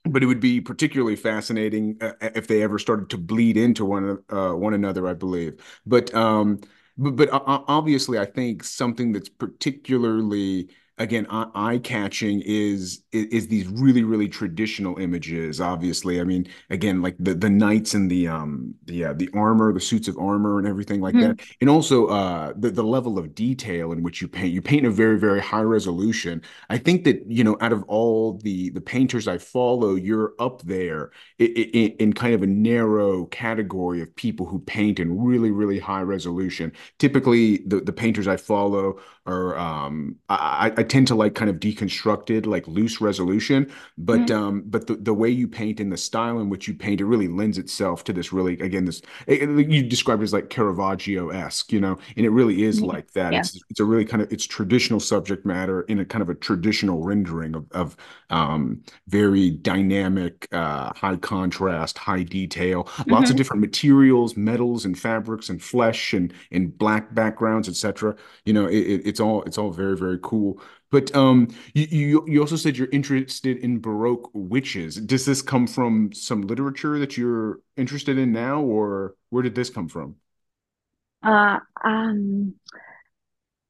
but 0.05 0.23
it 0.23 0.27
would 0.27 0.41
be 0.41 0.61
particularly 0.61 1.17
fascinating 1.17 1.97
uh, 2.01 2.13
if 2.21 2.47
they 2.47 2.63
ever 2.63 2.79
started 2.79 3.11
to 3.11 3.19
bleed 3.19 3.57
into 3.57 3.85
one 3.85 4.19
uh, 4.31 4.53
one 4.53 4.75
another 4.75 5.07
i 5.07 5.15
believe. 5.15 5.61
But 5.87 6.15
um 6.15 6.61
but, 6.99 7.17
but 7.17 7.33
uh, 7.33 7.41
obviously 7.47 8.19
i 8.19 8.25
think 8.25 8.65
something 8.65 9.13
that's 9.13 9.29
particularly 9.29 10.69
again 10.99 11.27
eye 11.31 11.79
catching 11.83 12.43
is 12.45 13.03
is 13.13 13.49
these 13.49 13.67
really 13.69 14.03
really 14.03 14.29
traditional 14.29 14.99
images 14.99 15.61
obviously. 15.61 16.21
I 16.21 16.25
mean 16.25 16.47
again 16.71 17.03
like 17.03 17.17
the 17.19 17.35
the 17.35 17.51
knights 17.51 17.95
and 17.95 18.11
the 18.11 18.29
um 18.29 18.75
the 18.85 19.07
uh, 19.07 19.13
the 19.13 19.29
armor 19.35 19.73
the 19.73 19.81
suits 19.81 20.09
of 20.09 20.17
armor 20.19 20.59
and 20.59 20.67
everything 20.67 21.01
like 21.01 21.15
mm-hmm. 21.15 21.29
that. 21.29 21.41
And 21.61 21.69
also 21.69 22.07
uh 22.07 22.55
the, 22.57 22.71
the 22.71 22.83
level 22.83 23.19
of 23.19 23.35
detail 23.35 23.93
in 23.93 24.03
which 24.03 24.23
you 24.23 24.29
paint. 24.29 24.53
You 24.53 24.63
paint 24.63 24.87
in 24.87 24.91
a 24.93 24.95
very 24.95 25.19
very 25.19 25.41
high 25.41 25.63
resolution. 25.63 26.43
I 26.71 26.79
think 26.79 27.05
that 27.05 27.23
you 27.27 27.45
know 27.45 27.59
out 27.61 27.73
of 27.73 27.83
all 27.85 28.39
the 28.43 28.71
the 28.71 28.81
painters 28.81 29.29
i 29.29 29.39
follow 29.39 29.95
you're 29.95 30.33
up 30.39 30.63
there 30.63 31.11
in, 31.39 31.49
in, 31.49 31.91
in 31.99 32.13
kind 32.13 32.35
of 32.35 32.43
a 32.43 32.47
narrow 32.47 33.27
category 33.27 34.01
of 34.01 34.15
people 34.17 34.47
who 34.47 34.59
paint 34.61 34.99
in 34.99 35.23
really 35.23 35.51
really 35.51 35.79
high 35.79 36.03
resolution. 36.03 36.73
Typically 36.99 37.59
the 37.67 37.81
the 37.81 37.93
painters 37.93 38.27
i 38.27 38.37
follow 38.37 38.99
are 39.27 39.59
um 39.59 40.17
I, 40.29 40.73
I 40.77 40.83
tend 40.89 41.07
to 41.09 41.15
like 41.15 41.35
kind 41.35 41.51
of 41.51 41.57
deconstructed, 41.57 42.47
like 42.47 42.67
loose 42.67 43.01
resolution. 43.01 43.71
But 43.99 44.21
mm-hmm. 44.21 44.43
um, 44.43 44.63
but 44.67 44.87
the, 44.87 44.97
the 44.97 45.15
way 45.15 45.29
you 45.29 45.49
paint 45.49 45.81
and 45.81 45.93
the 45.93 45.97
style 45.97 46.39
in 46.39 46.49
which 46.49 46.69
you 46.69 46.75
paint, 46.75 47.01
it 47.01 47.07
really 47.07 47.29
lends 47.29 47.59
itself 47.59 48.05
to 48.05 48.13
this 48.13 48.33
really 48.33 48.59
again 48.61 48.85
this 48.85 49.03
it, 49.27 49.49
you 49.71 49.83
described 49.83 50.23
it 50.23 50.25
as 50.25 50.33
like 50.33 50.51
Caravaggio 50.51 51.31
esque, 51.31 51.73
you 51.73 51.81
know, 51.81 51.99
and 52.17 52.27
it 52.27 52.31
really 52.31 52.63
is 52.63 52.79
mm-hmm. 52.79 52.87
like 52.87 53.13
that. 53.13 53.33
Yeah. 53.33 53.41
It's 53.41 53.61
it's 53.71 53.81
a 53.81 53.85
really 53.85 54.05
kind 54.05 54.23
of 54.23 54.33
it's 54.33 54.47
traditional 54.47 55.01
subject 55.01 55.45
matter 55.45 55.83
in 55.83 56.01
a 56.01 56.05
kind 56.05 56.23
of 56.23 56.29
a 56.29 56.35
traditional 56.35 57.03
rendering 57.03 57.55
of 57.55 57.71
of 57.73 57.97
um, 58.31 58.83
very 59.09 59.51
dynamic, 59.51 60.49
uh, 60.53 60.93
high 60.95 61.17
contrast, 61.17 61.99
high 61.99 62.23
detail, 62.23 62.85
mm-hmm. 62.85 63.13
lots 63.13 63.25
of 63.25 63.31
mm-hmm. 63.31 63.39
different 63.39 63.61
materials, 63.61 64.37
metals 64.37 64.85
and 64.85 64.99
fabrics 64.99 65.49
and 65.49 65.63
flesh 65.63 66.13
and 66.13 66.33
and 66.51 66.77
black 66.77 67.15
backgrounds, 67.15 67.69
etc. 67.69 68.15
You 68.45 68.53
know, 68.53 68.67
it, 68.67 69.03
it's 69.05 69.21
all 69.21 69.43
it's 69.45 69.59
all 69.59 69.71
very 69.71 69.97
very 69.97 70.19
cool. 70.23 70.61
But 70.91 71.15
um, 71.15 71.49
you, 71.75 71.87
you 71.91 72.25
you 72.29 72.41
also 72.41 72.57
said 72.57 72.77
you're 72.77 72.89
interested 72.93 73.59
in 73.59 73.81
Baroque 73.81 74.31
witches. 74.33 74.97
Does 74.97 75.25
this 75.25 75.43
come 75.43 75.67
from 75.67 76.13
some 76.13 76.43
literature 76.43 76.99
that 76.99 77.17
you're 77.17 77.61
interested 77.77 78.19
in 78.19 78.33
now, 78.33 78.61
or 78.61 79.15
where 79.31 79.43
did 79.43 79.55
this 79.55 79.69
come 79.69 79.89
from? 79.89 80.17
Uh, 81.23 81.59
um, 81.85 82.55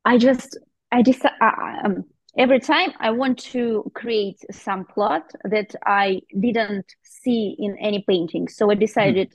I 0.04 0.18
just 0.18 0.58
I 0.92 1.02
just 1.02 1.24
uh, 1.24 1.50
um, 1.84 2.04
every 2.36 2.60
time 2.60 2.92
I 3.00 3.10
want 3.10 3.38
to 3.52 3.90
create 3.94 4.38
some 4.52 4.84
plot 4.84 5.30
that 5.44 5.74
I 5.86 6.20
didn't 6.38 6.86
see 7.02 7.56
in 7.58 7.78
any 7.78 8.04
painting. 8.06 8.48
So 8.48 8.70
I 8.70 8.74
hmm. 8.74 8.80
decided 8.80 9.34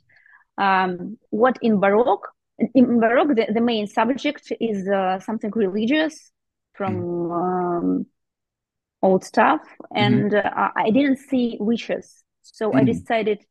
mm-hmm. 0.59 0.91
um, 0.93 1.17
what 1.31 1.57
in 1.61 1.79
Baroque. 1.79 2.27
In 2.75 2.99
Baroque, 2.99 3.35
the, 3.35 3.47
the 3.51 3.61
main 3.61 3.87
subject 3.87 4.53
is 4.59 4.87
uh, 4.87 5.19
something 5.19 5.49
religious 5.55 6.31
from 6.81 6.95
mm. 6.95 7.77
um, 7.77 8.05
old 9.03 9.23
stuff, 9.23 9.61
and 9.95 10.31
mm-hmm. 10.31 10.59
uh, 10.59 10.69
I 10.75 10.89
didn't 10.89 11.17
see 11.17 11.57
witches, 11.59 12.23
so 12.41 12.71
mm. 12.71 12.77
I 12.79 12.83
decided 12.83 13.45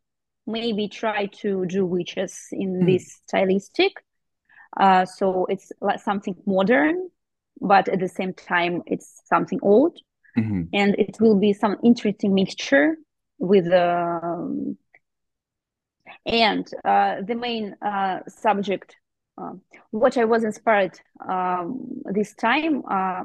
maybe 0.49 0.89
try 0.89 1.27
to 1.43 1.65
do 1.67 1.87
witches 1.87 2.49
in 2.51 2.81
mm. 2.81 2.87
this 2.87 3.21
stylistic. 3.25 3.93
Uh, 4.77 5.05
so 5.05 5.47
it's 5.49 5.71
like 5.81 6.01
something 6.01 6.35
modern, 6.45 7.09
but 7.61 7.89
at 7.89 8.01
the 8.01 8.09
same 8.09 8.35
time 8.35 8.83
it's 8.87 9.23
something 9.27 9.61
old, 9.63 9.97
mm-hmm. 10.37 10.63
and 10.73 10.97
it 10.99 11.17
will 11.21 11.39
be 11.39 11.53
some 11.53 11.77
interesting 11.85 12.35
mixture 12.35 12.97
with 13.39 13.67
the. 13.67 14.21
Um, 14.25 14.77
and 16.27 16.67
uh, 16.85 17.23
the 17.25 17.37
main 17.37 17.77
uh, 17.81 18.19
subject 18.27 18.97
what 19.91 20.17
I 20.17 20.25
was 20.25 20.45
inspired 20.45 20.99
um, 21.27 22.03
this 22.05 22.35
time. 22.35 22.83
Uh, 22.89 23.25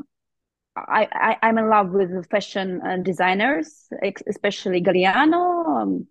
I, 0.77 1.37
I 1.41 1.49
am 1.49 1.57
in 1.57 1.69
love 1.69 1.91
with 1.91 2.29
fashion 2.29 2.81
uh, 2.81 2.97
designers, 2.97 3.87
especially 4.27 4.81
Galliano, 4.81 5.81
um, 5.81 6.07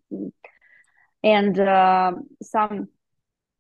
and 1.23 1.59
uh, 1.59 2.13
some 2.43 2.89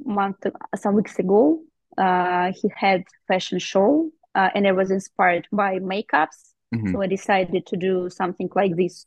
month 0.02 0.46
some 0.74 0.94
weeks 0.94 1.18
ago 1.18 1.60
uh, 1.98 2.52
he 2.60 2.70
had 2.74 3.04
fashion 3.28 3.58
show, 3.58 4.10
uh, 4.34 4.48
and 4.54 4.66
I 4.66 4.72
was 4.72 4.90
inspired 4.90 5.46
by 5.52 5.78
makeups. 5.78 6.52
Mm-hmm. 6.74 6.92
So 6.92 7.02
I 7.02 7.06
decided 7.06 7.66
to 7.66 7.76
do 7.76 8.08
something 8.10 8.48
like 8.54 8.74
this 8.76 9.04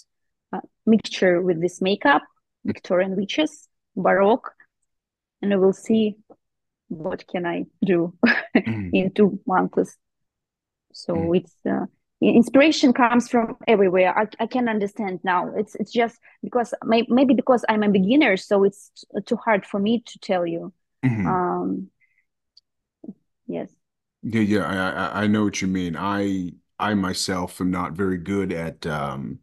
mixture 0.86 1.42
with 1.42 1.62
this 1.62 1.82
makeup, 1.82 2.22
Victorian 2.64 3.16
witches, 3.16 3.68
Baroque, 3.96 4.52
and 5.42 5.54
I 5.54 5.58
will 5.58 5.74
see 5.74 6.16
what 6.90 7.28
can 7.28 7.46
I 7.46 7.66
do 7.84 8.14
mm. 8.56 8.90
in 8.94 9.12
two 9.12 9.40
months? 9.46 9.98
So 10.94 11.14
mm. 11.14 11.38
it's 11.38 11.54
uh, 11.70 11.86
inspiration 12.22 12.94
comes 12.94 13.30
from 13.30 13.58
everywhere. 13.68 14.18
I, 14.18 14.28
I 14.44 14.48
can 14.48 14.68
understand 14.68 15.20
now. 15.24 15.54
It's 15.56 15.76
it's 15.76 15.92
just 15.92 16.18
because 16.44 16.74
may, 16.84 17.06
maybe 17.10 17.34
because 17.34 17.64
I'm 17.70 17.84
a 17.84 17.90
beginner, 17.90 18.38
so 18.38 18.64
it's 18.64 18.92
too 19.26 19.38
hard 19.38 19.66
for 19.66 19.80
me 19.80 20.04
to 20.06 20.20
tell 20.20 20.46
you. 20.46 20.74
Mm-hmm. 21.06 21.28
Um, 21.28 21.88
yes. 23.48 23.70
Yeah, 24.24 24.42
yeah, 24.42 25.12
I, 25.14 25.24
I 25.24 25.28
know 25.28 25.44
what 25.44 25.62
you 25.62 25.68
mean. 25.68 25.96
I 25.96 26.54
I 26.80 26.94
myself 26.96 27.62
am 27.62 27.72
not 27.72 27.94
very 27.94 28.18
good 28.18 28.52
at 28.52 28.86
um 28.88 29.40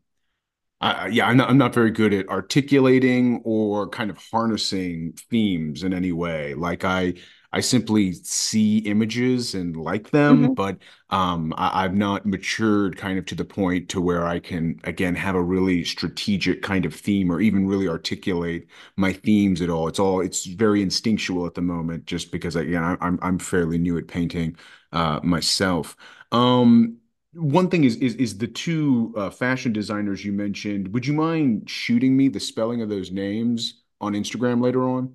uh, 0.85 1.09
yeah, 1.11 1.27
I'm 1.27 1.39
not, 1.39 1.49
I'm 1.49 1.57
not 1.57 1.73
very 1.73 1.91
good 1.91 2.13
at 2.13 2.29
articulating 2.29 3.41
or 3.45 3.89
kind 3.89 4.11
of 4.11 4.19
harnessing 4.31 5.15
themes 5.31 5.83
in 5.83 5.95
any 5.95 6.13
way. 6.13 6.53
Like 6.55 6.85
I, 6.85 7.15
I 7.53 7.61
simply 7.61 8.13
see 8.13 8.79
images 8.79 9.55
and 9.55 9.77
like 9.77 10.11
them, 10.11 10.43
mm-hmm. 10.43 10.55
but 10.55 10.77
um, 11.09 11.55
I, 11.57 11.83
have 11.83 11.95
not 11.95 12.27
matured 12.27 12.99
kind 12.99 13.19
of 13.19 13.25
to 13.27 13.35
the 13.35 13.45
point 13.47 13.89
to 13.91 14.01
where 14.01 14.27
I 14.27 14.41
can 14.41 14.79
again 14.85 15.15
have 15.15 15.37
a 15.37 15.43
really 15.43 15.85
strategic 15.85 16.63
kind 16.63 16.85
of 16.85 16.93
theme 16.93 17.33
or 17.33 17.41
even 17.41 17.67
really 17.67 17.89
articulate 17.89 18.67
my 18.97 19.13
themes 19.13 19.63
at 19.63 19.71
all. 19.71 19.89
It's 19.89 20.01
all 20.01 20.21
it's 20.21 20.45
very 20.45 20.83
instinctual 20.83 21.47
at 21.47 21.55
the 21.55 21.63
moment, 21.63 22.07
just 22.07 22.31
because 22.31 22.57
again 22.57 22.83
I'm 23.01 23.19
I'm 23.23 23.39
fairly 23.39 23.79
new 23.79 23.97
at 23.97 24.09
painting 24.09 24.57
uh, 24.93 25.21
myself. 25.23 25.97
Um, 26.33 26.99
one 27.35 27.69
thing 27.69 27.85
is 27.85 27.97
is 27.97 28.15
is 28.17 28.39
the 28.39 28.47
two 28.47 29.13
uh, 29.17 29.31
fashion 29.31 29.73
designers 29.73 30.25
you 30.25 30.33
mentioned. 30.33 30.93
Would 30.95 31.07
you 31.07 31.13
mind 31.13 31.69
shooting 31.69 32.17
me 32.17 32.29
the 32.29 32.41
spelling 32.41 32.83
of 32.83 32.89
those 32.89 33.11
names 33.11 33.83
on 34.01 34.15
Instagram 34.15 34.63
later 34.63 34.89
on? 34.89 35.15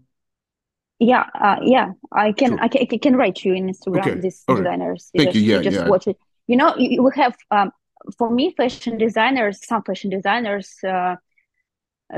Yeah, 0.99 1.25
uh, 1.33 1.57
yeah, 1.61 1.93
I 2.11 2.33
can, 2.33 2.51
sure. 2.51 2.61
I 2.61 2.67
can, 2.67 2.87
I 2.91 2.97
can 2.97 3.15
write 3.15 3.45
you 3.45 3.53
in 3.53 3.67
Instagram 3.67 4.01
okay. 4.01 4.15
these 4.15 4.43
okay. 4.49 4.61
designers. 4.61 5.09
Thank 5.15 5.33
you. 5.33 5.41
Yeah, 5.41 5.61
just 5.61 5.77
yeah. 5.77 5.87
watch 5.87 6.07
it. 6.07 6.17
You 6.47 6.57
know, 6.57 6.75
you, 6.77 7.01
we 7.03 7.11
have 7.15 7.35
um, 7.51 7.71
for 8.17 8.29
me, 8.29 8.53
fashion 8.55 8.97
designers, 8.97 9.65
some 9.65 9.83
fashion 9.83 10.09
designers, 10.09 10.75
uh, 10.85 11.15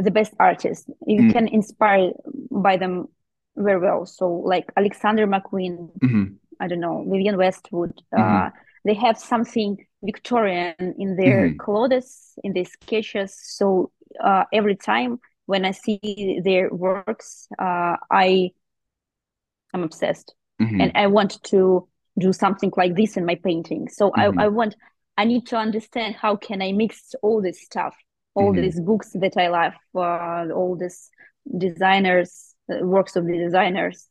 the 0.02 0.10
best 0.10 0.34
artists. 0.40 0.90
You 1.06 1.22
mm. 1.22 1.34
can 1.34 1.48
inspire 1.48 2.12
by 2.50 2.78
them 2.78 3.08
very 3.56 3.80
well. 3.80 4.06
So, 4.08 4.32
like 4.32 4.72
Alexander 4.76 5.28
McQueen, 5.28 5.92
mm-hmm. 6.00 6.24
I 6.60 6.68
don't 6.68 6.80
know, 6.80 7.06
Vivienne 7.08 7.38
Westwood. 7.38 7.94
Uh, 8.12 8.20
mm-hmm. 8.20 8.48
Uh, 8.48 8.50
they 8.84 8.96
have 8.96 9.20
something 9.20 9.78
Victorian 10.04 10.76
in 10.98 11.16
their 11.16 11.48
mm-hmm. 11.48 11.58
clothes, 11.58 12.34
in 12.44 12.54
their 12.54 12.66
sketches. 12.66 13.38
So 13.42 13.92
uh, 14.24 14.46
every 14.52 14.76
time 14.76 15.20
when 15.46 15.66
I 15.66 15.72
see 15.72 16.40
their 16.44 16.70
works, 16.74 17.48
uh, 17.60 17.98
I 18.10 18.52
I'm 19.74 19.84
obsessed, 19.84 20.36
mm-hmm. 20.62 20.82
and 20.82 20.92
I 20.96 21.08
want 21.08 21.42
to 21.44 21.88
do 22.20 22.34
something 22.34 22.72
like 22.76 22.96
this 22.96 23.16
in 23.16 23.26
my 23.26 23.36
painting. 23.36 23.88
So 23.88 24.12
mm-hmm. 24.12 24.40
I, 24.40 24.46
I 24.46 24.48
want 24.48 24.76
I 25.18 25.26
need 25.26 25.48
to 25.48 25.58
understand 25.58 26.16
how 26.16 26.36
can 26.36 26.62
I 26.62 26.72
mix 26.72 27.14
all 27.22 27.42
this 27.42 27.64
stuff, 27.64 27.96
all 28.34 28.52
mm-hmm. 28.52 28.62
these 28.62 28.80
books 28.80 29.12
that 29.14 29.38
I 29.38 29.48
love, 29.50 29.74
uh, 29.96 30.54
all 30.54 30.76
these 30.76 31.10
designers, 31.58 32.56
uh, 32.72 32.86
works 32.86 33.16
of 33.16 33.26
the 33.26 33.38
designers, 33.38 34.08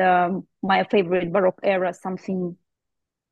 um, 0.00 0.46
my 0.62 0.84
favorite 0.84 1.32
Baroque 1.32 1.60
era, 1.62 1.92
something 1.92 2.56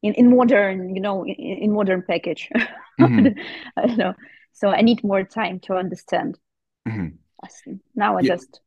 in, 0.04 0.12
in 0.14 0.36
modern 0.36 0.94
you 0.94 1.00
know 1.00 1.24
in, 1.24 1.34
in 1.34 1.72
modern 1.72 2.02
package 2.02 2.50
mm-hmm. 3.00 3.28
i 3.76 3.86
don't 3.86 3.98
know 3.98 4.14
so 4.52 4.68
i 4.68 4.82
need 4.82 5.02
more 5.02 5.24
time 5.24 5.58
to 5.58 5.74
understand 5.74 6.38
mm-hmm. 6.86 7.08
now 7.94 8.16
i 8.16 8.20
yeah. 8.20 8.34
just 8.34 8.60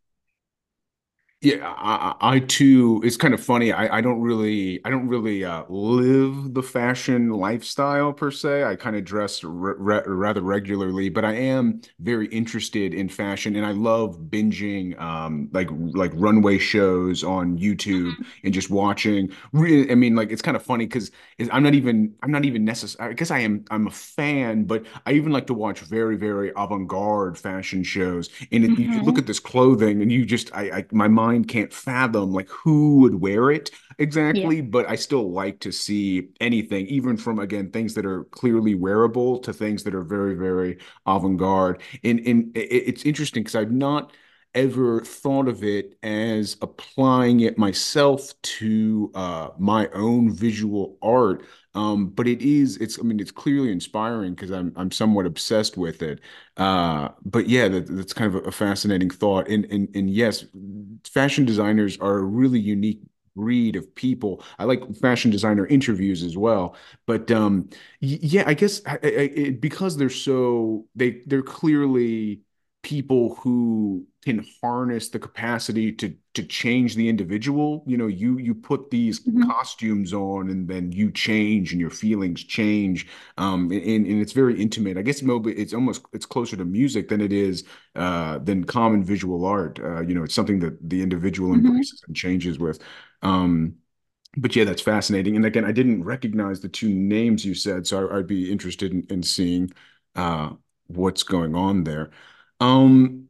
yeah, 1.42 1.72
I, 1.78 2.16
I 2.20 2.40
too. 2.40 3.00
It's 3.04 3.16
kind 3.16 3.32
of 3.36 3.40
funny. 3.40 3.72
I, 3.72 3.98
I 4.00 4.02
don't 4.02 4.22
really, 4.22 4.82
I 4.84 4.90
don't 4.90 5.08
really 5.08 5.46
uh, 5.46 5.66
live 5.70 6.56
the 6.56 6.64
fashion 6.64 7.30
lifestyle 7.30 8.12
per 8.12 8.32
se. 8.32 8.64
I 8.64 8.76
kind 8.76 8.96
of 8.96 9.04
dress 9.06 9.44
re 9.44 10.02
rather 10.08 10.42
regularly, 10.42 11.10
but 11.10 11.24
I 11.24 11.34
am 11.34 11.82
very 12.00 12.26
interested 12.30 12.96
in 12.96 13.08
fashion, 13.08 13.56
and 13.56 13.68
I 13.68 13.72
love 13.72 14.18
binging 14.32 15.00
um, 15.00 15.50
like 15.54 15.70
like 15.72 16.12
runway 16.16 16.58
shows 16.58 17.24
on 17.24 17.60
YouTube 17.60 18.14
mm-hmm. 18.14 18.24
and 18.44 18.52
just 18.52 18.72
watching. 18.72 19.32
Really, 19.54 19.92
I 19.92 19.96
mean, 19.96 20.16
like 20.16 20.32
it's 20.32 20.42
kind 20.42 20.58
of 20.58 20.64
funny 20.64 20.88
because 20.88 21.12
I'm 21.52 21.62
not 21.62 21.76
even, 21.76 22.16
I'm 22.24 22.32
not 22.32 22.46
even 22.46 22.66
necessary. 22.66 23.12
I 23.12 23.14
guess 23.14 23.30
I 23.30 23.40
am, 23.40 23.64
I'm 23.70 23.86
a 23.86 23.92
fan, 23.92 24.64
but 24.64 24.88
I 25.06 25.12
even 25.14 25.32
like 25.32 25.46
to 25.48 25.54
watch 25.54 25.82
very, 25.82 26.18
very 26.18 26.52
avant-garde 26.58 27.38
fashion 27.38 27.84
shows. 27.84 28.30
And 28.52 28.64
it, 28.64 28.72
mm 28.72 28.76
-hmm. 28.76 28.80
you 28.80 28.88
look 28.88 29.06
mm-hmm. 29.06 29.20
at 29.20 29.28
this 29.28 29.40
clothing, 29.40 30.02
and 30.02 30.12
you 30.12 30.26
just, 30.26 30.50
I, 30.56 30.80
I 30.80 30.86
my 30.92 31.08
mind 31.08 31.27
mind 31.28 31.48
can't 31.48 31.74
fathom 31.74 32.32
like 32.32 32.50
who 32.50 33.00
would 33.02 33.16
wear 33.16 33.52
it 33.52 33.72
exactly, 33.98 34.58
yeah. 34.58 34.62
but 34.62 34.90
I 34.90 34.96
still 34.96 35.32
like 35.32 35.60
to 35.62 35.72
see 35.72 36.30
anything, 36.40 36.88
even 36.88 37.18
from 37.18 37.40
again 37.40 37.72
things 37.72 37.94
that 37.96 38.06
are 38.06 38.24
clearly 38.26 38.76
wearable 38.76 39.40
to 39.40 39.54
things 39.54 39.84
that 39.84 39.96
are 39.96 40.04
very, 40.04 40.36
very 40.36 40.78
avant-garde. 41.06 41.82
And 42.04 42.20
and 42.20 42.52
it's 42.56 43.04
interesting 43.04 43.44
because 43.44 43.56
I've 43.56 43.72
not 43.72 44.14
ever 44.58 45.02
thought 45.02 45.48
of 45.48 45.64
it 45.64 45.98
as 46.04 46.58
applying 46.62 47.42
it 47.42 47.58
myself 47.58 48.34
to 48.42 49.12
uh, 49.14 49.50
my 49.60 49.88
own 49.94 50.34
visual 50.34 50.98
art. 51.02 51.46
Um, 51.76 52.08
but 52.10 52.28
it 52.28 52.42
is, 52.42 52.78
it's, 52.78 52.98
I 53.00 53.04
mean, 53.04 53.20
it's 53.20 53.32
clearly 53.32 53.72
inspiring 53.72 54.34
because 54.34 54.52
I'm, 54.52 54.74
I'm 54.76 54.92
somewhat 54.92 55.28
obsessed 55.28 55.78
with 55.78 56.02
it. 56.02 56.22
Uh, 56.58 57.10
but 57.24 57.48
yeah, 57.48 57.68
that, 57.68 57.86
that's 57.96 58.14
kind 58.14 58.34
of 58.34 58.48
a, 58.48 58.52
fascinating 58.52 59.12
thought. 59.12 59.48
And, 59.48 59.66
and, 59.66 59.88
and 59.96 60.10
yes, 60.10 60.46
fashion 61.06 61.46
designers 61.46 62.00
are 62.00 62.18
a 62.18 62.24
really 62.24 62.60
unique 62.60 63.02
breed 63.36 63.76
of 63.76 63.94
people. 63.94 64.44
I 64.58 64.64
like 64.64 64.82
fashion 64.96 65.30
designer 65.30 65.68
interviews 65.68 66.24
as 66.24 66.36
well. 66.36 66.76
But 67.06 67.30
um, 67.30 67.70
yeah, 68.00 68.44
I 68.48 68.56
guess 68.56 68.82
I, 68.88 68.94
I, 69.04 69.08
it, 69.44 69.62
because 69.62 69.98
they're 69.98 70.10
so, 70.10 70.88
they, 70.96 71.22
they're 71.28 71.44
clearly, 71.44 72.42
people 72.84 73.36
who 73.36 74.06
can 74.24 74.46
harness 74.62 75.10
the 75.10 75.20
capacity 75.20 75.92
to 75.92 76.14
to 76.34 76.44
change 76.44 76.96
the 76.96 77.10
individual 77.10 77.84
you 77.88 77.98
know 77.98 78.08
you 78.08 78.38
you 78.38 78.54
put 78.54 78.90
these 78.92 79.22
mm-hmm. 79.22 79.50
costumes 79.50 80.14
on 80.14 80.50
and 80.50 80.68
then 80.68 80.92
you 80.92 81.12
change 81.12 81.72
and 81.72 81.82
your 81.82 81.90
feelings 81.90 82.44
change 82.44 83.08
um 83.38 83.72
and, 83.72 84.06
and 84.06 84.22
it's 84.22 84.34
very 84.34 84.62
intimate 84.62 84.98
i 84.98 85.02
guess 85.02 85.22
maybe 85.22 85.52
it's 85.54 85.74
almost 85.74 86.06
it's 86.14 86.26
closer 86.26 86.56
to 86.56 86.66
music 86.66 87.10
than 87.10 87.20
it 87.20 87.34
is 87.34 87.64
uh 87.96 88.38
than 88.40 88.64
common 88.64 89.04
visual 89.04 89.44
art 89.44 89.80
uh 89.80 90.02
you 90.02 90.14
know 90.14 90.24
it's 90.24 90.36
something 90.36 90.60
that 90.60 90.78
the 90.88 91.02
individual 91.02 91.50
mm-hmm. 91.52 91.66
embraces 91.66 92.04
and 92.08 92.16
changes 92.16 92.60
with 92.60 92.80
um 93.24 93.76
but 94.40 94.56
yeah, 94.56 94.66
that's 94.66 94.84
fascinating. 94.84 95.36
And 95.36 95.46
again, 95.46 95.66
I 95.66 95.72
didn't 95.72 96.04
recognize 96.04 96.62
the 96.62 96.70
two 96.70 96.90
names 96.90 97.44
you 97.44 97.56
said, 97.56 97.88
so 97.88 98.08
I, 98.08 98.18
would 98.18 98.28
be 98.28 98.52
interested 98.52 98.92
in, 98.92 99.08
in 99.10 99.24
seeing 99.24 99.72
uh, 100.16 100.52
what's 100.86 101.24
going 101.24 101.56
on 101.56 101.84
there. 101.84 102.12
Um, 102.60 103.28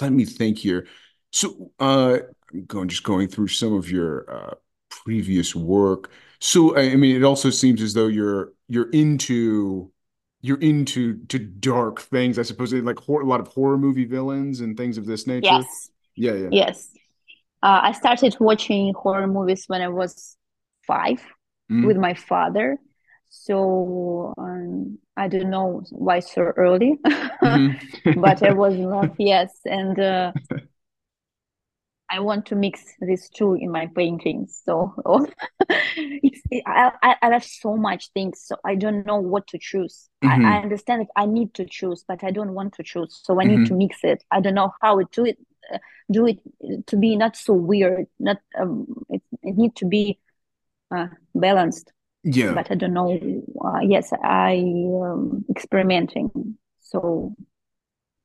let 0.00 0.12
me 0.12 0.24
think 0.24 0.58
here. 0.58 0.86
So, 1.32 1.72
uh, 1.78 2.18
I'm 2.52 2.64
going 2.64 2.88
just 2.88 3.02
going 3.02 3.28
through 3.28 3.48
some 3.48 3.74
of 3.74 3.90
your 3.90 4.30
uh, 4.30 4.54
previous 4.90 5.54
work. 5.54 6.10
So, 6.40 6.76
I 6.76 6.96
mean, 6.96 7.16
it 7.16 7.24
also 7.24 7.50
seems 7.50 7.82
as 7.82 7.94
though 7.94 8.06
you're 8.06 8.52
you're 8.68 8.90
into 8.90 9.92
you're 10.40 10.60
into 10.60 11.24
to 11.26 11.38
dark 11.38 12.00
things. 12.00 12.38
I 12.38 12.42
suppose 12.42 12.72
like 12.72 13.06
a 13.06 13.12
lot 13.12 13.40
of 13.40 13.48
horror 13.48 13.78
movie 13.78 14.04
villains 14.04 14.60
and 14.60 14.76
things 14.76 14.98
of 14.98 15.06
this 15.06 15.26
nature. 15.26 15.46
Yes. 15.46 15.90
Yeah. 16.14 16.32
Yeah. 16.34 16.48
Yes. 16.52 16.90
Uh, 17.62 17.80
I 17.82 17.92
started 17.92 18.36
watching 18.38 18.94
horror 18.94 19.26
movies 19.26 19.64
when 19.66 19.82
I 19.82 19.88
was 19.88 20.36
5 20.86 21.20
mm. 21.70 21.86
with 21.86 21.96
my 21.96 22.14
father. 22.14 22.78
So 23.28 24.34
um, 24.38 24.98
I 25.16 25.28
don't 25.28 25.50
know 25.50 25.82
why 25.90 26.20
so 26.20 26.42
early, 26.42 26.98
mm-hmm. 27.04 28.20
but 28.20 28.42
I 28.42 28.52
was 28.52 28.74
not 28.78 29.14
yes, 29.18 29.52
and 29.64 29.98
uh, 29.98 30.32
I 32.10 32.20
want 32.20 32.46
to 32.46 32.56
mix 32.56 32.82
these 33.00 33.28
two 33.28 33.54
in 33.54 33.70
my 33.70 33.86
paintings. 33.94 34.62
So 34.64 34.94
it, 35.68 36.62
I, 36.66 36.90
I, 37.02 37.16
I 37.20 37.30
have 37.32 37.44
so 37.44 37.76
much 37.76 38.10
things, 38.12 38.42
so 38.46 38.56
I 38.64 38.76
don't 38.76 39.04
know 39.04 39.18
what 39.18 39.46
to 39.48 39.58
choose. 39.60 40.08
Mm-hmm. 40.24 40.46
I, 40.46 40.56
I, 40.56 40.62
understand 40.62 41.02
that 41.02 41.08
I 41.14 41.26
need 41.26 41.52
to 41.54 41.66
choose, 41.66 42.04
but 42.08 42.24
I 42.24 42.30
don't 42.30 42.54
want 42.54 42.74
to 42.74 42.82
choose. 42.82 43.20
So 43.22 43.40
I 43.40 43.44
need 43.44 43.60
mm-hmm. 43.60 43.64
to 43.64 43.74
mix 43.74 43.98
it. 44.04 44.24
I 44.30 44.40
don't 44.40 44.54
know 44.54 44.72
how 44.80 44.98
to 44.98 45.06
do 45.12 45.26
it. 45.26 45.38
Uh, 45.72 45.78
do 46.10 46.26
it 46.26 46.38
to 46.86 46.96
be 46.96 47.14
not 47.16 47.36
so 47.36 47.52
weird. 47.52 48.06
Not 48.18 48.38
um, 48.58 48.86
it, 49.10 49.22
it 49.42 49.56
need 49.58 49.76
to 49.76 49.84
be 49.84 50.18
uh, 50.90 51.08
balanced 51.34 51.92
yeah. 52.24 52.52
But 52.52 52.70
i 52.70 52.74
don't 52.74 52.92
know 52.92 53.10
uh, 53.64 53.80
yes 53.80 54.12
i 54.22 54.56
um, 55.02 55.44
experimenting 55.50 56.56
so. 56.80 57.34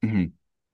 Mm-hmm. 0.04 0.26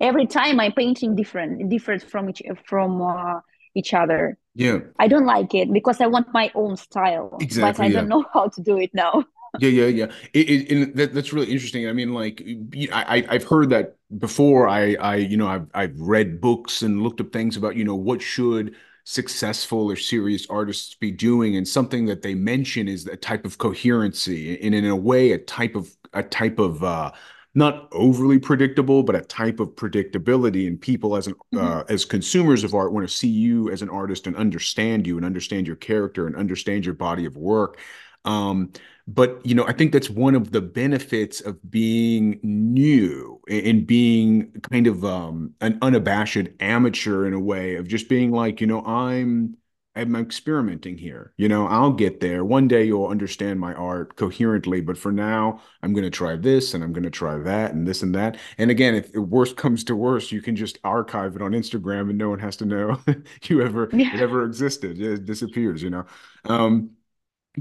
every 0.01 0.25
time 0.25 0.59
i 0.59 0.71
painting 0.71 1.15
different 1.15 1.69
different 1.69 2.01
from 2.01 2.29
each 2.29 2.41
from 2.65 2.99
uh, 3.01 3.41
each 3.75 3.93
other. 3.93 4.37
Yeah. 4.55 4.79
I 4.97 5.07
don't 5.07 5.25
like 5.25 5.53
it 5.53 5.71
because 5.71 6.01
i 6.01 6.07
want 6.07 6.27
my 6.33 6.51
own 6.55 6.77
style 6.77 7.37
exactly, 7.39 7.71
but 7.71 7.79
i 7.79 7.87
yeah. 7.87 7.99
don't 7.99 8.09
know 8.09 8.25
how 8.33 8.47
to 8.47 8.61
do 8.61 8.77
it 8.77 8.91
now. 8.93 9.25
Yeah 9.59 9.69
yeah 9.69 9.85
yeah. 9.85 10.05
It, 10.33 10.49
it, 10.49 10.71
and 10.71 10.95
that, 10.95 11.13
that's 11.13 11.33
really 11.33 11.51
interesting. 11.51 11.87
I 11.87 11.93
mean 11.93 12.13
like 12.13 12.43
i 12.91 13.25
i've 13.29 13.43
heard 13.43 13.69
that 13.69 13.95
before. 14.17 14.67
I 14.67 14.95
i 14.95 15.15
you 15.15 15.37
know 15.37 15.47
i've 15.47 15.67
i've 15.73 15.99
read 15.99 16.41
books 16.41 16.81
and 16.81 17.01
looked 17.01 17.21
up 17.21 17.31
things 17.31 17.57
about 17.57 17.75
you 17.75 17.83
know 17.83 17.95
what 17.95 18.21
should 18.21 18.75
successful 19.09 19.89
or 19.89 19.95
serious 19.95 20.45
artists 20.51 20.93
be 20.93 21.09
doing 21.09 21.55
and 21.55 21.67
something 21.67 22.05
that 22.05 22.21
they 22.21 22.35
mention 22.35 22.87
is 22.87 23.07
a 23.07 23.15
type 23.15 23.43
of 23.43 23.57
coherency 23.57 24.61
and 24.61 24.75
in 24.75 24.85
a 24.85 24.95
way 24.95 25.31
a 25.31 25.37
type 25.39 25.75
of 25.75 25.89
a 26.13 26.21
type 26.21 26.59
of 26.59 26.83
uh 26.83 27.11
not 27.55 27.87
overly 27.91 28.37
predictable 28.37 29.01
but 29.01 29.15
a 29.15 29.21
type 29.21 29.59
of 29.59 29.69
predictability 29.69 30.67
and 30.67 30.79
people 30.79 31.15
as 31.15 31.25
an 31.25 31.33
mm-hmm. 31.33 31.57
uh, 31.57 31.83
as 31.89 32.05
consumers 32.05 32.63
of 32.63 32.75
art 32.75 32.93
want 32.93 33.07
to 33.07 33.11
see 33.11 33.27
you 33.27 33.71
as 33.71 33.81
an 33.81 33.89
artist 33.89 34.27
and 34.27 34.35
understand 34.35 35.07
you 35.07 35.17
and 35.17 35.25
understand 35.25 35.65
your 35.65 35.75
character 35.75 36.27
and 36.27 36.35
understand 36.35 36.85
your 36.85 36.93
body 36.93 37.25
of 37.25 37.35
work 37.35 37.79
um 38.25 38.71
but 39.09 39.43
you 39.43 39.55
know 39.55 39.65
i 39.65 39.73
think 39.73 39.91
that's 39.91 40.09
one 40.09 40.35
of 40.35 40.51
the 40.51 40.61
benefits 40.61 41.41
of 41.41 41.57
being 41.69 42.39
new 42.43 43.41
and 43.49 43.87
being 43.87 44.51
kind 44.71 44.85
of 44.87 45.03
um, 45.03 45.53
an 45.61 45.77
unabashed 45.81 46.47
amateur 46.59 47.25
in 47.25 47.33
a 47.33 47.39
way 47.39 47.75
of 47.75 47.87
just 47.87 48.07
being 48.07 48.31
like 48.31 48.61
you 48.61 48.67
know 48.67 48.83
i'm 48.85 49.55
i'm 49.95 50.15
experimenting 50.15 50.97
here. 50.97 51.33
You 51.37 51.49
know 51.49 51.67
i'll 51.67 51.91
get 51.91 52.19
there. 52.19 52.45
One 52.45 52.67
day 52.67 52.85
you'll 52.85 53.07
understand 53.07 53.59
my 53.59 53.73
art 53.73 54.15
coherently 54.15 54.79
but 54.81 54.97
for 54.97 55.11
now 55.11 55.61
i'm 55.81 55.93
going 55.93 56.03
to 56.03 56.11
try 56.11 56.35
this 56.35 56.73
and 56.73 56.83
i'm 56.83 56.93
going 56.93 57.03
to 57.03 57.09
try 57.09 57.37
that 57.39 57.73
and 57.73 57.87
this 57.87 58.03
and 58.03 58.13
that. 58.13 58.37
And 58.59 58.69
again 58.69 58.93
if 58.93 59.13
worst 59.15 59.57
comes 59.57 59.83
to 59.85 59.95
worst 59.95 60.31
you 60.31 60.41
can 60.41 60.55
just 60.55 60.77
archive 60.83 61.35
it 61.35 61.41
on 61.41 61.51
instagram 61.51 62.09
and 62.09 62.17
no 62.17 62.29
one 62.29 62.39
has 62.39 62.55
to 62.57 62.65
know 62.65 62.99
you 63.43 63.61
ever 63.61 63.89
yeah. 63.91 64.13
it 64.13 64.21
ever 64.21 64.45
existed. 64.45 65.01
It 65.01 65.25
disappears 65.25 65.81
you 65.81 65.89
know? 65.89 66.05
Um 66.45 66.91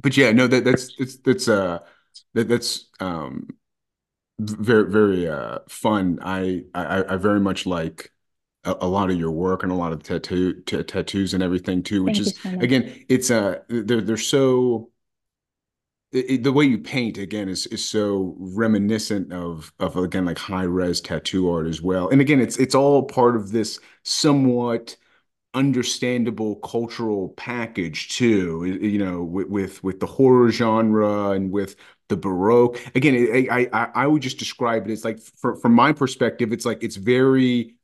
but 0.03 0.17
yeah, 0.17 0.33
no, 0.33 0.47
that 0.47 0.65
that's 0.65 0.95
that's 0.97 1.17
that's 1.19 1.49
uh 1.49 1.79
that 2.35 2.49
that's 2.49 2.89
um 3.01 3.49
very 4.41 4.91
very 4.91 5.29
uh 5.29 5.61
fun. 5.69 6.19
I 6.23 6.65
I 6.75 7.15
I 7.15 7.17
very 7.17 7.41
much 7.41 7.67
like 7.67 8.13
a, 8.65 8.77
a 8.83 8.89
lot 8.89 9.11
of 9.11 9.19
your 9.19 9.31
work 9.31 9.63
and 9.63 9.73
a 9.73 9.75
lot 9.75 9.93
of 9.93 10.03
tattoo 10.03 10.63
t- 10.63 10.83
tattoos 10.83 11.35
and 11.35 11.43
everything 11.43 11.83
too, 11.83 12.03
which 12.05 12.19
Thank 12.19 12.29
is 12.29 12.43
so 12.43 12.51
again, 12.61 13.05
it's 13.09 13.31
uh 13.31 13.61
they're 13.69 14.01
they're 14.01 14.17
so 14.17 14.91
it, 16.13 16.43
the 16.43 16.53
way 16.53 16.65
you 16.65 16.79
paint 16.79 17.19
again 17.19 17.49
is 17.49 17.67
is 17.67 17.85
so 17.85 18.35
reminiscent 18.39 19.33
of 19.33 19.73
of 19.79 19.97
again 19.97 20.25
like 20.25 20.39
high 20.39 20.63
res 20.65 21.01
tattoo 21.01 21.51
art 21.51 21.67
as 21.67 21.83
well. 21.83 22.09
And 22.09 22.21
again, 22.21 22.41
it's 22.41 22.57
it's 22.59 22.75
all 22.75 23.03
part 23.03 23.37
of 23.37 23.53
this 23.53 23.79
somewhat 24.05 24.97
understandable 25.59 26.57
cultural 26.57 27.31
package 27.31 28.11
too 28.11 28.79
you 28.81 28.99
know 28.99 29.25
with, 29.25 29.49
with 29.49 29.83
with 29.85 29.99
the 30.01 30.07
horror 30.07 30.51
genre 30.53 31.31
and 31.31 31.51
with 31.51 31.75
the 32.09 32.17
baroque. 32.17 32.79
Again 32.95 33.49
I, 33.51 33.69
I 33.73 33.91
i 34.05 34.07
would 34.07 34.23
just 34.23 34.39
describe 34.39 34.89
it 34.89 34.93
as 34.93 35.05
like 35.05 35.19
for, 35.21 35.57
from 35.57 35.75
my 35.75 35.93
perspective 35.93 36.53
it's 36.53 36.65
like 36.65 36.83
it's 36.85 36.97
very 36.97 37.75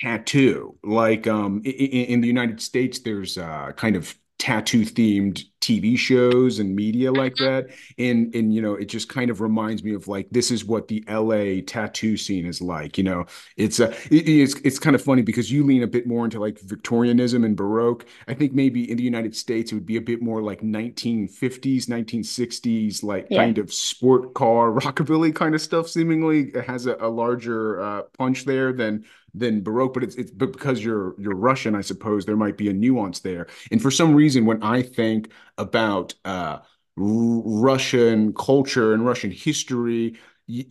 tattoo. 0.00 0.78
Like 0.84 1.26
um 1.26 1.62
in, 1.64 1.72
in 2.12 2.20
the 2.20 2.28
united 2.28 2.60
states 2.60 3.00
there's 3.00 3.38
uh 3.38 3.72
kind 3.76 3.96
of 3.96 4.14
tattoo 4.42 4.84
themed 4.84 5.44
TV 5.60 5.96
shows 5.96 6.58
and 6.58 6.74
media 6.74 7.12
like 7.12 7.36
that. 7.36 7.68
And 7.96 8.34
and 8.34 8.52
you 8.52 8.60
know, 8.60 8.74
it 8.74 8.86
just 8.86 9.08
kind 9.08 9.30
of 9.30 9.40
reminds 9.40 9.84
me 9.84 9.94
of 9.94 10.08
like 10.08 10.28
this 10.32 10.50
is 10.50 10.64
what 10.64 10.88
the 10.88 11.04
LA 11.08 11.62
tattoo 11.64 12.16
scene 12.16 12.44
is 12.44 12.60
like. 12.60 12.98
You 12.98 13.04
know, 13.04 13.24
it's 13.56 13.78
a 13.78 13.90
it, 14.12 14.28
it's 14.28 14.54
it's 14.64 14.80
kind 14.80 14.96
of 14.96 15.02
funny 15.02 15.22
because 15.22 15.52
you 15.52 15.64
lean 15.64 15.84
a 15.84 15.86
bit 15.86 16.08
more 16.08 16.24
into 16.24 16.40
like 16.40 16.58
Victorianism 16.58 17.44
and 17.44 17.56
Baroque. 17.56 18.04
I 18.26 18.34
think 18.34 18.52
maybe 18.52 18.90
in 18.90 18.96
the 18.96 19.04
United 19.04 19.36
States 19.36 19.70
it 19.70 19.76
would 19.76 19.86
be 19.86 19.96
a 19.96 20.00
bit 20.00 20.20
more 20.20 20.42
like 20.42 20.60
1950s, 20.60 21.86
1960s, 21.86 23.04
like 23.04 23.28
yeah. 23.30 23.44
kind 23.44 23.58
of 23.58 23.72
sport 23.72 24.34
car 24.34 24.72
rockabilly 24.80 25.32
kind 25.32 25.54
of 25.54 25.62
stuff. 25.62 25.88
Seemingly, 25.88 26.50
it 26.52 26.64
has 26.64 26.86
a, 26.86 26.96
a 26.98 27.08
larger 27.08 27.80
uh, 27.80 28.02
punch 28.18 28.44
there 28.44 28.72
than 28.72 29.04
than 29.34 29.62
Baroque, 29.62 29.94
but 29.94 30.02
it's 30.04 30.16
it's 30.16 30.30
but 30.30 30.52
because 30.52 30.84
you're 30.84 31.14
you're 31.18 31.34
Russian, 31.34 31.74
I 31.74 31.80
suppose 31.80 32.26
there 32.26 32.36
might 32.36 32.56
be 32.56 32.68
a 32.68 32.72
nuance 32.72 33.20
there. 33.20 33.46
And 33.70 33.80
for 33.80 33.90
some 33.90 34.14
reason, 34.14 34.44
when 34.44 34.62
I 34.62 34.82
think 34.82 35.30
about 35.58 36.14
uh, 36.24 36.58
Russian 36.96 38.34
culture 38.34 38.92
and 38.92 39.06
Russian 39.06 39.30
history, 39.30 40.18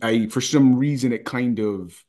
I 0.00 0.26
for 0.26 0.40
some 0.40 0.76
reason 0.76 1.12
it 1.12 1.24
kind 1.24 1.58
of 1.58 2.04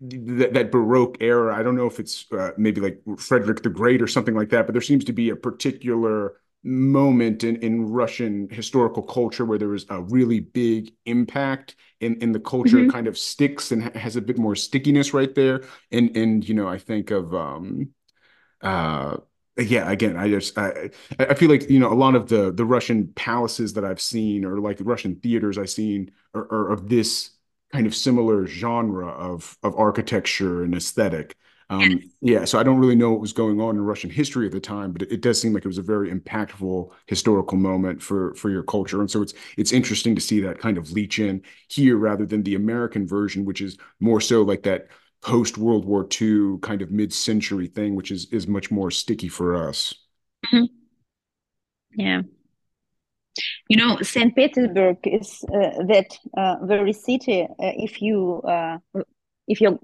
that, 0.00 0.52
that 0.54 0.70
Baroque 0.70 1.16
era. 1.20 1.54
I 1.56 1.62
don't 1.62 1.76
know 1.76 1.86
if 1.86 1.98
it's 2.00 2.30
uh, 2.32 2.52
maybe 2.56 2.80
like 2.80 3.02
Frederick 3.18 3.62
the 3.62 3.70
Great 3.70 4.02
or 4.02 4.06
something 4.06 4.34
like 4.34 4.50
that, 4.50 4.66
but 4.66 4.72
there 4.72 4.82
seems 4.82 5.04
to 5.06 5.12
be 5.12 5.30
a 5.30 5.36
particular 5.36 6.34
moment 6.64 7.42
in, 7.44 7.56
in 7.56 7.90
Russian 7.90 8.48
historical 8.50 9.02
culture 9.02 9.44
where 9.44 9.58
there 9.58 9.68
was 9.68 9.86
a 9.88 10.00
really 10.02 10.40
big 10.40 10.92
impact 11.06 11.74
in, 12.00 12.16
in 12.16 12.32
the 12.32 12.40
culture 12.40 12.78
mm-hmm. 12.78 12.90
kind 12.90 13.06
of 13.06 13.18
sticks 13.18 13.72
and 13.72 13.82
has 13.96 14.16
a 14.16 14.20
bit 14.20 14.38
more 14.38 14.54
stickiness 14.54 15.12
right 15.12 15.34
there. 15.34 15.64
And 15.90 16.16
and 16.16 16.48
you 16.48 16.54
know, 16.54 16.68
I 16.68 16.78
think 16.78 17.10
of 17.10 17.34
um 17.34 17.90
uh 18.60 19.16
yeah, 19.58 19.90
again, 19.90 20.16
I 20.16 20.28
just 20.28 20.56
I 20.56 20.90
I 21.18 21.34
feel 21.34 21.50
like 21.50 21.68
you 21.68 21.78
know 21.78 21.92
a 21.92 21.94
lot 21.94 22.14
of 22.14 22.28
the 22.28 22.52
the 22.52 22.64
Russian 22.64 23.08
palaces 23.14 23.74
that 23.74 23.84
I've 23.84 24.00
seen 24.00 24.44
or 24.44 24.58
like 24.60 24.78
the 24.78 24.84
Russian 24.84 25.16
theaters 25.16 25.58
I've 25.58 25.70
seen 25.70 26.10
are, 26.34 26.50
are 26.50 26.72
of 26.72 26.88
this 26.88 27.30
kind 27.72 27.86
of 27.86 27.94
similar 27.94 28.46
genre 28.46 29.08
of 29.08 29.58
of 29.62 29.76
architecture 29.76 30.62
and 30.62 30.74
aesthetic. 30.74 31.36
Um, 31.72 32.02
yeah, 32.20 32.44
so 32.44 32.58
I 32.58 32.62
don't 32.62 32.78
really 32.78 32.94
know 32.94 33.12
what 33.12 33.20
was 33.20 33.32
going 33.32 33.58
on 33.58 33.76
in 33.76 33.80
Russian 33.80 34.10
history 34.10 34.44
at 34.44 34.52
the 34.52 34.60
time, 34.60 34.92
but 34.92 35.00
it, 35.00 35.12
it, 35.12 35.20
does 35.22 35.40
seem 35.40 35.54
like 35.54 35.64
it 35.64 35.68
was 35.68 35.78
a 35.78 35.82
very 35.82 36.12
impactful 36.12 36.90
historical 37.06 37.56
moment 37.56 38.02
for 38.02 38.34
for 38.34 38.50
your 38.50 38.62
culture, 38.62 39.00
and 39.00 39.10
so 39.10 39.22
it's 39.22 39.32
it's 39.56 39.72
interesting 39.72 40.14
to 40.14 40.20
see 40.20 40.40
that 40.40 40.58
kind 40.58 40.76
of 40.76 40.92
leach 40.92 41.18
in 41.18 41.40
here 41.68 41.96
rather 41.96 42.26
than 42.26 42.42
the 42.42 42.56
American 42.56 43.06
version, 43.06 43.46
which 43.46 43.62
is 43.62 43.78
more 44.00 44.20
so 44.20 44.42
like 44.42 44.64
that 44.64 44.88
post 45.22 45.56
World 45.56 45.86
War 45.86 46.06
II 46.20 46.58
kind 46.60 46.82
of 46.82 46.90
mid 46.90 47.10
century 47.10 47.68
thing, 47.68 47.94
which 47.94 48.10
is 48.10 48.26
is 48.32 48.46
much 48.46 48.70
more 48.70 48.90
sticky 48.90 49.28
for 49.28 49.68
us. 49.68 49.94
Mm-hmm. 50.52 50.64
Yeah. 51.94 52.22
You 53.70 53.78
know, 53.78 53.96
St. 54.02 54.36
Petersburg 54.36 54.98
is 55.04 55.42
uh, 55.44 55.84
that 55.88 56.18
uh, 56.36 56.56
very 56.66 56.92
city. 56.92 57.44
Uh, 57.44 57.46
if 57.58 58.02
you 58.02 58.42
uh, 58.42 58.76
if 59.48 59.62
you 59.62 59.80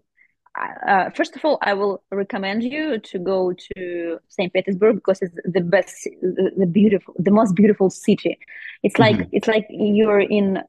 uh, 0.56 1.10
first 1.10 1.36
of 1.36 1.44
all, 1.44 1.58
I 1.62 1.74
will 1.74 2.02
recommend 2.10 2.62
you 2.62 2.98
to 2.98 3.18
go 3.18 3.52
to 3.76 4.18
St. 4.28 4.52
Petersburg 4.52 4.96
because 4.96 5.22
it's 5.22 5.34
the 5.44 5.60
best, 5.60 6.08
the, 6.22 6.68
beautiful, 6.70 7.14
the 7.18 7.30
most 7.30 7.54
beautiful 7.54 7.90
city. 7.90 8.38
It's 8.82 8.98
like 8.98 9.16
mm-hmm. 9.16 9.30
it's 9.32 9.48
like 9.48 9.66
you're 9.70 10.20
in 10.20 10.62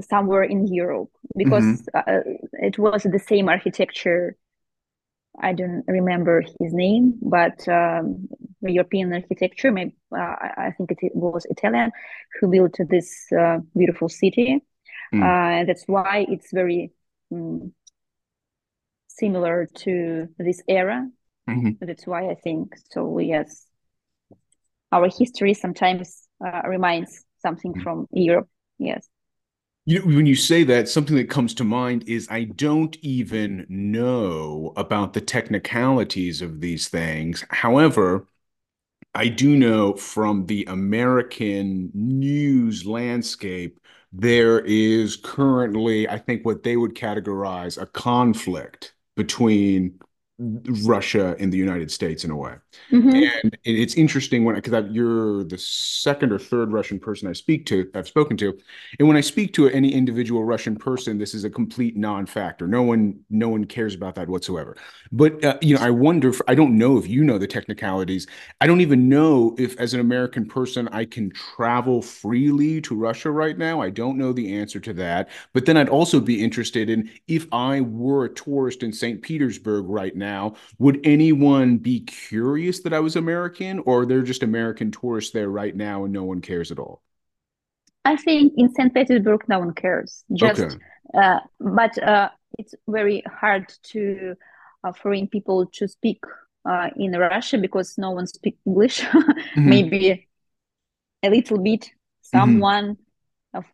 somewhere 0.00 0.42
in 0.42 0.66
Europe 0.72 1.10
because 1.36 1.64
mm-hmm. 1.64 1.98
uh, 1.98 2.36
it 2.52 2.78
was 2.78 3.02
the 3.02 3.18
same 3.18 3.48
architecture. 3.48 4.36
I 5.40 5.52
don't 5.52 5.84
remember 5.86 6.42
his 6.42 6.72
name, 6.72 7.18
but 7.20 7.68
um, 7.68 8.28
European 8.62 9.12
architecture. 9.12 9.70
Maybe 9.70 9.94
uh, 10.16 10.18
I 10.18 10.72
think 10.76 10.90
it 10.92 11.14
was 11.14 11.46
Italian 11.50 11.92
who 12.40 12.48
built 12.48 12.76
this 12.88 13.26
uh, 13.32 13.58
beautiful 13.76 14.08
city. 14.08 14.62
Mm. 15.14 15.66
that's 15.68 15.84
why 15.86 16.26
it's 16.28 16.50
very 16.52 16.90
um, 17.30 17.72
similar 19.18 19.66
to 19.74 20.28
this 20.38 20.62
era. 20.68 21.08
Mm-hmm. 21.48 21.84
That's 21.84 22.06
why 22.06 22.28
I 22.28 22.34
think 22.34 22.74
so. 22.90 23.18
Yes, 23.18 23.66
our 24.92 25.08
history 25.08 25.54
sometimes 25.54 26.28
uh, 26.44 26.62
reminds 26.66 27.24
something 27.38 27.72
mm-hmm. 27.72 27.82
from 27.82 28.06
Europe. 28.12 28.48
Yes. 28.78 29.08
You 29.88 30.00
know, 30.00 30.16
when 30.16 30.26
you 30.26 30.34
say 30.34 30.64
that, 30.64 30.88
something 30.88 31.16
that 31.16 31.30
comes 31.30 31.54
to 31.54 31.64
mind 31.64 32.08
is 32.08 32.26
I 32.28 32.44
don't 32.44 32.96
even 33.02 33.66
know 33.68 34.72
about 34.76 35.12
the 35.12 35.20
technicalities 35.20 36.42
of 36.42 36.60
these 36.60 36.88
things. 36.88 37.44
However, 37.50 38.26
I 39.14 39.28
do 39.28 39.56
know 39.56 39.94
from 39.94 40.46
the 40.46 40.64
American 40.68 41.92
news 41.94 42.84
landscape, 42.84 43.78
there 44.12 44.58
is 44.60 45.16
currently, 45.16 46.08
I 46.08 46.18
think, 46.18 46.44
what 46.44 46.64
they 46.64 46.76
would 46.76 46.94
categorize 46.94 47.80
a 47.80 47.86
conflict 47.86 48.95
between 49.16 49.98
Russia 50.38 51.34
and 51.38 51.50
the 51.50 51.56
United 51.56 51.90
States 51.90 52.24
in 52.24 52.30
a 52.30 52.36
way. 52.36 52.54
Mm-hmm. 52.92 53.08
And 53.44 53.56
it's 53.64 53.94
interesting 53.94 54.44
when 54.44 54.54
because 54.54 54.84
you're 54.90 55.44
the 55.44 55.56
second 55.56 56.30
or 56.30 56.38
third 56.38 56.72
Russian 56.72 57.00
person 57.00 57.26
I 57.28 57.32
speak 57.32 57.64
to, 57.66 57.90
I've 57.94 58.06
spoken 58.06 58.36
to, 58.38 58.58
and 58.98 59.08
when 59.08 59.16
I 59.16 59.22
speak 59.22 59.54
to 59.54 59.68
any 59.68 59.92
individual 59.94 60.44
Russian 60.44 60.76
person, 60.76 61.16
this 61.16 61.32
is 61.32 61.44
a 61.44 61.50
complete 61.50 61.96
non-factor. 61.96 62.66
No 62.66 62.82
one, 62.82 63.18
no 63.30 63.48
one 63.48 63.64
cares 63.64 63.94
about 63.94 64.14
that 64.16 64.28
whatsoever. 64.28 64.76
But 65.10 65.42
uh, 65.42 65.56
you 65.62 65.74
know, 65.74 65.80
I 65.82 65.90
wonder. 65.90 66.28
If, 66.28 66.40
I 66.48 66.54
don't 66.54 66.76
know 66.76 66.98
if 66.98 67.08
you 67.08 67.24
know 67.24 67.38
the 67.38 67.46
technicalities. 67.46 68.26
I 68.60 68.66
don't 68.66 68.82
even 68.82 69.08
know 69.08 69.54
if, 69.58 69.78
as 69.80 69.94
an 69.94 70.00
American 70.00 70.46
person, 70.46 70.88
I 70.88 71.06
can 71.06 71.30
travel 71.30 72.02
freely 72.02 72.82
to 72.82 72.94
Russia 72.94 73.30
right 73.30 73.56
now. 73.56 73.80
I 73.80 73.88
don't 73.88 74.18
know 74.18 74.32
the 74.32 74.54
answer 74.54 74.80
to 74.80 74.92
that. 74.94 75.30
But 75.54 75.64
then 75.64 75.78
I'd 75.78 75.88
also 75.88 76.20
be 76.20 76.42
interested 76.44 76.90
in 76.90 77.10
if 77.26 77.46
I 77.52 77.80
were 77.80 78.26
a 78.26 78.34
tourist 78.34 78.82
in 78.82 78.92
St. 78.92 79.22
Petersburg 79.22 79.86
right 79.88 80.14
now 80.14 80.25
now. 80.26 80.54
Would 80.78 80.98
anyone 81.04 81.78
be 81.78 82.00
curious 82.00 82.80
that 82.82 82.92
I 82.92 83.00
was 83.00 83.14
American, 83.16 83.74
or 83.80 84.06
they're 84.06 84.28
just 84.32 84.42
American 84.42 84.90
tourists 84.90 85.32
there 85.32 85.48
right 85.48 85.74
now 85.74 86.04
and 86.04 86.12
no 86.12 86.24
one 86.24 86.40
cares 86.40 86.70
at 86.70 86.78
all? 86.78 87.02
I 88.04 88.16
think 88.16 88.52
in 88.56 88.72
St. 88.74 88.92
Petersburg, 88.94 89.42
no 89.48 89.58
one 89.58 89.74
cares. 89.74 90.24
Just, 90.32 90.60
okay. 90.60 90.76
uh, 91.22 91.40
but 91.60 91.92
uh, 92.02 92.28
it's 92.58 92.74
very 92.86 93.22
hard 93.40 93.64
to 93.92 94.34
uh, 94.84 94.92
foreign 94.92 95.28
people 95.28 95.66
to 95.78 95.88
speak 95.88 96.20
uh, 96.70 96.88
in 96.96 97.12
Russia 97.12 97.58
because 97.58 97.98
no 97.98 98.10
one 98.18 98.26
speaks 98.26 98.60
English. 98.66 99.00
mm-hmm. 99.04 99.68
Maybe 99.74 100.28
a 101.22 101.30
little 101.30 101.58
bit. 101.58 101.82
Mm-hmm. 101.82 102.38
Someone. 102.38 102.84
Mm-hmm. 102.90 103.02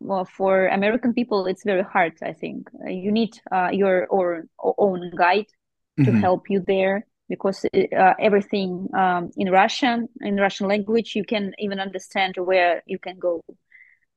Uh, 0.09 0.23
for 0.23 0.67
American 0.67 1.11
people, 1.13 1.45
it's 1.45 1.65
very 1.65 1.83
hard. 1.83 2.13
I 2.23 2.31
think 2.31 2.69
you 2.87 3.11
need 3.11 3.33
uh, 3.51 3.69
your 3.73 4.07
own, 4.09 4.47
own 4.85 5.11
guide 5.13 5.51
to 5.97 6.03
mm-hmm. 6.03 6.19
help 6.19 6.49
you 6.49 6.63
there 6.65 7.05
because 7.29 7.65
uh, 7.65 8.13
everything 8.19 8.87
um, 8.95 9.31
in 9.37 9.49
Russian 9.49 10.07
in 10.21 10.37
Russian 10.37 10.67
language 10.67 11.15
you 11.15 11.23
can 11.23 11.53
even 11.59 11.79
understand 11.79 12.35
where 12.37 12.83
you 12.85 12.99
can 12.99 13.17
go. 13.19 13.41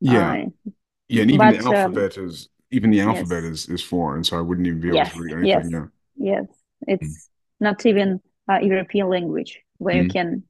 Yeah, 0.01 0.33
uh, 0.33 0.71
yeah, 1.09 1.23
and 1.23 1.31
even 1.31 1.39
but, 1.39 1.59
the 1.59 1.69
um, 1.69 1.75
alphabet 1.75 2.19
um, 2.19 2.27
is 2.27 2.49
even 2.71 2.91
the 2.91 3.01
alphabet 3.01 3.45
yes. 3.45 3.53
is 3.53 3.69
is 3.69 3.83
foreign, 3.83 4.25
so 4.25 4.39
I 4.39 4.41
wouldn't 4.41 4.67
even 4.67 4.81
be 4.81 4.89
able 4.89 4.97
yes, 4.97 5.13
to 5.13 5.21
read 5.21 5.33
anything. 5.33 5.71
Yes, 5.71 5.89
yeah. 6.17 6.33
yes, 6.33 6.47
it's 6.87 7.05
mm-hmm. 7.05 7.65
not 7.65 7.87
even 7.87 8.21
a 8.49 8.65
European 8.65 9.09
language 9.09 9.61
where 9.79 9.95
mm-hmm. 9.95 10.05
you 10.05 10.11
can 10.11 10.43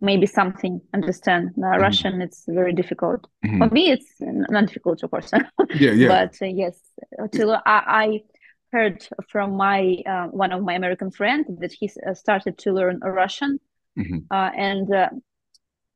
maybe 0.00 0.26
something 0.26 0.80
understand. 0.94 1.50
Uh, 1.56 1.60
mm-hmm. 1.60 1.82
Russian, 1.82 2.22
it's 2.22 2.44
very 2.48 2.72
difficult. 2.72 3.26
Mm-hmm. 3.44 3.58
For 3.58 3.68
me, 3.70 3.90
it's 3.90 4.12
not 4.20 4.66
difficult, 4.66 5.02
of 5.02 5.10
course. 5.10 5.30
yeah, 5.74 5.92
yeah. 5.92 6.08
But 6.08 6.36
uh, 6.42 6.46
yes, 6.46 6.78
till 7.32 7.52
I, 7.52 7.60
I 7.66 8.22
heard 8.72 9.06
from 9.28 9.56
my 9.56 10.02
uh, 10.06 10.26
one 10.26 10.52
of 10.52 10.62
my 10.62 10.74
American 10.74 11.10
friends 11.10 11.46
that 11.60 11.72
he 11.72 11.90
uh, 12.06 12.14
started 12.14 12.58
to 12.58 12.72
learn 12.72 13.00
Russian, 13.00 13.58
mm-hmm. 13.98 14.18
uh, 14.30 14.50
and 14.56 14.92
uh, 14.92 15.10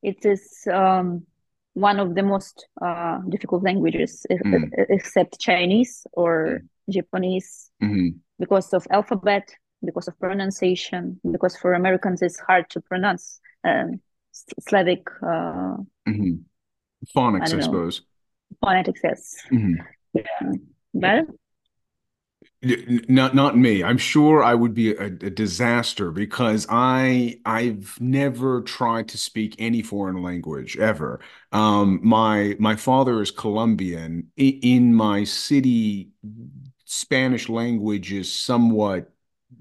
it 0.02 0.24
is 0.24 0.66
um, 0.72 1.26
one 1.74 1.98
of 2.00 2.14
the 2.14 2.22
most 2.22 2.66
uh, 2.80 3.18
difficult 3.28 3.62
languages, 3.62 4.26
mm-hmm. 4.30 4.64
except 4.88 5.40
Chinese 5.40 6.06
or. 6.12 6.62
Japanese, 6.90 7.70
mm-hmm. 7.82 8.08
because 8.38 8.74
of 8.74 8.86
alphabet, 8.90 9.48
because 9.82 10.06
of 10.06 10.18
pronunciation, 10.20 11.18
because 11.32 11.56
for 11.56 11.72
Americans 11.72 12.20
it's 12.20 12.38
hard 12.38 12.68
to 12.68 12.80
pronounce 12.82 13.40
um, 13.64 14.00
Slavic 14.32 15.08
uh, 15.22 15.76
mm-hmm. 16.06 16.32
phonics, 17.16 17.54
I, 17.54 17.56
I 17.56 17.60
suppose. 17.60 18.02
Phonetics, 18.60 19.00
yes. 19.02 19.36
Mm-hmm. 19.50 19.74
Yeah. 20.12 20.52
But 20.92 21.24
not 22.64 23.34
not 23.34 23.56
me. 23.56 23.82
I'm 23.84 23.98
sure 23.98 24.42
I 24.42 24.54
would 24.54 24.74
be 24.74 24.94
a, 24.94 25.06
a, 25.06 25.10
disaster 25.10 26.10
because 26.10 26.66
I 26.68 27.40
I've 27.44 27.96
never 28.00 28.62
tried 28.62 29.08
to 29.08 29.18
speak 29.18 29.54
any 29.58 29.82
foreign 29.82 30.22
language 30.22 30.76
ever. 30.76 31.20
Um, 31.52 32.00
my 32.02 32.56
my 32.58 32.76
father 32.76 33.20
is 33.20 33.30
Colombian. 33.30 34.30
I, 34.38 34.58
in 34.62 34.94
my 34.94 35.24
city, 35.24 36.10
Spanish 36.84 37.48
language 37.48 38.12
is 38.12 38.32
somewhat, 38.32 39.12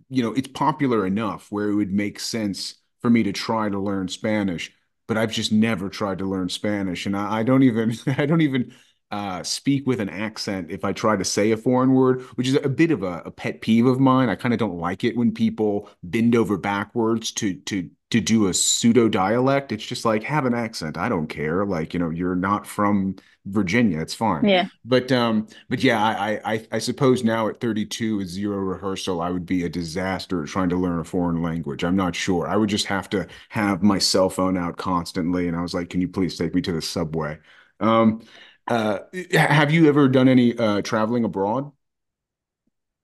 you 0.10 0.24
know, 0.24 0.34
it's 0.34 0.48
popular 0.48 1.06
enough 1.06 1.48
where 1.52 1.70
it 1.70 1.76
would 1.76 1.92
make 1.94 2.20
sense 2.20 2.76
for 3.02 3.10
me 3.10 3.24
to 3.24 3.34
try 3.34 3.70
to 3.70 3.80
learn 3.80 4.08
Spanish, 4.08 4.72
but 5.08 5.18
I've 5.18 5.32
just 5.32 5.52
never 5.52 5.90
tried 5.90 6.20
to 6.20 6.26
learn 6.26 6.50
Spanish, 6.50 7.06
and 7.06 7.18
I, 7.18 7.40
I 7.40 7.44
don't 7.44 7.64
even 7.64 7.94
I 8.18 8.26
don't 8.26 8.42
even 8.42 8.74
uh, 9.14 9.44
speak 9.44 9.86
with 9.86 10.00
an 10.00 10.10
accent 10.10 10.72
if 10.72 10.84
I 10.84 10.92
try 10.92 11.16
to 11.16 11.24
say 11.24 11.52
a 11.52 11.58
foreign 11.58 11.94
word, 11.94 12.24
which 12.34 12.48
is 12.48 12.56
a 12.56 12.68
bit 12.68 12.90
of 12.90 13.04
a, 13.04 13.22
a 13.26 13.30
pet 13.30 13.62
peeve 13.62 13.86
of 13.86 14.00
mine. 14.00 14.28
I 14.28 14.34
kind 14.34 14.56
of 14.56 14.60
don't 14.60 14.80
like 14.80 15.04
it 15.04 15.16
when 15.16 15.32
people 15.32 15.88
bend 16.02 16.36
over 16.36 16.58
backwards 16.58 17.32
to 17.34 17.54
to 17.54 17.92
to 18.10 18.20
do 18.20 18.48
a 18.48 18.56
pseudo 18.56 19.08
dialect. 19.08 19.72
It's 19.72 19.86
just 19.86 20.04
like 20.04 20.24
have 20.24 20.48
an 20.48 20.56
accent. 20.56 20.98
I 20.98 21.10
don't 21.10 21.28
care. 21.28 21.64
Like 21.64 21.94
you 21.94 22.00
know, 22.00 22.10
you're 22.10 22.36
not 22.36 22.66
from 22.66 23.18
Virginia. 23.46 24.00
It's 24.00 24.16
fine. 24.16 24.46
Yeah. 24.46 24.66
But 24.84 25.12
um, 25.12 25.46
but 25.70 25.84
yeah, 25.84 26.04
I 26.04 26.42
I 26.44 26.68
I 26.72 26.80
suppose 26.80 27.24
now 27.24 27.48
at 27.50 27.60
32 27.60 28.18
with 28.18 28.28
zero 28.28 28.58
rehearsal, 28.58 29.22
I 29.22 29.30
would 29.30 29.46
be 29.46 29.64
a 29.64 29.70
disaster 29.70 30.42
at 30.42 30.50
trying 30.50 30.70
to 30.70 30.76
learn 30.76 30.98
a 30.98 31.04
foreign 31.04 31.44
language. 31.44 31.84
I'm 31.84 31.96
not 31.96 32.16
sure. 32.16 32.48
I 32.48 32.58
would 32.58 32.70
just 32.70 32.88
have 32.88 33.12
to 33.12 33.28
have 33.50 33.84
my 33.84 34.00
cell 34.00 34.32
phone 34.32 34.58
out 34.58 34.78
constantly, 34.78 35.48
and 35.48 35.56
I 35.56 35.62
was 35.62 35.76
like, 35.76 35.92
"Can 35.92 36.02
you 36.02 36.08
please 36.08 36.36
take 36.36 36.56
me 36.56 36.62
to 36.64 36.72
the 36.72 36.82
subway?" 36.82 37.38
Um, 37.80 38.24
uh, 38.68 39.00
have 39.34 39.72
you 39.72 39.88
ever 39.88 40.08
done 40.08 40.28
any 40.30 40.58
uh, 40.58 40.82
traveling 40.82 41.24
abroad? 41.26 41.72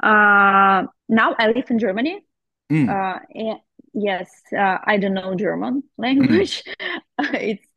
Uh, 0.01 0.83
now 1.09 1.35
I 1.37 1.47
live 1.51 1.69
in 1.69 1.79
Germany. 1.79 2.21
Mm, 2.71 3.01
Uh, 3.01 3.19
and 3.35 3.59
yes, 3.93 4.31
uh, 4.57 4.79
I 4.83 4.97
don't 4.97 5.13
know 5.15 5.35
German 5.35 5.83
mm, 6.19 6.49
language. 6.57 6.63
It's 7.19 7.67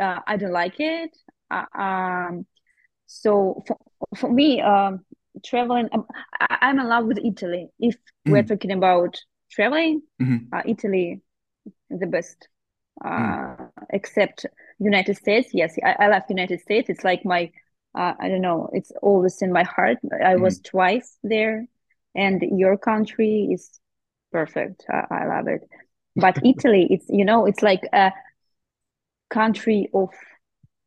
uh, 0.00 0.20
I 0.26 0.36
don't 0.36 0.52
like 0.52 0.76
it. 0.80 1.16
Uh, 1.50 1.66
um, 1.78 2.46
so 3.06 3.62
for, 3.66 3.78
for 4.16 4.32
me, 4.32 4.60
um, 4.62 5.04
traveling, 5.44 5.88
um, 5.92 6.06
I, 6.40 6.58
I'm 6.62 6.80
in 6.80 6.88
love 6.88 7.06
with 7.06 7.18
Italy. 7.24 7.68
If 7.80 7.96
we're 8.26 8.42
mm, 8.42 8.44
talking 8.44 8.72
about 8.72 9.18
traveling, 9.50 10.02
mm, 10.20 10.52
uh, 10.52 10.62
Italy 10.66 11.22
is 11.90 12.00
the 12.00 12.06
best. 12.06 12.48
Mm, 13.04 13.40
Uh, 13.58 13.66
except 13.90 14.46
United 14.78 15.16
States. 15.16 15.50
Yes, 15.52 15.76
I, 15.84 15.96
I 16.04 16.08
love 16.08 16.22
United 16.28 16.60
States. 16.60 16.88
It's 16.90 17.04
like 17.04 17.24
my, 17.24 17.50
uh, 17.94 18.14
I 18.18 18.28
don't 18.28 18.40
know, 18.42 18.68
it's 18.72 18.92
always 19.02 19.42
in 19.42 19.52
my 19.52 19.62
heart. 19.64 19.98
I 20.24 20.36
was 20.36 20.60
mm. 20.60 20.64
twice 20.64 21.18
there, 21.22 21.66
and 22.14 22.42
your 22.42 22.76
country 22.76 23.48
is 23.52 23.80
perfect. 24.32 24.84
I, 24.90 25.04
I 25.10 25.26
love 25.26 25.48
it. 25.48 25.62
But 26.16 26.38
Italy, 26.44 26.86
it's, 26.90 27.06
you 27.08 27.24
know, 27.24 27.46
it's 27.46 27.62
like 27.62 27.82
a 27.92 28.12
country 29.30 29.88
of 29.94 30.10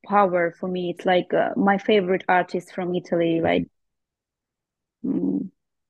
power 0.07 0.53
for 0.59 0.67
me. 0.67 0.91
It's 0.95 1.05
like 1.05 1.33
uh, 1.33 1.49
my 1.55 1.77
favorite 1.77 2.23
artists 2.27 2.71
from 2.71 2.95
Italy, 2.95 3.41
like 3.41 3.67
mm, 5.05 5.49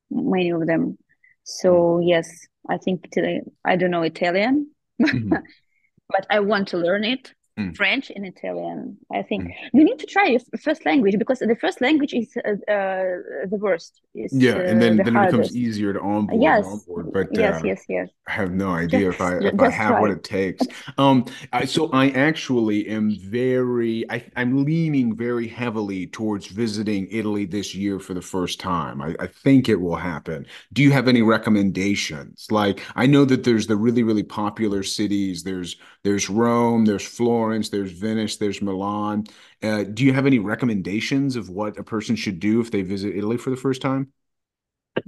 many 0.09 0.49
of 0.51 0.65
them. 0.65 0.97
So 1.43 1.99
yes, 1.99 2.47
I 2.69 2.77
think 2.77 3.07
Italy, 3.11 3.41
I 3.65 3.75
don't 3.75 3.91
know 3.91 4.03
Italian, 4.03 4.71
mm, 5.01 5.41
but 6.09 6.25
I 6.29 6.39
want 6.39 6.67
to 6.69 6.77
learn 6.77 7.03
it. 7.03 7.33
Mm, 7.59 7.75
French 7.75 8.11
and 8.15 8.25
Italian. 8.25 8.97
I 9.13 9.21
think 9.21 9.43
mm. 9.45 9.53
you 9.73 9.83
need 9.83 9.99
to 9.99 10.05
try 10.05 10.27
your 10.27 10.39
first 10.61 10.85
language 10.85 11.15
because 11.17 11.39
the 11.39 11.57
first 11.59 11.81
language 11.81 12.13
is 12.13 12.35
uh, 12.37 12.51
uh, 12.71 13.05
the 13.53 13.59
worst, 13.59 14.01
is 14.15 14.33
Yeah, 14.33 14.57
and 14.57 14.77
uh, 14.77 14.85
then 14.85 14.97
the 14.97 15.03
then 15.03 15.15
it 15.17 15.25
becomes 15.25 15.55
easier 15.55 15.93
to 15.93 16.01
onboard 16.01 16.33
and 16.33 16.43
Yes, 16.43 16.65
onboard, 16.65 17.11
but 17.13 17.27
yes, 17.31 17.61
uh, 17.61 17.67
yes, 17.67 17.83
yes. 17.89 18.09
I 18.27 18.31
have 18.31 18.51
no 18.51 18.69
idea 18.71 19.09
if 19.09 19.21
I 19.21 19.37
if 19.37 19.59
I 19.59 19.69
have 19.69 19.99
what 19.99 20.11
it 20.11 20.23
takes. 20.23 20.65
Um, 20.97 21.25
I, 21.53 21.65
so 21.65 21.89
I 21.91 22.09
actually 22.09 22.87
am 22.87 23.15
very 23.19 24.09
I, 24.09 24.25
I'm 24.35 24.65
leaning 24.65 25.15
very 25.15 25.47
heavily 25.47 26.07
towards 26.07 26.47
visiting 26.47 27.07
Italy 27.11 27.45
this 27.45 27.75
year 27.75 27.99
for 27.99 28.13
the 28.13 28.21
first 28.21 28.59
time. 28.59 29.01
I, 29.01 29.15
I 29.19 29.27
think 29.27 29.69
it 29.69 29.79
will 29.79 29.95
happen. 29.95 30.45
Do 30.73 30.81
you 30.83 30.91
have 30.91 31.07
any 31.07 31.21
recommendations? 31.21 32.47
Like 32.51 32.81
I 32.95 33.05
know 33.05 33.25
that 33.25 33.43
there's 33.43 33.67
the 33.67 33.75
really, 33.75 34.03
really 34.03 34.23
popular 34.23 34.83
cities. 34.83 35.43
There's 35.43 35.75
there's 36.03 36.29
Rome, 36.29 36.85
there's 36.85 37.05
Florence, 37.05 37.48
there's 37.69 37.91
Venice, 37.91 38.37
there's 38.37 38.61
Milan. 38.61 39.25
Uh, 39.63 39.83
do 39.83 40.05
you 40.05 40.13
have 40.13 40.25
any 40.25 40.39
recommendations 40.39 41.35
of 41.35 41.49
what 41.49 41.77
a 41.77 41.83
person 41.83 42.15
should 42.15 42.39
do 42.39 42.61
if 42.61 42.71
they 42.71 42.81
visit 42.81 43.15
Italy 43.15 43.37
for 43.37 43.49
the 43.49 43.55
first 43.57 43.81
time? 43.81 44.11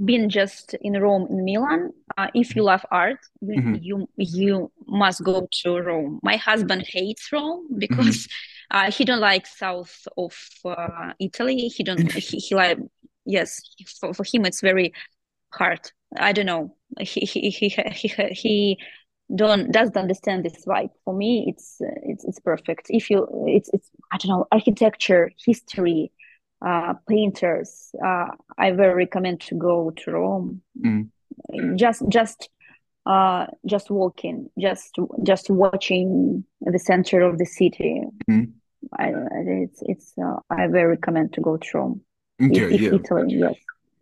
Been 0.05 0.29
just 0.29 0.73
in 0.81 0.93
Rome, 0.93 1.27
in 1.29 1.43
Milan. 1.43 1.91
Uh, 2.17 2.27
if 2.33 2.55
you 2.55 2.63
love 2.63 2.85
art, 2.91 3.17
you, 3.41 3.55
hmm 3.55 3.81
you 3.81 4.09
you 4.15 4.71
must 4.87 5.21
go 5.23 5.47
to 5.63 5.77
Rome. 5.79 6.19
My 6.23 6.37
husband 6.37 6.83
hates 6.87 7.29
Rome 7.31 7.67
hmm 7.95 8.17
because 8.17 8.25
uh, 8.71 8.89
he 8.89 9.03
don't 9.03 9.19
like 9.19 9.45
south 9.45 10.07
of 10.17 10.33
uh, 10.63 11.11
Italy. 11.19 11.67
He 11.67 11.83
don't 11.83 12.09
he, 12.13 12.37
he 12.39 12.55
like 12.55 12.77
yes 13.25 13.61
for, 13.99 14.13
for 14.13 14.23
him 14.23 14.45
it's 14.45 14.61
very 14.61 14.93
hard. 15.53 15.91
I 16.17 16.33
don't 16.33 16.47
know. 16.47 16.75
He 17.01 17.21
he 17.21 17.49
he 17.51 17.69
he 17.69 18.09
he 18.33 18.79
don't 19.35 19.71
doesn't 19.71 19.97
understand 19.97 20.45
this 20.45 20.65
vibe. 20.65 20.91
For 21.05 21.13
me, 21.13 21.45
it's 21.47 21.77
it's 22.03 22.23
it's 22.25 22.39
perfect. 22.39 22.87
If 22.89 23.09
you 23.09 23.27
it's 23.47 23.69
it's 23.73 23.89
I 24.11 24.17
don't 24.17 24.29
know 24.29 24.47
architecture, 24.51 25.31
history, 25.45 26.11
uh, 26.65 26.93
painters. 27.07 27.91
Uh, 28.03 28.27
I 28.57 28.71
very 28.71 28.93
recommend 28.93 29.41
to 29.41 29.55
go 29.55 29.91
to 29.91 30.11
Rome. 30.11 30.61
Mm, 30.79 31.09
Just 31.75 32.03
just 32.09 32.49
uh 33.05 33.47
just 33.65 33.89
walking, 33.89 34.49
just 34.59 34.95
just 35.23 35.49
watching 35.49 36.43
the 36.61 36.79
center 36.79 37.21
of 37.21 37.37
the 37.37 37.45
city. 37.45 38.03
mm. 38.29 38.51
I 38.99 39.13
it's 39.45 39.81
it's 39.83 40.13
uh, 40.17 40.39
I 40.49 40.67
very 40.67 40.87
recommend 40.87 41.33
to 41.33 41.41
go 41.41 41.57
to 41.57 41.67
Rome. 41.73 42.01
Okay, 42.41 42.75
yeah. 42.75 42.93
Italy, 42.93 43.35
yes. 43.35 43.55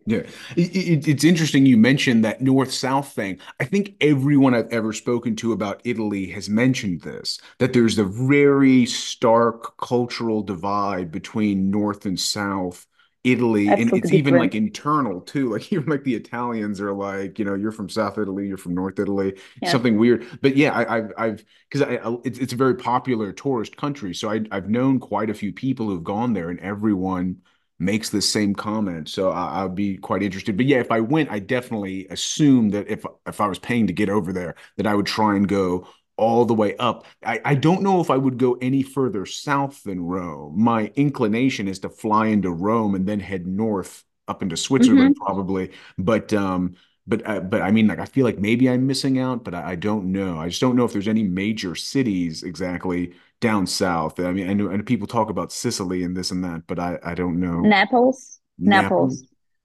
Yeah, 0.06 0.22
it, 0.56 0.74
it, 0.76 1.08
it's 1.08 1.24
interesting 1.24 1.66
you 1.66 1.76
mentioned 1.76 2.24
that 2.24 2.40
north-south 2.40 3.12
thing. 3.12 3.38
I 3.60 3.64
think 3.64 3.94
everyone 4.00 4.54
I've 4.54 4.72
ever 4.72 4.92
spoken 4.92 5.36
to 5.36 5.52
about 5.52 5.82
Italy 5.84 6.26
has 6.30 6.48
mentioned 6.48 7.02
this, 7.02 7.38
that 7.58 7.74
there's 7.74 7.98
a 7.98 8.04
very 8.04 8.86
stark 8.86 9.76
cultural 9.76 10.42
divide 10.42 11.12
between 11.12 11.70
north 11.70 12.06
and 12.06 12.18
south 12.18 12.86
Italy, 13.24 13.76
and 13.78 13.94
it's 13.94 14.10
Absolutely 14.10 14.14
even 14.14 14.38
like 14.38 14.54
internal 14.54 15.20
too. 15.20 15.50
Like 15.52 15.70
even 15.72 15.86
like 15.90 16.02
the 16.04 16.14
Italians 16.14 16.80
are 16.80 16.92
like, 16.94 17.38
you 17.38 17.44
know, 17.44 17.54
you're 17.54 17.70
from 17.70 17.90
South 17.90 18.16
Italy, 18.16 18.48
you're 18.48 18.56
from 18.56 18.74
North 18.74 18.98
Italy, 18.98 19.38
Yes. 19.60 19.80
something 19.80 19.98
weird. 19.98 20.26
But 20.40 20.56
yeah, 20.56 20.72
I, 20.72 20.96
I've 20.96 21.12
I've 21.18 21.44
because 21.70 21.82
I, 21.86 21.96
I 21.96 22.16
it's 22.24 22.38
it's 22.38 22.54
a 22.54 22.56
very 22.56 22.74
popular 22.74 23.32
tourist 23.32 23.76
country, 23.76 24.14
so 24.14 24.30
I 24.30 24.40
I've 24.50 24.70
known 24.70 24.98
quite 24.98 25.28
a 25.28 25.34
few 25.34 25.52
people 25.52 25.86
who've 25.88 26.02
gone 26.02 26.32
there, 26.32 26.48
and 26.48 26.58
everyone 26.60 27.42
makes 27.80 28.10
the 28.10 28.22
same 28.22 28.54
comment. 28.54 29.08
So 29.08 29.30
I, 29.30 29.64
I'd 29.64 29.74
be 29.74 29.96
quite 29.96 30.22
interested. 30.22 30.56
But 30.56 30.66
yeah, 30.66 30.78
if 30.78 30.92
I 30.92 31.00
went, 31.00 31.30
I 31.30 31.40
definitely 31.40 32.06
assume 32.08 32.70
that 32.70 32.88
if 32.88 33.04
if 33.26 33.40
I 33.40 33.48
was 33.48 33.58
paying 33.58 33.86
to 33.88 33.92
get 33.92 34.08
over 34.10 34.32
there, 34.32 34.54
that 34.76 34.86
I 34.86 34.94
would 34.94 35.06
try 35.06 35.36
and 35.36 35.48
go 35.48 35.88
all 36.16 36.44
the 36.44 36.54
way 36.54 36.76
up. 36.76 37.06
I, 37.24 37.40
I 37.44 37.54
don't 37.54 37.82
know 37.82 38.00
if 38.00 38.10
I 38.10 38.16
would 38.16 38.38
go 38.38 38.54
any 38.60 38.82
further 38.82 39.24
south 39.26 39.82
than 39.84 40.00
Rome. 40.02 40.54
My 40.62 40.92
inclination 40.94 41.66
is 41.66 41.78
to 41.80 41.88
fly 41.88 42.26
into 42.26 42.50
Rome 42.50 42.94
and 42.94 43.06
then 43.06 43.20
head 43.20 43.46
north 43.46 44.04
up 44.28 44.42
into 44.42 44.56
Switzerland, 44.56 45.12
hmm 45.12 45.24
probably. 45.24 45.72
But 45.98 46.32
um, 46.34 46.76
but 47.06 47.26
uh, 47.26 47.40
but 47.40 47.62
I 47.62 47.70
mean, 47.70 47.86
like 47.86 47.98
I 47.98 48.04
feel 48.04 48.24
like 48.24 48.38
maybe 48.38 48.68
I'm 48.68 48.86
missing 48.86 49.18
out, 49.18 49.44
but 49.44 49.54
I, 49.54 49.70
I 49.72 49.74
don't 49.76 50.12
know. 50.12 50.38
I 50.38 50.48
just 50.48 50.60
don't 50.60 50.76
know 50.76 50.84
if 50.84 50.92
there's 50.92 51.08
any 51.08 51.24
major 51.24 51.74
cities 51.74 52.42
exactly 52.42 53.14
down 53.40 53.66
south. 53.66 54.20
I 54.20 54.32
mean, 54.32 54.48
I 54.48 54.52
know, 54.52 54.68
and 54.68 54.84
people 54.86 55.06
talk 55.06 55.30
about 55.30 55.52
Sicily 55.52 56.02
and 56.04 56.16
this 56.16 56.30
and 56.30 56.44
that, 56.44 56.66
but 56.66 56.78
I 56.78 56.98
I 57.02 57.14
don't 57.14 57.40
know. 57.40 57.62
Naples. 57.62 58.40
Naples. 58.58 59.12
Naples. 59.14 59.24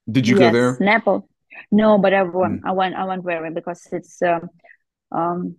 Did 0.10 0.28
you 0.28 0.36
go 0.36 0.50
there? 0.50 0.78
Naples. 0.80 1.24
No, 1.72 1.98
but 1.98 2.14
I 2.14 2.24
want 2.24 2.62
Mm, 2.62 2.66
I 2.66 2.72
want 2.72 2.96
I 2.96 3.06
want 3.06 3.24
very 3.24 3.52
because 3.52 3.88
it's 3.92 4.22
um 4.22 4.50
um 5.12 5.56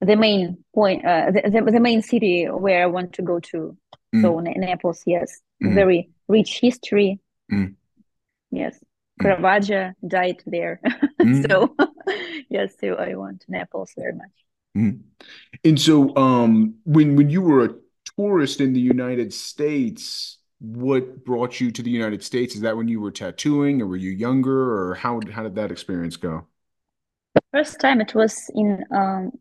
the 0.00 0.16
main 0.16 0.64
point 0.74 1.04
uh 1.04 1.30
the, 1.30 1.42
the, 1.50 1.72
the 1.72 1.80
main 1.80 2.02
city 2.02 2.46
where 2.46 2.82
I 2.82 2.86
want 2.86 3.14
to 3.14 3.22
go 3.22 3.40
to. 3.40 3.76
So 4.20 4.38
mm, 4.38 4.42
Na- 4.42 4.52
Naples, 4.56 5.02
yes, 5.06 5.40
mm, 5.62 5.74
very 5.74 6.10
rich 6.28 6.60
history. 6.60 7.20
mm, 7.50 7.74
Yes, 8.50 8.78
mm, 9.18 9.22
Caravaggio 9.22 9.92
died 10.06 10.42
there. 10.46 10.80
mm, 11.22 11.42
So 11.50 11.76
yes, 12.50 12.74
so 12.80 12.94
I 12.94 13.14
want 13.14 13.44
Naples 13.48 13.92
very 13.96 14.12
much. 14.14 14.30
Mm. 14.76 15.00
And 15.64 15.80
so, 15.80 16.16
um, 16.16 16.74
when 16.84 17.16
when 17.16 17.30
you 17.30 17.42
were 17.42 17.64
a 17.64 17.74
tourist 18.16 18.60
in 18.60 18.72
the 18.72 18.80
United 18.80 19.32
States, 19.34 20.38
what 20.60 21.24
brought 21.24 21.60
you 21.60 21.70
to 21.70 21.82
the 21.82 21.90
United 21.90 22.22
States? 22.22 22.54
Is 22.54 22.62
that 22.62 22.76
when 22.76 22.88
you 22.88 23.00
were 23.00 23.10
tattooing, 23.10 23.82
or 23.82 23.86
were 23.86 23.96
you 23.96 24.10
younger, 24.10 24.90
or 24.90 24.94
how 24.94 25.20
how 25.32 25.42
did 25.42 25.54
that 25.56 25.70
experience 25.70 26.16
go? 26.16 26.46
First 27.52 27.80
time 27.80 28.00
it 28.00 28.14
was 28.14 28.50
in 28.54 28.84
um 28.90 29.32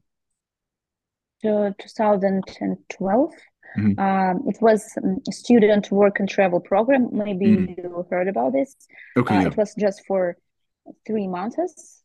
2012. 1.41 3.31
Mm, 3.77 3.99
Um, 3.99 4.43
it 4.47 4.57
was 4.61 4.83
um, 4.97 5.19
a 5.27 5.31
student 5.31 5.91
work 5.91 6.19
and 6.19 6.27
travel 6.27 6.59
program. 6.59 7.09
Maybe 7.11 7.45
you 7.77 8.05
heard 8.09 8.27
about 8.27 8.53
this. 8.53 8.75
Okay, 9.15 9.35
Uh, 9.35 9.41
yeah. 9.41 9.47
it 9.47 9.57
was 9.57 9.75
just 9.75 10.05
for 10.07 10.37
three 11.05 11.27
months. 11.27 12.01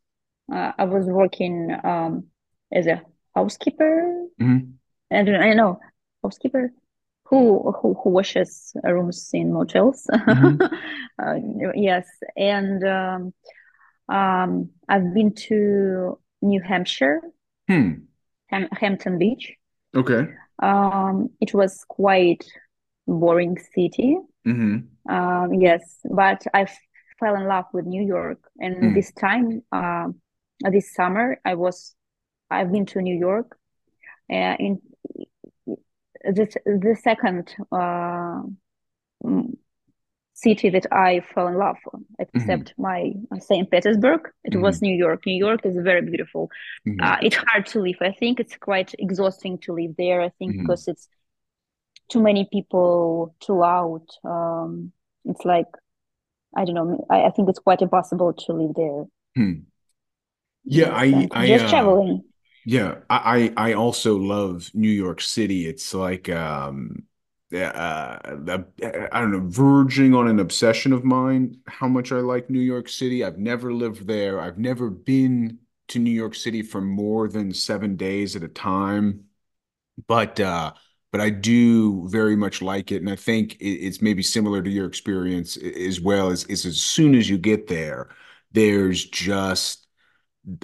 Uh, 0.52 0.72
I 0.76 0.84
was 0.84 1.06
working 1.06 1.74
um, 1.84 2.24
as 2.70 2.86
a 2.86 3.02
housekeeper. 3.34 4.26
Mm, 4.40 4.74
I 5.10 5.22
don't 5.22 5.36
I 5.42 5.54
know 5.54 5.80
housekeeper 6.22 6.72
who 7.26 7.72
who 7.72 7.94
who 7.94 8.10
washes 8.10 8.72
rooms 8.84 9.30
in 9.32 9.52
motels. 9.52 10.06
mm, 10.12 10.58
Uh, 11.22 11.36
yes, 11.76 12.08
and 12.36 12.82
um, 12.84 13.32
um, 14.08 14.70
I've 14.88 15.14
been 15.14 15.32
to 15.46 16.18
New 16.42 16.60
Hampshire 16.60 17.20
hmm. 17.68 17.92
Ham 18.48 18.68
Hampton 18.72 19.18
Beach. 19.18 19.54
Okay. 19.94 20.26
Um, 20.60 21.30
it 21.40 21.54
was 21.54 21.84
quite 21.88 22.44
boring 23.06 23.58
city. 23.74 24.18
Mm-hmm. 24.46 25.12
Um, 25.14 25.54
yes, 25.54 25.98
but 26.10 26.44
I 26.52 26.66
fell 27.20 27.36
in 27.36 27.46
love 27.46 27.66
with 27.72 27.86
New 27.86 28.02
York, 28.02 28.38
and 28.58 28.76
Mm. 28.76 28.94
this 28.94 29.12
time, 29.12 29.62
uh, 29.70 30.08
this 30.70 30.92
summer, 30.94 31.38
I 31.44 31.54
was 31.54 31.94
I've 32.54 32.72
been 32.72 32.86
to 32.86 33.02
New 33.02 33.16
York. 33.16 33.56
Uh, 34.32 34.56
in 34.58 34.80
the 36.24 36.46
the 36.64 36.96
second 37.02 37.54
uh, 37.72 38.42
city 40.34 40.68
that 40.70 40.86
I 40.92 41.20
fell 41.20 41.46
in 41.46 41.54
love, 41.54 41.76
with, 41.92 42.02
except 42.18 42.74
my 42.76 43.12
uh, 43.32 43.38
Saint 43.38 43.70
Petersburg, 43.70 44.30
it 44.42 44.56
was 44.60 44.82
New 44.82 44.94
York. 44.94 45.24
New 45.26 45.36
York 45.36 45.64
is 45.64 45.76
very 45.76 46.02
beautiful. 46.02 46.50
Mhm. 46.86 47.00
Uh, 47.00 47.16
it's 47.22 47.36
hard 47.36 47.66
to 47.66 47.80
live. 47.80 47.96
I 48.00 48.12
think 48.12 48.40
it's 48.40 48.56
quite 48.56 48.94
exhausting 48.98 49.58
to 49.58 49.72
live 49.72 49.94
there. 49.96 50.20
I 50.20 50.30
think 50.30 50.56
Mhm. 50.56 50.62
because 50.62 50.88
it's 50.88 51.08
too 52.10 52.20
many 52.22 52.48
people, 52.52 53.34
too 53.40 53.54
loud. 53.54 54.02
Um, 54.24 54.92
it's 55.24 55.44
like 55.44 55.66
I 56.56 56.64
don't 56.64 56.74
know. 56.74 57.06
I, 57.10 57.24
I 57.24 57.30
think 57.30 57.48
it's 57.48 57.58
quite 57.58 57.82
impossible 57.82 58.32
to 58.32 58.52
live 58.52 58.74
there. 58.74 59.04
Hmm. 59.36 59.64
Yeah, 60.64 60.90
I 60.92 61.28
I 61.32 61.46
just 61.46 61.64
uh 61.64 61.68
traveling. 61.70 62.24
Yeah, 62.64 62.96
I 63.10 63.52
I 63.56 63.72
also 63.74 64.16
love 64.16 64.70
New 64.74 64.88
York 64.90 65.20
City. 65.20 65.66
It's 65.66 65.92
like 65.94 66.28
um 66.28 67.04
uh, 67.54 68.18
I 69.12 69.20
don't 69.20 69.30
know, 69.32 69.46
verging 69.48 70.14
on 70.14 70.26
an 70.28 70.40
obsession 70.40 70.92
of 70.92 71.04
mine, 71.04 71.58
how 71.68 71.86
much 71.88 72.10
I 72.10 72.16
like 72.16 72.50
New 72.50 72.58
York 72.60 72.88
City. 72.88 73.22
I've 73.24 73.38
never 73.38 73.72
lived 73.72 74.06
there. 74.08 74.40
I've 74.40 74.58
never 74.58 74.90
been 74.90 75.58
to 75.88 75.98
New 76.00 76.10
York 76.10 76.34
City 76.34 76.62
for 76.62 76.80
more 76.80 77.28
than 77.28 77.52
seven 77.54 77.96
days 77.96 78.34
at 78.34 78.42
a 78.42 78.48
time. 78.48 79.24
But 80.06 80.40
uh 80.40 80.72
but 81.12 81.20
I 81.20 81.30
do 81.30 82.08
very 82.08 82.34
much 82.34 82.60
like 82.60 82.90
it, 82.90 82.96
and 83.02 83.08
I 83.10 83.14
think 83.16 83.54
it, 83.60 83.66
it's 83.66 84.02
maybe 84.02 84.22
similar 84.22 84.62
to 84.62 84.70
your 84.70 84.86
experience 84.86 85.56
as 85.56 86.00
well. 86.00 86.30
Is 86.30 86.44
is 86.46 86.66
as 86.66 86.80
soon 86.80 87.14
as 87.14 87.28
you 87.30 87.38
get 87.38 87.68
there, 87.68 88.08
there's 88.52 89.04
just 89.04 89.83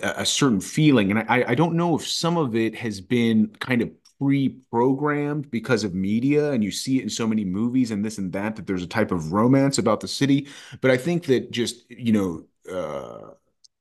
a, 0.03 0.27
certain 0.27 0.61
feeling, 0.61 1.11
and 1.11 1.21
I 1.21 1.45
I 1.49 1.55
don't 1.55 1.75
know 1.75 1.97
if 1.97 2.07
some 2.07 2.37
of 2.37 2.55
it 2.55 2.75
has 2.77 3.01
been 3.01 3.49
kind 3.61 3.83
of 3.83 3.91
pre-programmed 4.19 5.51
because 5.51 5.85
of 5.85 5.95
media, 5.95 6.53
and 6.53 6.63
you 6.63 6.71
see 6.71 6.99
it 6.99 7.03
in 7.03 7.11
so 7.11 7.27
many 7.27 7.45
movies 7.45 7.91
and 7.91 8.05
this 8.05 8.19
and 8.19 8.33
that 8.33 8.57
that 8.57 8.67
there's 8.67 8.83
a 8.83 8.87
type 8.87 9.11
of 9.13 9.33
romance 9.33 9.79
about 9.79 10.01
the 10.01 10.09
city. 10.09 10.49
But 10.81 10.91
I 10.91 10.97
think 10.97 11.27
that 11.27 11.51
just 11.51 11.91
you 11.91 12.13
know, 12.13 12.45
uh, 12.71 13.35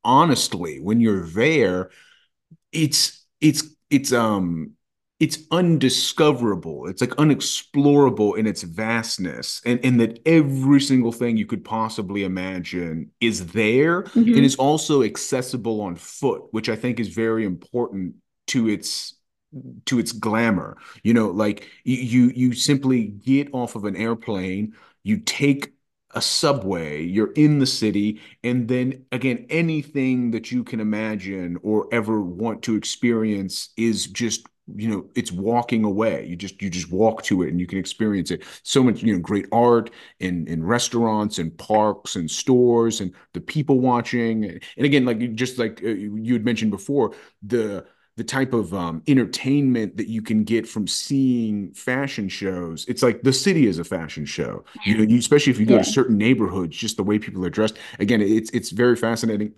honestly, 0.04 0.80
when 0.80 1.02
you're 1.02 1.26
there 1.28 1.90
it's 2.72 3.26
it's 3.42 3.64
it's 3.90 4.14
um 4.14 4.72
it's 5.20 5.40
undiscoverable. 5.52 6.88
It's 6.88 7.02
like 7.02 7.16
unexplorable 7.18 8.38
in 8.38 8.48
its 8.48 8.64
vastness, 8.64 9.62
and 9.66 9.80
and 9.84 10.00
that 10.00 10.20
every 10.26 10.80
single 10.82 11.12
thing 11.12 11.38
you 11.38 11.46
could 11.46 11.66
possibly 11.66 12.24
imagine 12.24 13.12
is 13.20 13.48
there 13.48 14.06
and 14.34 14.46
hmm 14.46 14.46
is 14.46 14.56
also 14.56 15.04
accessible 15.04 15.82
on 15.82 15.96
foot, 15.96 16.44
which 16.52 16.70
I 16.70 16.76
think 16.76 17.00
is 17.00 17.10
very 17.10 17.46
important 17.46 18.16
to 18.48 18.70
its 18.70 19.16
to 19.86 20.00
its 20.00 20.12
glamour. 20.12 20.78
You 21.04 21.14
know, 21.14 21.30
like 21.30 21.68
you 21.84 22.32
you 22.36 22.54
simply 22.54 23.06
get 23.06 23.50
off 23.54 23.76
of 23.76 23.86
an 23.86 23.96
airplane, 23.96 24.76
you 25.04 25.18
take 25.18 25.74
a 26.12 26.22
subway, 26.22 27.04
you're 27.04 27.32
in 27.34 27.60
the 27.60 27.66
city, 27.68 28.20
and 28.44 28.68
then 28.68 29.06
again, 29.12 29.46
anything 29.50 30.32
that 30.32 30.52
you 30.52 30.64
can 30.64 30.80
imagine 30.80 31.58
or 31.62 31.88
ever 31.92 32.22
want 32.22 32.64
to 32.64 32.76
experience 32.76 33.70
is 33.78 34.08
just, 34.08 34.48
you 34.76 34.90
know, 34.90 35.06
it's 35.16 35.32
walking 35.32 35.84
away. 35.84 36.26
You 36.26 36.36
just 36.36 36.62
you 36.62 36.70
just 36.70 36.92
walk 36.92 37.24
to 37.24 37.44
it 37.44 37.50
and 37.50 37.60
you 37.60 37.68
can 37.68 37.78
experience 37.78 38.32
it. 38.32 38.44
So 38.64 38.84
much, 38.84 39.02
you 39.02 39.14
know, 39.14 39.20
great 39.20 39.48
art 39.52 39.92
in 40.20 40.48
in 40.48 40.64
restaurants 40.64 41.38
and 41.38 41.58
parks 41.58 42.16
and 42.16 42.30
stores 42.30 43.02
and 43.02 43.14
the 43.34 43.42
people 43.42 43.80
watching. 43.80 44.46
And 44.46 44.86
again, 44.86 45.06
like 45.06 45.36
just 45.36 45.58
like 45.58 45.82
uh, 45.84 45.90
you 45.90 46.34
had 46.34 46.46
mentioned 46.46 46.72
before, 46.72 47.14
the 47.42 47.86
the 48.20 48.24
type 48.26 48.52
of 48.52 48.74
um, 48.74 49.02
entertainment 49.08 49.96
that 49.96 50.10
you 50.10 50.22
can 50.22 50.44
get 50.44 50.68
from 50.68 50.86
seeing 50.88 51.72
fashion 51.72 52.28
shows. 52.28 52.86
It's 52.90 53.02
like 53.02 53.22
the 53.22 53.32
city 53.32 53.66
is 53.66 53.80
a 53.80 53.86
fashion 53.86 54.26
show. 54.26 54.66
You 54.86 54.98
know, 54.98 55.04
you, 55.04 55.20
especially 55.20 55.52
if 55.52 55.60
you 55.60 55.66
go 55.66 55.78
to 55.78 55.86
certain 55.86 56.18
neighborhoods, 56.18 56.76
just 56.76 56.98
the 56.98 57.04
way 57.04 57.18
people 57.18 57.46
are 57.46 57.50
dressed. 57.50 57.78
Again, 57.98 58.22
it's 58.22 58.50
it's 58.50 58.72
very 58.72 58.98
fascinating. 58.98 59.54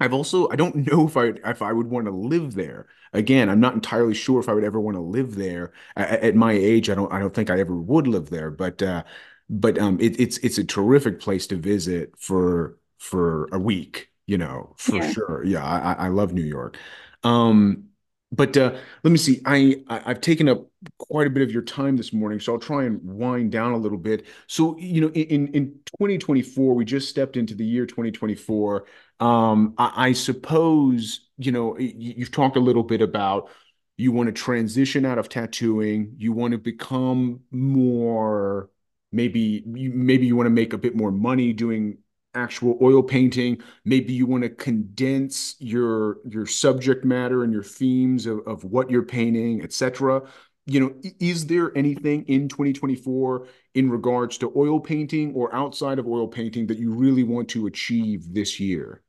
I've 0.00 0.12
also 0.12 0.48
I 0.50 0.56
don't 0.56 0.76
know 0.90 1.06
if 1.06 1.16
I 1.16 1.26
if 1.50 1.62
I 1.62 1.72
would 1.72 1.88
want 1.88 2.06
to 2.06 2.12
live 2.12 2.54
there. 2.54 2.86
Again, 3.12 3.48
I'm 3.48 3.60
not 3.60 3.74
entirely 3.74 4.14
sure 4.14 4.38
if 4.40 4.48
I 4.48 4.52
would 4.54 4.64
ever 4.64 4.80
want 4.80 4.96
to 4.96 5.00
live 5.02 5.34
there. 5.34 5.72
A- 5.96 6.24
At, 6.26 6.34
my 6.36 6.52
age, 6.52 6.90
I 6.90 6.94
don't 6.94 7.12
I 7.12 7.18
don't 7.18 7.34
think 7.34 7.50
I 7.50 7.58
ever 7.60 7.74
would 7.74 8.06
live 8.06 8.30
there. 8.30 8.50
But 8.50 8.82
uh, 8.82 9.04
but 9.50 9.78
um, 9.78 9.98
it, 10.00 10.18
it's 10.20 10.38
it's 10.38 10.58
a 10.58 10.64
terrific 10.64 11.20
place 11.20 11.46
to 11.48 11.56
visit 11.56 12.12
for 12.18 12.78
for 12.98 13.48
a 13.52 13.58
week. 13.58 14.10
You 14.26 14.38
know, 14.38 14.74
for 14.78 15.00
yeah, 15.00 15.12
sure. 15.14 15.42
Yeah, 15.44 15.64
I 15.64 15.92
I 15.92 16.06
I 16.06 16.08
love 16.08 16.32
New 16.32 16.42
York. 16.44 16.76
Um, 17.24 17.84
but 18.30 18.56
uh, 18.58 18.76
let 19.04 19.10
me 19.10 19.16
see. 19.16 19.40
I, 19.46 19.82
I 19.88 20.02
I've 20.10 20.20
taken 20.20 20.48
up 20.50 20.66
quite 20.98 21.26
a 21.26 21.30
bit 21.30 21.42
of 21.42 21.50
your 21.50 21.62
time 21.62 21.96
this 21.96 22.12
morning, 22.12 22.40
so 22.40 22.52
I'll 22.52 22.58
try 22.60 22.84
and 22.84 23.00
wind 23.02 23.50
down 23.52 23.72
a 23.72 23.76
little 23.78 23.96
bit. 23.98 24.26
So, 24.46 24.76
you 24.78 25.00
know, 25.00 25.08
in 25.10 25.48
in 25.54 25.80
2024, 25.98 26.74
we 26.74 26.84
just 26.84 27.08
stepped 27.08 27.36
into 27.38 27.54
the 27.54 27.64
year 27.64 27.86
2024. 27.86 28.86
Um, 29.20 29.74
I, 29.78 30.08
I 30.08 30.12
suppose, 30.12 31.28
you 31.38 31.52
know, 31.52 31.70
y- 31.78 31.92
you've 31.96 32.30
talked 32.30 32.56
a 32.56 32.60
little 32.60 32.82
bit 32.84 33.00
about 33.02 33.50
you 33.96 34.12
want 34.12 34.28
to 34.28 34.32
transition 34.32 35.04
out 35.04 35.18
of 35.18 35.28
tattooing, 35.28 36.14
you 36.18 36.32
want 36.32 36.52
to 36.52 36.58
become 36.58 37.40
more, 37.50 38.70
maybe 39.10 39.64
you 39.66 39.90
maybe 39.90 40.26
you 40.26 40.36
want 40.36 40.46
to 40.46 40.50
make 40.50 40.72
a 40.72 40.78
bit 40.78 40.94
more 40.94 41.10
money 41.10 41.52
doing 41.52 41.98
actual 42.34 42.78
oil 42.80 43.02
painting. 43.02 43.60
Maybe 43.84 44.12
you 44.12 44.26
want 44.26 44.44
to 44.44 44.50
condense 44.50 45.56
your 45.58 46.18
your 46.28 46.46
subject 46.46 47.04
matter 47.04 47.42
and 47.42 47.52
your 47.52 47.64
themes 47.64 48.26
of, 48.26 48.40
of 48.46 48.64
what 48.64 48.88
you're 48.90 49.02
painting, 49.02 49.62
etc. 49.62 50.22
You 50.66 50.80
know, 50.80 50.94
is 51.18 51.46
there 51.46 51.76
anything 51.76 52.24
in 52.26 52.48
2024 52.48 53.48
in 53.74 53.90
regards 53.90 54.38
to 54.38 54.52
oil 54.54 54.78
painting 54.80 55.34
or 55.34 55.52
outside 55.54 55.98
of 55.98 56.06
oil 56.06 56.28
painting 56.28 56.66
that 56.68 56.78
you 56.78 56.92
really 56.92 57.24
want 57.24 57.48
to 57.50 57.66
achieve 57.66 58.32
this 58.32 58.60
year? 58.60 59.02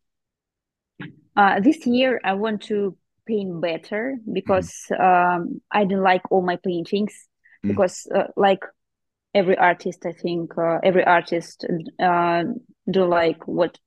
Uh, 1.35 1.59
this 1.59 1.85
year 1.85 2.19
I 2.23 2.33
want 2.33 2.63
to 2.63 2.97
paint 3.25 3.61
better 3.61 4.17
because 4.31 4.85
um, 4.99 5.61
I 5.71 5.85
didn't 5.85 6.03
like 6.03 6.21
all 6.31 6.41
my 6.41 6.57
paintings 6.57 7.13
mhm, 7.63 7.69
because 7.69 8.07
uh, 8.13 8.25
like 8.35 8.63
every 9.33 9.57
artist, 9.57 10.05
I 10.05 10.13
think 10.13 10.57
uh, 10.57 10.79
every 10.83 11.03
artist 11.05 11.65
uh, 12.01 12.43
do 12.89 13.05
like 13.05 13.47
what 13.47 13.77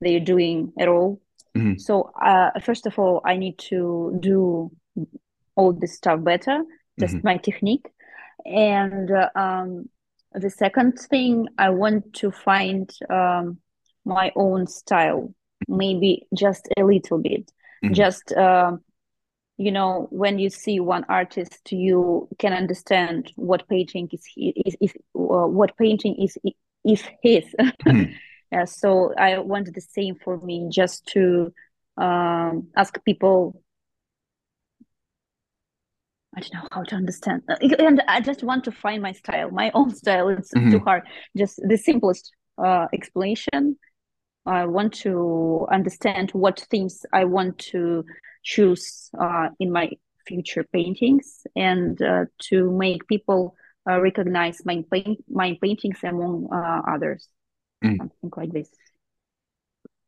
they're 0.00 0.20
doing 0.20 0.72
at 0.78 0.88
all. 0.88 1.20
mhm, 1.54 1.76
So 1.76 2.10
uh, 2.22 2.50
first 2.60 2.86
of 2.86 2.98
all, 2.98 3.20
I 3.24 3.36
need 3.36 3.58
to 3.70 4.16
do 4.20 4.70
all 5.56 5.72
this 5.72 5.96
stuff 5.96 6.22
better, 6.22 6.62
just 7.00 7.14
mhm, 7.14 7.22
my 7.24 7.36
technique. 7.38 7.86
And 8.44 9.10
uh, 9.10 9.30
um, 9.34 9.88
the 10.32 10.50
second 10.50 10.98
thing, 10.98 11.48
I 11.58 11.70
want 11.70 12.12
to 12.14 12.30
find 12.30 12.90
um, 13.10 13.58
my 14.04 14.32
own 14.36 14.66
style, 14.66 15.34
maybe 15.68 16.26
just 16.34 16.68
a 16.76 16.84
little 16.84 17.18
bit. 17.18 17.50
mhm, 17.82 17.92
Just, 17.92 18.32
um, 18.32 18.80
you 19.58 19.72
know, 19.72 20.08
when 20.10 20.38
you 20.38 20.50
see 20.50 20.80
one 20.80 21.04
artist, 21.08 21.72
you 21.72 22.28
can 22.38 22.52
understand 22.52 23.32
what 23.36 23.68
painting 23.68 24.08
is, 24.12 24.24
is, 24.36 24.76
is 24.80 24.92
uh, 25.16 25.46
what 25.48 25.76
painting 25.78 26.16
is, 26.22 26.36
is 26.84 27.04
his. 27.22 27.44
mhm. 27.84 28.16
Yeah, 28.52 28.64
so 28.66 29.12
I 29.18 29.38
want 29.38 29.74
the 29.74 29.80
same 29.80 30.14
for 30.22 30.38
me, 30.38 30.68
just 30.70 31.04
to 31.08 31.52
um, 31.96 32.68
ask 32.76 33.02
people 33.04 33.60
I 36.36 36.40
don't 36.40 36.54
know 36.54 36.68
how 36.70 36.82
to 36.84 36.94
understand. 36.96 37.42
Uh, 37.48 37.56
And 37.78 38.02
I 38.08 38.20
just 38.20 38.42
want 38.42 38.64
to 38.64 38.72
find 38.72 39.02
my 39.02 39.12
style, 39.12 39.50
my 39.50 39.70
own 39.74 39.94
style. 39.94 40.28
It's 40.28 40.52
too 40.68 40.78
mhm. 40.78 40.84
hard. 40.84 41.02
Just 41.36 41.60
the 41.66 41.76
simplest 41.78 42.32
uh, 42.58 42.86
explanation. 42.92 43.78
I 44.46 44.66
want 44.66 44.94
to 45.04 45.66
understand 45.72 46.30
what 46.32 46.66
themes 46.70 47.04
I 47.12 47.24
want 47.24 47.58
to 47.72 48.04
choose 48.42 49.10
uh, 49.18 49.48
in 49.58 49.72
my 49.72 49.90
future 50.26 50.64
paintings 50.72 51.46
and 51.56 52.00
uh, 52.02 52.24
to 52.50 52.70
make 52.72 53.06
people 53.08 53.56
uh, 53.88 54.00
recognize 54.00 54.64
my 54.64 54.84
paint 54.92 55.24
my 55.28 55.58
paintings 55.62 55.98
among 56.02 56.48
uh, 56.52 56.82
others. 56.94 57.28
mhm. 57.82 57.98
Something 57.98 58.30
like 58.36 58.52
this. 58.52 58.70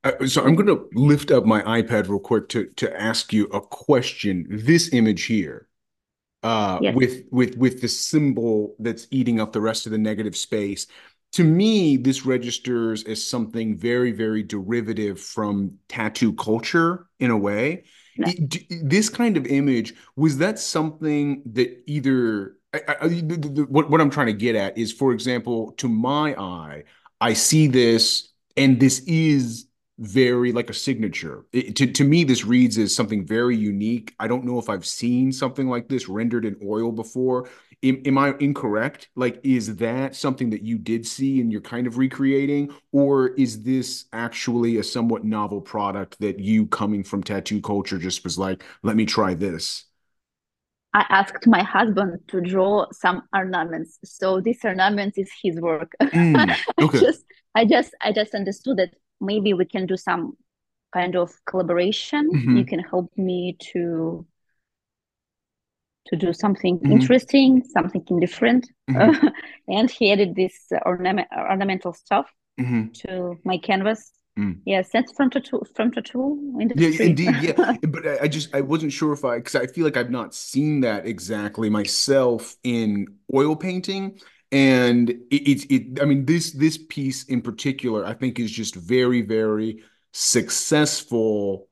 Uh, 0.05 0.27
so 0.27 0.45
I'm 0.45 0.55
going 0.55 0.67
to 0.69 0.89
lift 0.95 1.31
up 1.31 1.45
my 1.45 1.63
iPad 1.63 2.09
real 2.09 2.21
quick 2.21 2.49
to 2.51 2.67
to 2.77 3.01
ask 3.01 3.33
you 3.33 3.47
a 3.47 3.61
question. 3.61 4.47
This 4.49 4.93
image 4.93 5.25
here. 5.25 5.67
uh, 6.45 6.81
Yes. 6.81 6.95
with 6.95 7.25
with 7.33 7.57
with 7.59 7.81
the 7.83 7.89
symbol 7.89 8.77
that's 8.81 9.09
eating 9.13 9.41
up 9.41 9.53
the 9.53 9.61
rest 9.63 9.87
of 9.87 9.93
the 9.93 9.99
negative 9.99 10.37
space. 10.37 10.87
To 11.33 11.45
me, 11.45 11.97
this 11.97 12.25
registers 12.25 13.05
as 13.05 13.25
something 13.25 13.77
very, 13.77 14.13
very 14.13 14.43
derivative 14.43 15.21
from 15.21 15.79
tattoo 15.89 16.33
culture 16.33 17.07
in 17.21 17.31
a 17.31 17.37
way. 17.37 17.85
it, 18.17 18.89
this 18.89 19.09
kind 19.09 19.37
of 19.37 19.47
image 19.47 19.95
was 20.17 20.39
that 20.39 20.59
something 20.59 21.43
that 21.53 21.83
either 21.87 22.57
I, 22.75 22.81
I, 23.01 23.09
the, 23.09 23.37
the, 23.37 23.63
what 23.69 23.89
what 23.91 24.01
I'm 24.01 24.11
trying 24.11 24.27
to 24.27 24.33
get 24.33 24.55
at 24.55 24.77
is, 24.77 24.93
for 24.93 25.13
example, 25.13 25.73
to 25.79 25.89
my 25.89 26.35
eye, 26.35 26.85
I 27.21 27.33
see 27.33 27.67
this, 27.67 28.33
and 28.57 28.79
this 28.79 29.01
is 29.07 29.67
very 29.99 30.53
like 30.53 30.71
a 30.71 30.75
signature. 30.75 31.45
It, 31.53 31.77
to 31.77 31.87
to 31.87 32.05
me, 32.05 32.25
this 32.25 32.45
reads 32.45 32.77
as 32.79 32.95
something 32.95 33.27
very 33.27 33.57
unique. 33.57 34.15
I 34.19 34.29
don't 34.29 34.45
know 34.45 34.59
if 34.59 34.69
I've 34.69 34.87
seen 34.87 35.33
something 35.33 35.69
like 35.69 35.89
this 35.89 36.09
rendered 36.09 36.45
in 36.45 36.57
oil 36.65 36.93
before. 36.93 37.49
Am, 37.83 38.03
am 38.07 38.19
I 38.19 38.35
incorrect? 38.41 39.09
Like, 39.15 39.41
is 39.45 39.77
that 39.77 40.17
something 40.17 40.51
that 40.51 40.63
you 40.63 40.79
did 40.79 41.07
see 41.07 41.41
and 41.41 41.53
you're 41.53 41.61
kind 41.61 41.87
of 41.87 41.97
recreating, 41.97 42.75
or 42.93 43.29
is 43.29 43.63
this 43.63 44.07
actually 44.13 44.79
a 44.79 44.83
somewhat 44.83 45.25
novel 45.25 45.61
product 45.61 46.19
that 46.21 46.41
you, 46.41 46.67
coming 46.67 47.05
from 47.05 47.23
tattoo 47.23 47.61
culture, 47.61 47.99
just 47.99 48.25
was 48.25 48.39
like, 48.39 48.65
let 48.83 48.97
me 48.97 49.07
try 49.07 49.35
this? 49.35 49.85
I 50.95 51.05
asked 51.11 51.47
my 51.47 51.63
husband 51.63 52.21
to 52.29 52.41
draw 52.41 52.87
some 52.93 53.23
ornaments. 53.35 53.99
So 54.05 54.41
this 54.41 54.65
ornament 54.65 55.15
is 55.17 55.31
his 55.43 55.61
work. 55.61 55.93
Mm, 56.03 56.57
okay. 56.81 56.99
I 56.99 57.01
just 57.01 57.25
I 57.55 57.65
just 57.65 57.95
I 58.03 58.13
just 58.13 58.35
understood 58.35 58.79
that 58.79 58.95
maybe 59.21 59.53
we 59.55 59.65
can 59.65 59.87
do 59.87 59.97
some 59.97 60.37
kind 60.93 61.15
of 61.17 61.33
collaboration. 61.47 62.31
Mm-hmm. 62.35 62.57
You 62.57 62.65
can 62.65 62.81
help 62.81 63.13
me 63.17 63.57
to 63.73 64.27
to 66.09 66.17
do 66.17 66.33
something 66.33 66.79
mm-hmm. 66.79 66.93
interesting, 66.93 67.63
something 67.65 68.05
different. 68.21 68.69
Mm-hmm. 68.91 69.29
and 69.69 69.91
he 69.91 70.13
added 70.13 70.35
this 70.35 70.55
ornament 70.85 71.29
ornamental 71.37 71.93
stuff 71.93 72.33
mm-hmm. 72.61 72.89
to 73.07 73.39
my 73.45 73.59
canvas. 73.59 74.13
Mm. 74.39 74.61
Yes, 74.65 74.91
that's 74.93 75.13
from 75.13 75.31
tattoo 75.31 75.63
from 75.75 75.91
tattoo 75.91 76.57
industry. 76.61 76.91
Yeah, 76.97 77.03
indeed. 77.03 77.35
Yeah, 77.43 77.77
but 77.89 78.07
I, 78.07 78.19
I 78.23 78.29
just 78.29 78.55
I 78.55 78.61
wasn't 78.61 78.93
sure 78.93 79.13
if 79.13 79.25
I 79.25 79.39
because 79.39 79.57
I 79.57 79.67
feel 79.67 79.85
like 79.85 79.97
I've 79.97 80.13
not 80.13 80.33
seen 80.33 80.81
that 80.83 81.07
exactly 81.07 81.69
myself 81.69 82.57
in 82.63 83.07
oil 83.35 83.57
painting, 83.57 84.21
and 84.53 85.11
it's 85.33 85.65
it, 85.65 85.75
it. 85.75 86.03
I 86.03 86.05
mean 86.05 86.25
this 86.25 86.53
this 86.53 86.79
piece 86.79 87.25
in 87.25 87.43
particular 87.43 88.07
I 88.07 88.15
think 88.15 88.39
is 88.39 88.53
just 88.53 88.77
very 88.77 89.23
very 89.23 89.83
successful 90.13 91.68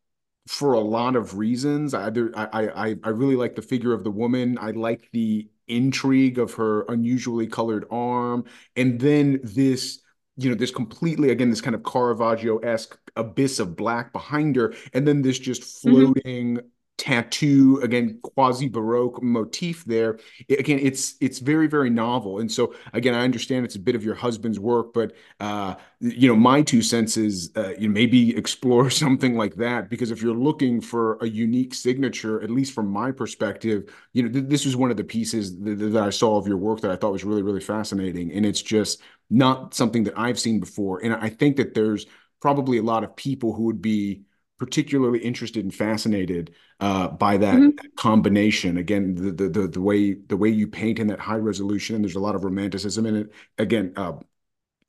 for 0.47 0.75
a 0.75 0.81
lot 0.81 1.17
of 1.17 1.37
reasons. 1.37 1.95
I 1.95 2.09
I 2.35 2.49
I 2.55 2.97
I 3.03 3.09
really 3.09 3.37
like 3.37 3.57
the 3.57 3.63
figure 3.63 3.93
of 3.93 4.05
the 4.05 4.11
woman. 4.11 4.59
I 4.61 4.71
like 4.71 5.09
the 5.13 5.49
intrigue 5.69 6.39
of 6.39 6.55
her 6.55 6.83
unusually 6.83 7.47
colored 7.47 7.87
arm, 7.91 8.45
and 8.77 9.01
then 9.01 9.41
this 9.43 10.01
you 10.37 10.51
know, 10.51 10.55
this 10.55 10.71
completely, 10.71 11.31
again, 11.31 11.49
this 11.49 11.63
kind 11.63 11.75
of 11.75 11.83
Caravaggio-esque 11.83 12.99
abyss 13.17 13.59
of 13.59 13.75
black 13.75 14.13
behind 14.13 14.57
her, 14.57 14.75
and 14.93 15.09
then 15.09 15.23
this 15.23 15.39
just 15.39 15.63
mm-hmm. 15.63 15.91
floating 15.91 16.57
mm-hmm. 16.57 16.67
Tattoo, 16.99 17.81
again, 17.83 18.19
quasi-Baroque 18.23 19.23
motif 19.23 19.85
there. 19.85 20.19
It, 20.49 20.59
again, 20.61 20.79
it's 20.83 21.15
it's 21.21 21.39
very, 21.41 21.67
very 21.67 21.91
novel. 21.91 22.39
And 22.39 22.51
so, 22.51 22.75
again, 22.95 23.15
I 23.15 23.23
understand 23.23 23.65
it's 23.67 23.77
a 23.77 23.81
bit 23.81 23.95
of 23.95 24.03
your 24.05 24.15
husband's 24.15 24.59
work, 24.59 24.95
but 24.95 25.13
uh, 25.41 25.75
you 26.01 26.29
know, 26.29 26.37
my 26.37 26.63
two 26.63 26.83
senses, 26.83 27.51
uh, 27.57 27.75
you 27.79 27.89
maybe 27.91 28.37
explore 28.37 28.89
something 29.03 29.37
like 29.37 29.57
that 29.57 29.91
because 29.91 30.11
if 30.11 30.23
you're 30.23 30.35
looking 30.35 30.81
for 30.81 31.17
a 31.21 31.27
unique 31.29 31.75
signature, 31.75 32.43
at 32.43 32.51
least 32.51 32.73
from 32.73 32.89
my 32.89 33.13
perspective, 33.13 33.93
you 34.13 34.23
know, 34.23 34.29
th- 34.31 34.47
this 34.49 34.65
was 34.65 34.77
one 34.77 34.91
of 34.91 34.97
the 34.97 35.05
pieces 35.05 35.59
that, 35.61 35.77
that 35.77 36.03
I 36.03 36.11
saw 36.11 36.37
of 36.39 36.47
your 36.47 36.57
work 36.59 36.81
that 36.81 36.91
I 36.91 36.97
thought 36.97 37.13
was 37.13 37.25
really, 37.25 37.43
really 37.43 37.61
fascinating, 37.61 38.33
and 38.33 38.47
it's 38.47 38.63
just 38.63 39.03
not 39.31 39.75
something 39.75 40.05
that 40.05 40.19
I've 40.19 40.39
seen 40.39 40.61
before. 40.61 41.03
And 41.05 41.15
I 41.15 41.29
think 41.29 41.57
that 41.57 41.75
there's 41.75 42.07
probably 42.41 42.79
a 42.79 42.83
lot 42.83 43.05
of 43.05 43.17
people 43.17 43.53
who 43.55 43.65
would 43.65 43.83
be 43.83 44.23
particularly 44.59 45.19
interested 45.19 45.65
and 45.65 45.75
fascinated 45.75 46.55
uh, 46.81 47.09
by 47.09 47.37
that 47.37 47.55
mm-hmm. 47.55 47.87
combination. 47.97 48.77
Again, 48.77 49.15
the, 49.15 49.31
the, 49.33 49.49
the 49.49 49.69
the 49.69 49.81
way 49.81 50.15
the 50.15 50.37
way 50.37 50.49
you 50.49 50.67
paint 50.67 50.99
in 50.99 51.07
that 51.09 51.21
high 51.21 51.37
resolution, 51.37 51.97
and 51.97 52.05
there's 52.05 52.17
a 52.17 52.21
lot 52.21 52.35
of 52.35 52.45
romanticism 52.45 53.07
in 53.07 53.17
it. 53.17 53.33
Again, 53.59 53.93
uh, 53.97 54.15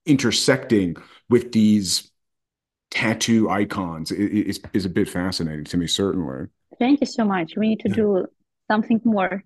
intersecting 0.05 0.97
with 1.29 1.51
these 1.51 2.11
tattoo 2.89 3.49
icons 3.49 4.11
is 4.11 4.59
is 4.73 4.85
a 4.85 4.89
bit 4.89 5.09
fascinating 5.09 5.65
to 5.65 5.77
me. 5.77 5.87
Certainly. 5.87 6.47
Thank 6.79 7.01
you 7.01 7.07
so 7.07 7.25
much. 7.25 7.53
We 7.57 7.69
need 7.69 7.79
to 7.81 7.89
yeah. 7.89 7.95
do 7.95 8.25
something 8.69 9.01
more 9.03 9.43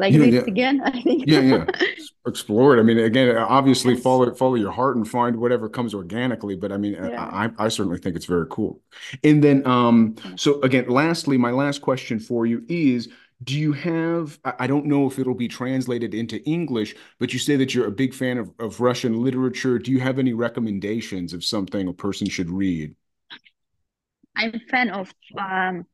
like 0.00 0.14
yeah, 0.14 0.18
this 0.18 0.34
yeah. 0.34 0.40
again. 0.40 0.80
I 0.84 1.02
think. 1.02 1.24
yeah, 1.26 1.40
yeah. 1.40 1.66
Explore 2.26 2.76
it. 2.76 2.80
I 2.80 2.82
mean, 2.82 2.98
again, 2.98 3.36
obviously 3.36 3.94
yes. 3.94 4.02
follow 4.02 4.34
follow 4.34 4.54
your 4.54 4.72
heart 4.72 4.96
and 4.96 5.08
find 5.08 5.36
whatever 5.36 5.68
comes 5.68 5.94
organically. 5.94 6.56
But 6.56 6.72
I 6.72 6.76
mean, 6.76 6.94
yeah. 6.94 7.22
I, 7.22 7.50
I 7.58 7.68
certainly 7.68 7.98
think 7.98 8.16
it's 8.16 8.26
very 8.26 8.46
cool. 8.50 8.80
And 9.22 9.44
then, 9.44 9.66
um, 9.66 10.16
so 10.36 10.60
again, 10.62 10.88
lastly, 10.88 11.36
my 11.38 11.50
last 11.52 11.80
question 11.82 12.18
for 12.18 12.46
you 12.46 12.64
is. 12.68 13.08
Do 13.42 13.58
you 13.58 13.72
have, 13.72 14.38
I 14.44 14.66
don't 14.66 14.84
know 14.84 15.06
if 15.06 15.18
it'll 15.18 15.32
be 15.32 15.48
translated 15.48 16.12
into 16.12 16.44
English, 16.44 16.94
but 17.18 17.32
you 17.32 17.38
say 17.38 17.56
that 17.56 17.74
you're 17.74 17.86
a 17.86 17.90
big 17.90 18.12
fan 18.12 18.36
of, 18.36 18.50
of 18.58 18.80
Russian 18.80 19.24
literature. 19.24 19.78
Do 19.78 19.90
you 19.90 19.98
have 19.98 20.18
any 20.18 20.34
recommendations 20.34 21.32
of 21.32 21.42
something 21.42 21.88
a 21.88 21.94
person 21.94 22.28
should 22.28 22.50
read? 22.50 22.94
I'm 24.36 24.54
a 24.54 24.60
fan 24.70 24.90
of 24.90 25.10
um, 25.38 25.86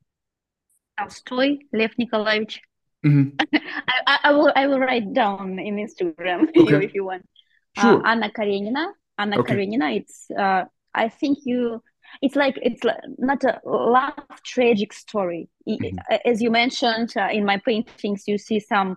Tolstoy, 0.99 1.59
Lev 1.73 1.93
Nikolaevich 2.01 2.59
Mm-hmm. 3.05 3.37
I, 4.07 4.19
I, 4.25 4.33
will 4.33 4.53
I 4.55 4.67
will 4.67 4.81
write 4.81 5.13
down 5.13 5.59
in 5.59 5.77
Instagram 5.77 6.49
okay. 6.57 6.85
if 6.85 6.95
you 6.95 7.05
want. 7.05 7.27
Uh, 7.77 7.83
sure. 7.83 8.07
Uh, 8.07 8.11
Anna 8.11 8.31
Karenina. 8.31 8.93
Anna 9.19 9.39
okay. 9.39 9.55
Karenina. 9.55 9.97
It's 9.97 10.31
uh, 10.31 10.65
I 10.95 11.09
think 11.09 11.39
you. 11.45 11.83
It's 12.23 12.37
like 12.37 12.57
it's 12.63 12.83
not 13.19 13.43
a 13.45 13.61
love 13.65 14.15
tragic 14.45 14.93
story. 14.93 15.49
Mm-hmm. 15.69 15.99
As 16.25 16.41
you 16.41 16.51
mentioned 16.51 17.13
uh, 17.17 17.29
in 17.33 17.45
my 17.45 17.59
paintings, 17.59 18.25
you 18.27 18.39
see 18.39 18.61
some 18.61 18.97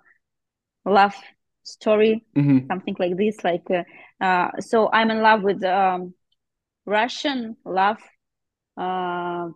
love 0.85 1.15
story, 1.63 2.23
mm-hmm. 2.35 2.67
something 2.67 2.95
like 2.99 3.17
this. 3.17 3.43
Like 3.43 3.65
uh, 3.69 3.83
uh, 4.23 4.51
so, 4.59 4.89
I'm 4.91 5.09
in 5.11 5.21
love 5.21 5.41
with 5.41 5.63
um, 5.63 6.13
Russian 6.85 7.57
love 7.65 7.97
uh, 8.77 9.49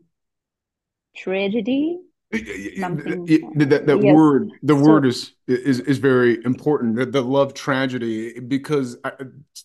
tragedy 2.34 3.66
that 3.66 3.86
that 3.86 4.02
yes. 4.02 4.16
word 4.16 4.52
the 4.64 4.76
so, 4.76 4.82
word 4.82 5.06
is 5.06 5.34
is 5.48 5.80
is 5.82 5.98
very 6.00 6.44
important 6.46 6.96
the, 6.96 7.06
the 7.06 7.22
love 7.22 7.54
tragedy 7.54 8.40
because 8.40 8.98
I, 9.04 9.12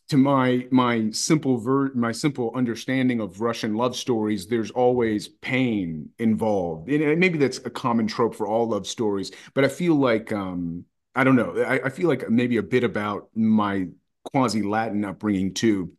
to 0.08 0.16
my 0.16 0.66
my 0.70 1.10
simple 1.10 1.56
ver 1.56 1.92
my 1.94 2.12
simple 2.12 2.52
understanding 2.54 3.20
of 3.20 3.40
russian 3.40 3.74
love 3.74 3.96
stories 3.96 4.46
there's 4.46 4.70
always 4.70 5.28
pain 5.28 6.10
involved 6.18 6.90
and 6.90 7.18
maybe 7.18 7.38
that's 7.38 7.58
a 7.58 7.70
common 7.70 8.06
trope 8.06 8.34
for 8.34 8.46
all 8.46 8.68
love 8.68 8.86
stories 8.86 9.30
but 9.54 9.64
i 9.64 9.68
feel 9.68 9.94
like 9.94 10.32
um 10.32 10.84
i 11.14 11.24
don't 11.24 11.36
know 11.36 11.56
i, 11.62 11.86
I 11.86 11.88
feel 11.88 12.08
like 12.08 12.28
maybe 12.28 12.58
a 12.58 12.62
bit 12.62 12.84
about 12.84 13.28
my 13.34 13.88
quasi 14.24 14.62
latin 14.62 15.04
upbringing 15.04 15.54
too 15.54 15.92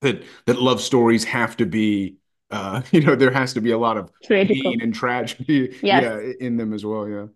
that 0.00 0.22
that 0.46 0.60
love 0.60 0.80
stories 0.80 1.24
have 1.24 1.56
to 1.58 1.66
be 1.66 2.16
uh, 2.50 2.82
you 2.92 3.00
know, 3.00 3.14
there 3.14 3.30
has 3.30 3.54
to 3.54 3.60
be 3.60 3.70
a 3.70 3.78
lot 3.78 3.96
of 3.96 4.10
Tragical. 4.24 4.70
pain 4.70 4.80
and 4.80 4.94
tragedy, 4.94 5.76
yes. 5.82 6.02
yeah, 6.02 6.32
in 6.40 6.56
them 6.56 6.72
as 6.72 6.84
well. 6.84 7.08
Yeah. 7.08 7.26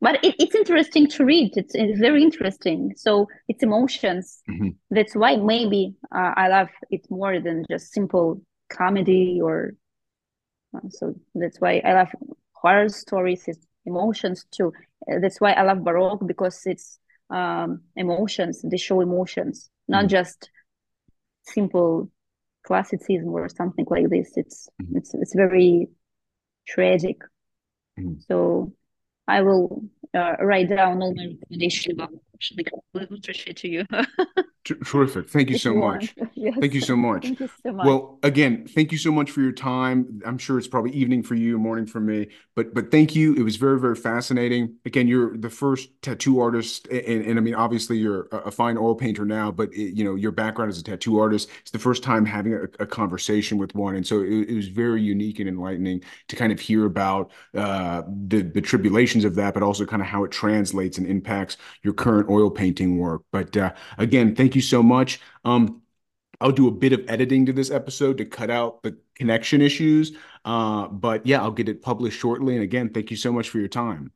But 0.00 0.22
it, 0.24 0.34
it's 0.38 0.54
interesting 0.54 1.08
to 1.08 1.24
read. 1.24 1.56
It's, 1.56 1.74
it's 1.74 1.98
very 1.98 2.22
interesting. 2.22 2.92
So 2.96 3.26
it's 3.48 3.62
emotions. 3.62 4.42
Mm-hmm. 4.48 4.70
That's 4.90 5.14
why 5.14 5.36
maybe 5.36 5.94
uh, 6.14 6.32
I 6.36 6.48
love 6.48 6.68
it 6.90 7.06
more 7.10 7.40
than 7.40 7.64
just 7.70 7.92
simple 7.92 8.42
comedy 8.68 9.40
or. 9.42 9.74
Uh, 10.76 10.88
so 10.90 11.14
that's 11.34 11.60
why 11.60 11.80
I 11.84 11.94
love 11.94 12.08
horror 12.52 12.88
stories. 12.88 13.44
It's 13.46 13.64
emotions 13.86 14.44
too. 14.50 14.72
Uh, 15.10 15.20
that's 15.20 15.40
why 15.40 15.52
I 15.52 15.62
love 15.62 15.84
Baroque 15.84 16.26
because 16.26 16.60
it's 16.66 16.98
um, 17.30 17.82
emotions. 17.96 18.60
They 18.62 18.76
show 18.76 19.00
emotions, 19.00 19.70
not 19.88 20.00
mm-hmm. 20.00 20.08
just 20.08 20.50
simple 21.44 22.10
classicism 22.64 23.28
or 23.28 23.48
something 23.48 23.86
like 23.88 24.08
this. 24.10 24.32
It's 24.36 24.68
mm-hmm. 24.82 24.96
it's 24.98 25.14
it's 25.14 25.34
very 25.34 25.88
tragic. 26.66 27.18
Mm-hmm. 27.98 28.20
So 28.28 28.72
I 29.26 29.42
will 29.42 29.84
uh, 30.14 30.36
write 30.40 30.68
down 30.68 31.02
all 31.02 31.14
my 31.14 31.26
recommendations 31.26 31.94
about 31.94 32.10
literature 32.94 33.52
to 33.52 33.68
you. 33.68 33.86
Terrific. 34.64 35.28
Thank 35.28 35.50
you 35.50 35.58
so 35.58 35.74
much. 35.74 36.14
Yes. 36.36 36.56
Thank 36.60 36.74
you 36.74 36.80
so 36.80 36.96
much. 36.96 37.22
Thank 37.22 37.40
you 37.40 37.48
so 37.64 37.72
much. 37.72 37.86
Well, 37.86 38.18
again, 38.22 38.66
thank 38.66 38.92
you 38.92 38.98
so 38.98 39.10
much 39.10 39.30
for 39.30 39.40
your 39.40 39.52
time. 39.52 40.20
I'm 40.26 40.36
sure 40.36 40.58
it's 40.58 40.68
probably 40.68 40.90
evening 40.90 41.22
for 41.22 41.34
you, 41.34 41.58
morning 41.58 41.86
for 41.86 42.00
me, 42.00 42.28
but 42.54 42.74
but 42.74 42.90
thank 42.90 43.16
you. 43.16 43.34
It 43.34 43.42
was 43.42 43.56
very 43.56 43.80
very 43.80 43.94
fascinating. 43.94 44.76
Again, 44.84 45.08
you're 45.08 45.38
the 45.38 45.48
first 45.48 45.88
tattoo 46.02 46.40
artist, 46.40 46.86
and, 46.88 47.24
and 47.24 47.38
I 47.38 47.40
mean, 47.40 47.54
obviously 47.54 47.96
you're 47.96 48.28
a, 48.30 48.50
fine 48.50 48.76
oil 48.76 48.94
painter 48.94 49.24
now, 49.24 49.50
but 49.50 49.72
it, 49.72 49.96
you 49.96 50.04
know 50.04 50.16
your 50.16 50.32
background 50.32 50.70
as 50.70 50.78
a 50.78 50.82
tattoo 50.82 51.18
artist. 51.18 51.48
It's 51.62 51.70
the 51.70 51.78
first 51.78 52.02
time 52.02 52.26
having 52.26 52.52
a, 52.52 52.64
a 52.82 52.86
conversation 52.86 53.56
with 53.56 53.74
one, 53.74 53.94
and 53.94 54.06
so 54.06 54.20
it, 54.20 54.50
it, 54.50 54.54
was 54.54 54.68
very 54.68 55.00
unique 55.00 55.38
and 55.38 55.48
enlightening 55.48 56.02
to 56.28 56.36
kind 56.36 56.52
of 56.52 56.60
hear 56.60 56.84
about 56.84 57.30
uh, 57.54 58.02
the 58.26 58.42
the 58.42 58.60
tribulations 58.60 59.24
of 59.24 59.34
that, 59.36 59.54
but 59.54 59.62
also 59.62 59.86
kind 59.86 60.02
of 60.02 60.08
how 60.08 60.24
it 60.24 60.30
translates 60.30 60.98
and 60.98 61.06
impacts 61.06 61.56
your 61.82 61.94
current 61.94 62.23
oil 62.30 62.50
painting 62.50 62.98
work. 62.98 63.22
But 63.32 63.56
uh, 63.56 63.72
again, 63.98 64.34
thank 64.34 64.54
you 64.54 64.60
so 64.62 64.82
much. 64.82 65.20
Um, 65.44 65.82
I'll 66.40 66.52
do 66.52 66.68
a 66.68 66.72
bit 66.72 66.92
of 66.92 67.04
editing 67.08 67.46
to 67.46 67.52
this 67.52 67.70
episode 67.70 68.18
to 68.18 68.24
cut 68.24 68.50
out 68.50 68.82
the 68.82 68.98
connection 69.14 69.62
issues. 69.62 70.16
Uh, 70.44 70.88
but 70.88 71.26
yeah, 71.26 71.40
I'll 71.40 71.52
get 71.52 71.68
it 71.68 71.82
published 71.82 72.18
shortly. 72.18 72.54
And 72.54 72.62
again, 72.62 72.90
thank 72.90 73.10
you 73.10 73.16
so 73.16 73.32
much 73.32 73.48
for 73.48 73.58
your 73.58 73.68
time. 73.68 74.12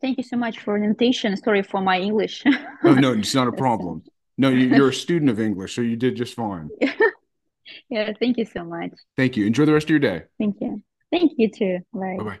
Thank 0.00 0.18
you 0.18 0.24
so 0.24 0.36
much 0.36 0.58
for 0.60 0.76
an 0.76 0.84
invitation. 0.84 1.36
Sorry 1.36 1.62
for 1.62 1.80
my 1.80 1.98
English. 1.98 2.44
oh, 2.84 2.94
no, 2.94 3.12
it's 3.12 3.34
not 3.34 3.48
a 3.48 3.52
problem. 3.64 4.02
No, 4.36 4.50
you're 4.50 4.90
a 4.90 4.94
student 4.94 5.30
of 5.30 5.40
English, 5.40 5.74
so 5.74 5.80
you 5.80 5.96
did 5.96 6.16
just 6.16 6.34
fine. 6.34 6.68
yeah, 7.88 8.12
thank 8.18 8.36
you 8.36 8.44
so 8.44 8.64
much. 8.64 8.92
Thank 9.16 9.36
you. 9.36 9.46
Enjoy 9.46 9.64
the 9.64 9.72
rest 9.72 9.86
of 9.86 9.90
your 9.90 10.00
day. 10.00 10.24
Thank 10.38 10.60
you. 10.60 10.82
Thank 11.10 11.32
you 11.36 11.50
too. 11.50 11.78
Bye 11.92 12.16
bye. 12.24 12.38